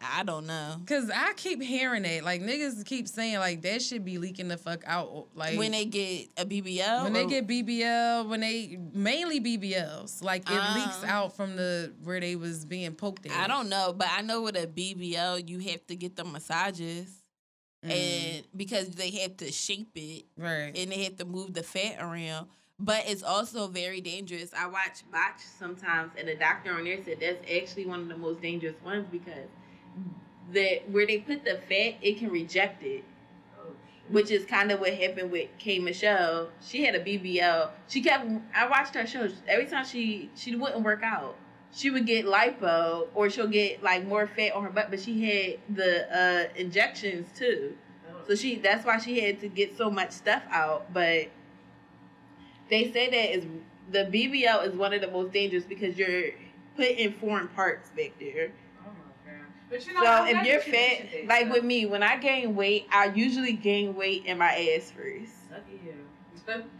[0.00, 0.76] I don't know.
[0.86, 2.22] Cause I keep hearing it.
[2.24, 5.26] Like niggas keep saying like that should be leaking the fuck out.
[5.34, 10.48] Like when they get a BBL, when they get BBL, when they mainly BBLs, like
[10.48, 11.06] it leaks Uh.
[11.06, 13.32] out from the where they was being poked at.
[13.32, 17.14] I don't know, but I know with a BBL, you have to get the massages,
[17.86, 20.72] Mm, and because they have to shape it right.
[20.76, 22.48] and they have to move the fat around.
[22.80, 24.52] But it's also very dangerous.
[24.52, 28.16] I watch Botch sometimes, and the doctor on there said that's actually one of the
[28.16, 29.48] most dangerous ones because
[30.52, 33.04] that where they put the fat, it can reject it.
[34.08, 36.48] Which is kind of what happened with K Michelle.
[36.66, 37.68] She had a BBL.
[37.88, 38.26] She kept.
[38.54, 39.34] I watched her shows.
[39.46, 41.36] Every time she she wouldn't work out,
[41.72, 44.88] she would get lipo or she'll get like more fat on her butt.
[44.88, 47.76] But she had the uh, injections too.
[48.26, 50.92] So she that's why she had to get so much stuff out.
[50.92, 51.28] But
[52.70, 53.46] they say that is
[53.90, 56.30] the BBL is one of the most dangerous because you're
[56.76, 58.52] putting foreign parts back there.
[58.86, 59.46] Oh my god.
[59.56, 62.86] But you know, So if you're fat, like so- with me, when I gain weight,
[62.92, 65.32] I usually gain weight in my ass first.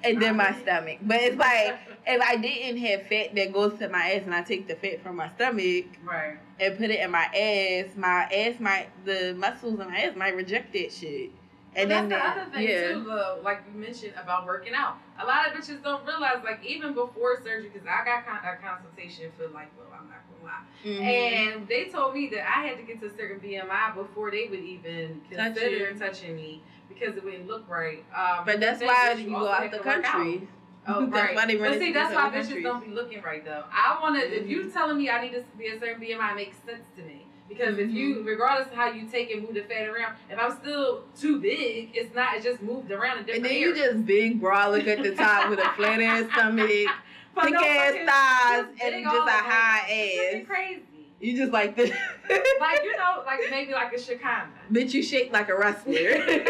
[0.02, 0.98] And then my stomach.
[1.02, 4.42] But it's like if I didn't have fat that goes to my ass and I
[4.42, 6.38] take the fat from my stomach right.
[6.58, 10.34] and put it in my ass, my ass might the muscles in my ass might
[10.34, 11.30] reject that shit.
[11.76, 12.92] And And then that's the- the other thing yeah.
[12.94, 13.40] too, though.
[13.44, 17.36] Like you mentioned about working out, a lot of bitches don't realize, like even before
[17.36, 21.00] surgery, because I got con- a consultation for like, well, I'm not lie, Mhm.
[21.02, 24.46] and they told me that I had to get to a certain BMI before they
[24.48, 25.98] would even consider you.
[25.98, 28.04] touching me because it wouldn't look right.
[28.14, 29.82] Um, But that's why you go out the out.
[30.02, 30.48] country.
[30.90, 31.36] Oh, That's right.
[31.36, 32.64] why they run but see, that's why other bitches countries.
[32.64, 33.64] don't be looking right though.
[33.70, 34.20] I wanna.
[34.20, 34.48] If Mhm.
[34.48, 37.26] you telling me I need to be a certain BMI, it makes sense to me.
[37.46, 37.96] Because if Mm-hmm.
[37.96, 41.40] you, regardless of how you take and move the fat around, if I'm still too
[41.40, 42.34] big, it's not.
[42.36, 43.92] It's just moved around And different then you areas.
[43.94, 46.88] just big bra look at the top with a flat ass stomach,
[47.34, 50.46] thick no ass thighs, and big just a high ass.
[50.46, 50.82] crazy.
[51.20, 51.90] You just like this.
[51.90, 54.46] Like you know, like maybe like a Shakana.
[54.72, 55.94] Bitch, you shake like a wrestler.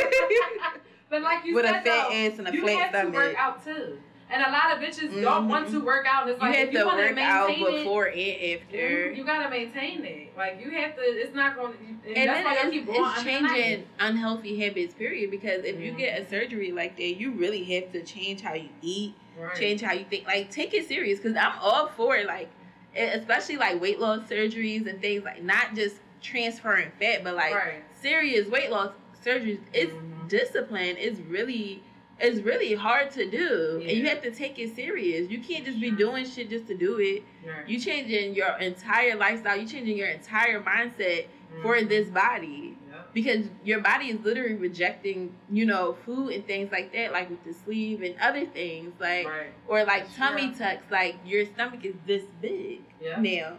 [1.10, 3.12] But like you With a said, fat though, ass and a you flat have stomach.
[3.14, 3.98] to work out too.
[4.30, 5.48] And a lot of bitches don't Mhm.
[5.48, 6.22] want to work out.
[6.24, 8.62] And it's you like have if you to want to work out it, before and
[8.62, 9.10] after.
[9.12, 10.36] You gotta maintain it.
[10.36, 11.00] Like you have to.
[11.02, 11.72] It's not going.
[11.72, 13.52] to And, and that's then why it's, keep going it's under the knife.
[13.54, 15.30] changing unhealthy habits, period.
[15.30, 15.98] Because if you Mhm.
[15.98, 19.54] get a surgery like that, you really have to change how you eat, Right.
[19.56, 20.26] change how you think.
[20.26, 21.20] Like, take it serious.
[21.20, 22.26] Because I'm all for it.
[22.26, 22.48] Like,
[22.94, 27.82] especially like weight loss surgeries and things like not just transferring fat, but like right.
[28.02, 28.90] serious weight loss
[29.24, 29.60] surgeries.
[29.72, 30.28] It's Mhm.
[30.28, 30.96] discipline.
[30.98, 31.82] It's really.
[32.20, 35.30] It's really hard to do, and you have to take it serious.
[35.30, 37.22] You can't just be doing shit just to do it.
[37.46, 37.68] Right.
[37.68, 39.56] You changing your entire lifestyle.
[39.56, 41.26] You changing your entire mindset
[41.62, 41.88] for Mhm.
[41.88, 43.14] this body Yep.
[43.14, 47.42] because your body is literally rejecting, you know, food and things like that, like with
[47.44, 49.52] the sleeve and other things, like Right.
[49.68, 50.58] or like That's tummy true.
[50.58, 50.90] tucks.
[50.90, 53.20] Like your stomach is this big Yeah.
[53.20, 53.58] now,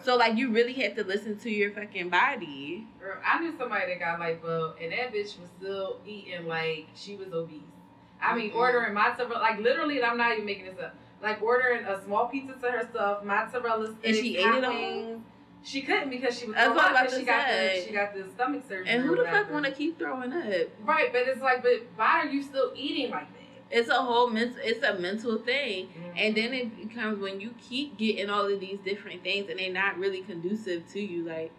[0.00, 2.86] so like you really have to listen to your fucking body.
[3.00, 6.88] Girl, I knew somebody that got like lipo, and that bitch was still eating like
[6.94, 7.62] she was obese.
[8.22, 8.56] I mean, Mhm.
[8.56, 10.94] ordering mozzarella, like literally, and I'm not even making this up.
[11.22, 15.22] Like ordering a small pizza to herself, mozzarella sticks, And she ate it all?
[15.62, 17.82] She couldn't because she was That's so what I was hot about she got the
[17.86, 18.86] she got the stomach surgery.
[18.88, 20.44] And who the fuck want to keep throwing up?
[20.84, 23.36] Right, but it's like, but why are you still eating like that?
[23.78, 24.56] It's a whole mental.
[24.64, 25.88] It's a mental thing.
[26.16, 26.52] And Mm-hmm.
[26.52, 29.98] then it becomes when you keep getting all of these different things and they're not
[29.98, 31.24] really conducive to you.
[31.24, 31.52] Like,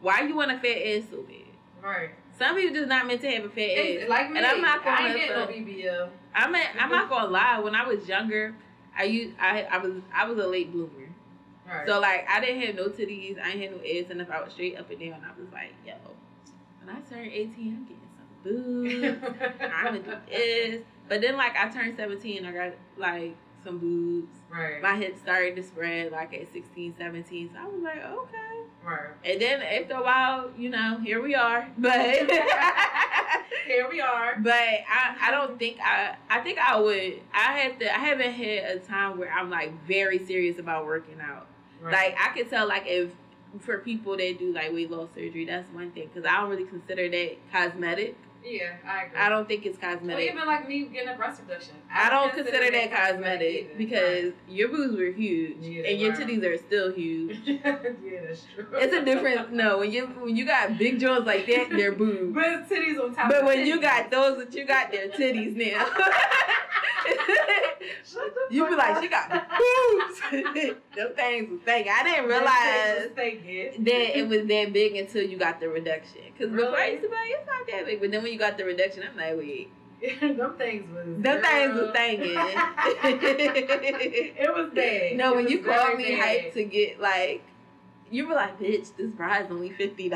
[0.00, 1.36] why you want a fat ass so bad?
[1.82, 2.10] right,
[2.40, 4.08] Some people just not meant to have a fat ass.
[4.08, 4.38] like me.
[4.38, 6.08] And I'm not gonna I ain't no BBL.
[6.34, 7.58] I'm not, I'm not gonna lie.
[7.60, 8.54] When I was younger,
[8.96, 11.10] I used I I was I was a late bloomer.
[11.68, 11.86] Right.
[11.86, 14.42] So like I didn't have no titties, I ain't had no ass, and if I
[14.42, 15.92] was straight up and down, I was like, yo,
[16.82, 19.54] when I turn 18, I'm getting some boobs.
[19.74, 20.82] I'm gonna do this.
[21.10, 24.32] But then like I turned 17, I got like some boobs.
[24.48, 24.80] right.
[24.80, 27.50] My hips started to spread like at 16, 17.
[27.52, 28.62] So I was like, okay.
[28.84, 29.10] Right.
[29.24, 31.68] And then after a while, you know, here we are.
[31.78, 32.30] But
[33.66, 34.36] Here we are.
[34.40, 38.32] but I, I don't think I I think I would I have to I haven't
[38.32, 41.46] had a time where I'm like very serious about working out.
[41.80, 41.92] Right.
[41.92, 43.10] Like I can tell like if
[43.60, 46.64] for people that do like weight loss surgery, that's one thing because I don't really
[46.64, 48.16] consider that cosmetic.
[48.44, 49.18] Yeah, I agree.
[49.18, 50.32] I don't think it's Well, cosmetic.
[50.32, 51.74] even like me getting a breast reduction.
[51.92, 53.74] I don't consider that cosmetic either.
[53.78, 57.38] because your boobs were huge Yeah, and your titties are still huge.
[57.46, 57.76] Yeah,
[58.28, 58.66] that's true.
[58.74, 62.34] It's a different no when you when you got big jaws like that, they're boobs.
[62.34, 63.30] But titties on top.
[63.30, 65.86] But when you got those that you got their titties now.
[68.50, 70.20] You be like, she got boobs.
[70.30, 71.86] Them things was thing.
[71.88, 76.22] I didn't realize that it was that big until you got the reduction.
[76.36, 78.00] Because before I used to be like, it's not that big.
[78.00, 79.70] But then when you got the reduction, I'm like, wait.
[80.20, 81.04] them things was.
[81.22, 82.32] Them things was thinking.
[84.38, 85.16] it was bad.
[85.16, 86.20] no, It when you called me bad.
[86.46, 87.42] hyped to get like,
[88.10, 90.10] you were like, bitch, this bride's only $50.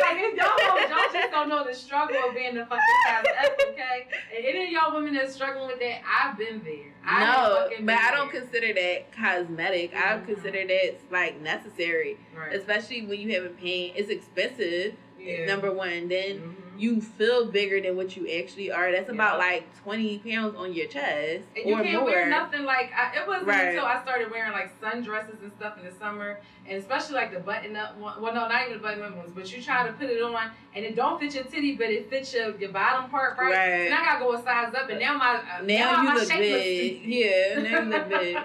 [0.00, 3.24] Like if y'all, don't- y'all just don't know the struggle of being the fucking F,
[3.70, 4.06] okay?
[4.36, 6.92] And any of y'all women that's struggling with that, I've been there.
[7.04, 8.42] I no, but I don't there.
[8.42, 9.92] consider that cosmetic.
[9.96, 10.26] I Mhm.
[10.26, 12.52] consider that like necessary, Right.
[12.54, 13.92] especially when you haven't pain.
[13.96, 14.94] It's expensive.
[15.28, 15.44] Yeah.
[15.46, 16.80] Number one, then Mhm.
[16.80, 18.90] you feel bigger than what you actually are.
[18.92, 19.46] That's about Yeah.
[19.46, 22.04] like twenty pounds on your chest And you can't more.
[22.04, 23.68] wear nothing like I, it wasn't Right.
[23.68, 27.40] until I started wearing like sundresses and stuff in the summer, and especially like the
[27.40, 28.22] button up one.
[28.22, 30.50] Well, no, not even the button up ones, but you try to put it on
[30.74, 33.50] and it don't fit your titty, but it fits your, your bottom part right.
[33.50, 33.86] Right.
[33.86, 36.30] And I gotta go a size up, and now my uh, Now you my look
[36.30, 37.02] shape big.
[37.04, 38.38] Yeah, now you look big.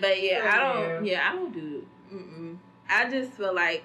[0.00, 0.58] But yeah, I
[0.90, 1.04] don't.
[1.04, 1.86] Yeah, I don't do.
[2.12, 2.56] Mm-mm.
[2.88, 3.82] I just feel like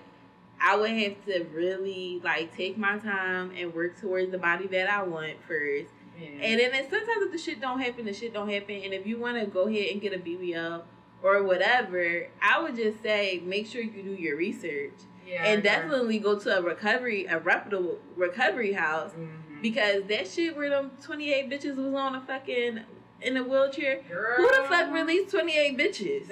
[0.65, 4.90] I would have to really like take my time and work towards the body that
[4.90, 5.90] I want first.
[6.19, 6.27] Yeah.
[6.41, 8.76] And then if sometimes if the shit don't happen, the shit don't happen.
[8.84, 10.84] And if you want to go ahead and get a BBL
[11.22, 14.94] or whatever, I would just say make sure you do your research
[15.27, 19.61] Yeah, and definitely go to a recovery, a reputable recovery house Mhm.
[19.61, 22.81] because that shit where them twenty eight bitches was on a fucking
[23.22, 24.02] in a wheelchair.
[24.10, 26.30] Girl, Who the fuck released twenty eight bitches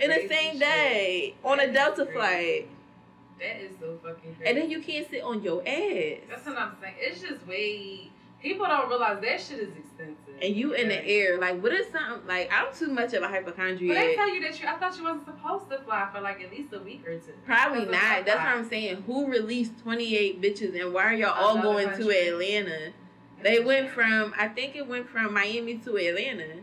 [0.00, 0.60] in the same shit.
[0.60, 2.12] day on a Delta crazy.
[2.18, 2.68] flight?
[3.38, 4.48] That is so fucking crazy.
[4.48, 6.20] And then you can't sit on your ass.
[6.28, 6.94] That's what I'm saying.
[6.98, 8.10] It's just way.
[8.40, 10.34] People don't realize that shit is expensive.
[10.42, 11.38] and you in the air.
[11.38, 12.50] Like, what is something like?
[12.52, 13.96] I'm too much of a hypochondriac.
[13.96, 14.68] But they tell you that you.
[14.68, 17.32] I thought you wasn't supposed to fly for like at least a week or two.
[17.46, 18.26] Probably not.
[18.26, 18.46] That's what.
[18.46, 19.04] I'm saying.
[19.06, 22.04] Who released 28 bitches and why are y'all all going country.
[22.04, 22.92] to Atlanta?
[23.42, 26.60] They went from, I think it went from Miami to Atlanta.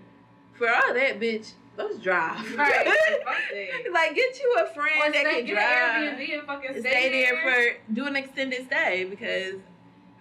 [0.54, 2.56] For all that, bitch, let's drive.
[2.58, 2.88] Right.
[3.54, 6.04] Like, like, get you a Or friend that stay, can get drive.
[6.04, 9.56] an Airbnb and fucking stay, stay there for do an extended stay because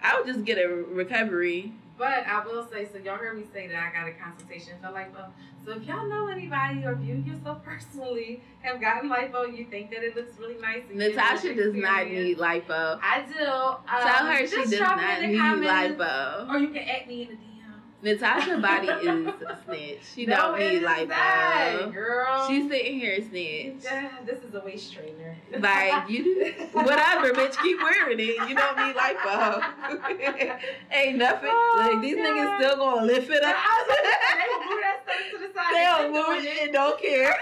[0.03, 1.73] I would just get a recovery.
[1.99, 4.89] But I will say, so y'all heard me say that I got a consultation for
[4.89, 5.31] lipo.
[5.65, 10.03] So if y'all know anybody or you yourself personally have gotten lipo, you think that
[10.03, 10.83] it looks really nice.
[10.93, 12.99] Natasha does not need lipo.
[13.03, 13.45] I do.
[13.45, 16.49] Um, Tell her she does not the need comments, lipo.
[16.49, 17.37] Or you can add me in the.
[18.03, 20.01] Natasha body is a snitch.
[20.15, 21.93] She No, don't it need is not, lipo.
[21.93, 22.49] girl.
[22.49, 23.75] She's sitting here snitch.
[23.85, 25.37] Yeah, this is a waist trainer.
[25.59, 27.61] Like you do whatever, bitch.
[27.63, 28.49] Keep wearing it.
[28.49, 29.61] You don't need like oh.
[29.85, 30.59] lipo.
[30.93, 31.51] Ain't nothing.
[31.53, 32.25] Oh, like these God.
[32.25, 33.57] niggas still gonna lift it up.
[33.89, 35.75] they move that stuff to the side.
[35.75, 37.37] they move it and don't care.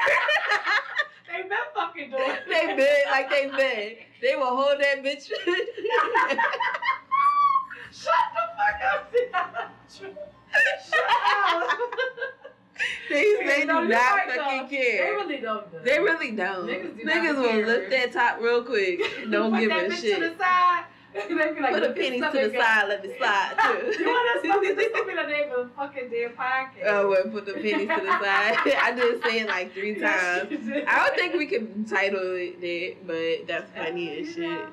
[1.29, 2.49] They been fucking doing it.
[2.49, 3.97] they been like they been.
[4.21, 5.29] They will hold that bitch.
[7.93, 10.38] Shut the fuck up,
[11.51, 11.79] Up.
[13.11, 14.69] they they do not fucking though.
[14.71, 15.73] They really don't.
[15.73, 15.79] though.
[15.81, 16.67] They really don't.
[16.67, 19.01] Niggas do Niggas will lift that top real quick.
[19.31, 20.15] Don't give a shit.
[20.21, 20.85] to the side.
[21.15, 22.89] like, Put the "Look, this pennies to the got-" side.
[22.89, 24.03] Let me slide too.
[24.03, 26.85] you want us to this will be the name the fucking damn podcast.
[26.87, 28.57] Oh, well, put the pennies to the side.
[28.81, 30.49] I did say it like three times.
[30.87, 34.39] I don't think we could title it that, but that's funny as shit.
[34.39, 34.69] know,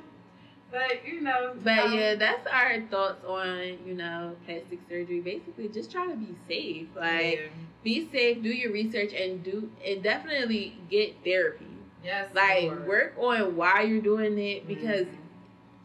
[0.75, 1.53] But you know.
[1.63, 5.21] But um, yeah, that's our thoughts on, you know, plastic surgery.
[5.21, 6.87] Basically, just try to be safe.
[6.95, 7.47] Like, yeah.
[7.83, 11.65] be safe, do your research, and do, and definitely get therapy.
[12.03, 12.87] yes, Like, Lord.
[12.87, 15.15] work on why you're doing it because Mhm.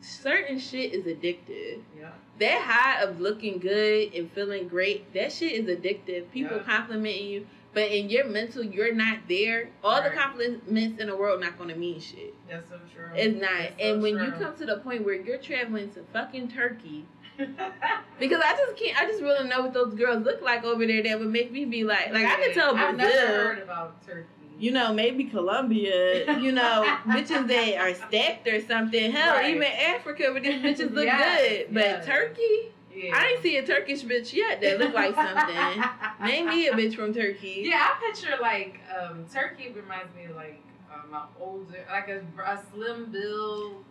[0.00, 1.82] certain shit is addictive.
[1.96, 2.10] Yeah.
[2.40, 6.30] That high of looking good and feeling great, that shit is addictive.
[6.32, 6.62] People Yeah.
[6.64, 7.46] complimenting you.
[7.72, 9.70] But in your mental, you're not there.
[9.84, 12.34] All the compliments in the world not gonna mean shit.
[12.48, 13.06] That's so true.
[13.14, 13.51] It's not.
[13.59, 17.06] That's so and when you come to the point where you're traveling to fucking Turkey,
[18.18, 19.01] because I just can't.
[19.01, 21.02] I just really know what those girls look like over there.
[21.02, 23.14] That would make me be like, like I could tell I've Brazil.
[23.26, 24.26] never heard about Turkey.
[24.59, 29.10] you know, maybe Colombia, you know, bitches that are stacked or something.
[29.12, 29.51] Hell, Right.
[29.55, 31.74] even Africa where these bitches look Yes, good.
[31.74, 32.06] But yes.
[32.06, 33.12] Turkey, yeah.
[33.14, 35.84] I ain't see a Turkish bitch yet that look like something.
[36.26, 37.62] Name me a bitch from Turkey.
[37.66, 40.62] Yeah, I picture like um, Turkey reminds me of like
[40.92, 43.84] um, an older, like a, a slim build.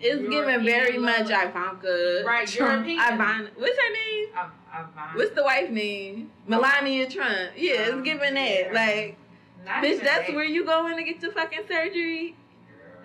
[0.00, 1.30] It's giving very European much.
[1.30, 2.22] Ivanka.
[2.26, 2.98] Right, Trump, European.
[2.98, 3.48] Ivana.
[3.56, 4.26] What's her name?
[4.34, 6.32] I, I, What's the wife name?
[6.48, 7.50] Melania Trump.
[7.56, 8.66] Yeah, it's Um, giving that.
[8.66, 8.72] yeah.
[8.72, 9.16] Like,
[9.64, 10.34] Not bitch, that's that.
[10.34, 12.34] where you going to get your fucking surgery.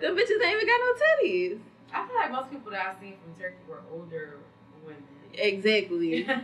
[0.00, 0.92] Them bitches ain't even got no
[1.22, 1.58] titties.
[1.94, 4.38] I feel like most people that I've seen from Turkey were older.
[5.38, 6.28] Exactly.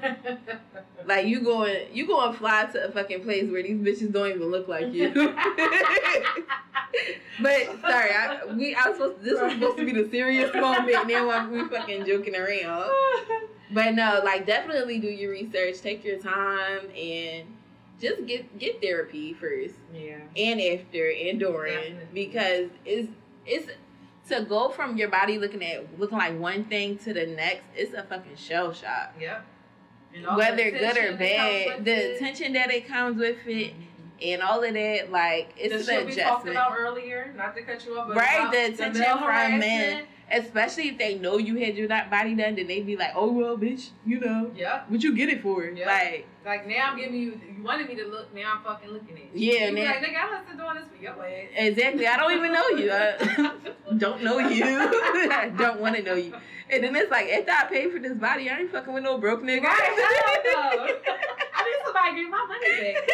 [1.07, 4.31] Like you going, you going to fly to a fucking place where these bitches don't
[4.31, 5.11] even look like you.
[7.43, 10.97] but sorry, I, we I was supposed this was supposed to be the serious moment,
[10.97, 12.91] and then we fucking joking around.
[13.71, 17.49] But no, like definitely do your research, take your time, and
[18.01, 20.21] just get get therapy first, yeah.
[20.37, 22.07] and after, and during, Definitely.
[22.15, 23.11] because it's
[23.47, 23.71] it's
[24.29, 27.65] to go from your body looking at looking like one thing to the next.
[27.77, 29.15] It's a fucking shell shock.
[29.21, 29.45] Yep.
[30.15, 32.17] The Whether good or bad, the it.
[32.17, 33.75] attention that it comes with it,
[34.23, 37.63] and all of that, like it's the an shit we talked about earlier, not to
[37.63, 40.05] cut you off, but Right, the attention male from men.
[40.31, 43.31] Especially if they know you had your that body done, then they be like, "Oh
[43.31, 45.87] well, bitch, you know yeah, what you get it for." Yeah.
[45.87, 49.17] Like, Like now I'm giving you, you wanted me to look, now I'm fucking looking
[49.17, 49.53] at you.
[49.53, 51.49] Yeah, You now- like, nigga, I wasn't doing this for your ass.
[51.57, 52.07] exactly.
[52.07, 52.91] I don't even know you.
[52.93, 54.65] I don't know you.
[54.65, 56.35] I don't want to know you.
[56.71, 59.19] And then it's like, after I paid for this body, I ain't fucking with no
[59.19, 59.63] broke nigga.
[59.65, 60.95] Right, hell no.
[61.53, 63.07] I need somebody to give my money back.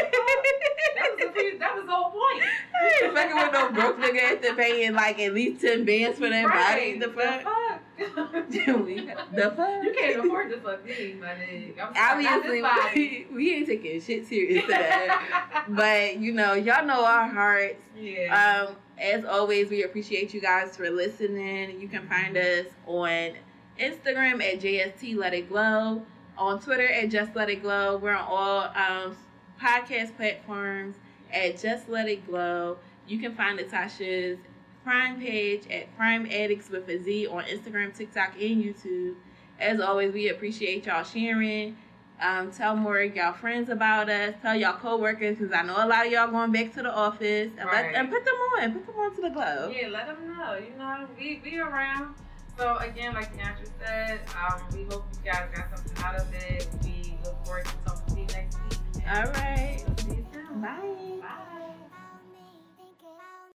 [0.97, 2.43] That was, the, that was the whole point.
[2.43, 6.29] I ain't fucking with no broke nigga after paying like at least ten bands for
[6.29, 6.99] that Right.
[6.99, 6.99] body.
[6.99, 7.43] The fuck?
[7.43, 7.81] fuck?
[8.51, 9.85] the fuck?
[9.85, 11.73] you can't afford to fuck me, my nigga.
[11.81, 15.09] I'm sorry, not Obviously, we, we ain't taking shit serious today.
[15.69, 17.83] but you know, y'all know our hearts.
[17.99, 18.67] yeah.
[18.69, 21.81] Um, as always, we appreciate you guys for listening.
[21.81, 23.33] You can find us on
[23.79, 26.03] Instagram at JST Let It Glow,
[26.41, 27.99] on Twitter at Just Let It Glow.
[27.99, 29.17] We're on all um,
[29.61, 30.97] podcast platforms
[31.33, 32.79] at Just Let It Glow.
[33.07, 34.39] You can find Natasha's
[34.83, 39.15] Prime page at Prime Addicts with a Z on Instagram, TikTok, and YouTube.
[39.61, 41.77] As always, we appreciate y'all sharing.
[42.23, 44.35] Um, tell more of y'all friends about us.
[44.41, 47.51] Tell y'all coworkers because I know a lot of y'all going back to the office
[47.59, 47.95] and, let, Right.
[47.95, 48.73] and put them on.
[48.73, 49.73] Put them on to the glow.
[49.75, 50.55] Yeah, let them know.
[50.57, 52.15] You know, we we around.
[52.61, 56.69] So again, like Deandra said, um, we hope you guys got something out of it.
[56.85, 59.03] We look forward to talking to you next week.
[59.11, 59.83] All right.
[60.01, 60.61] See you soon.
[60.61, 60.69] Bye.
[60.69, 61.10] Bye.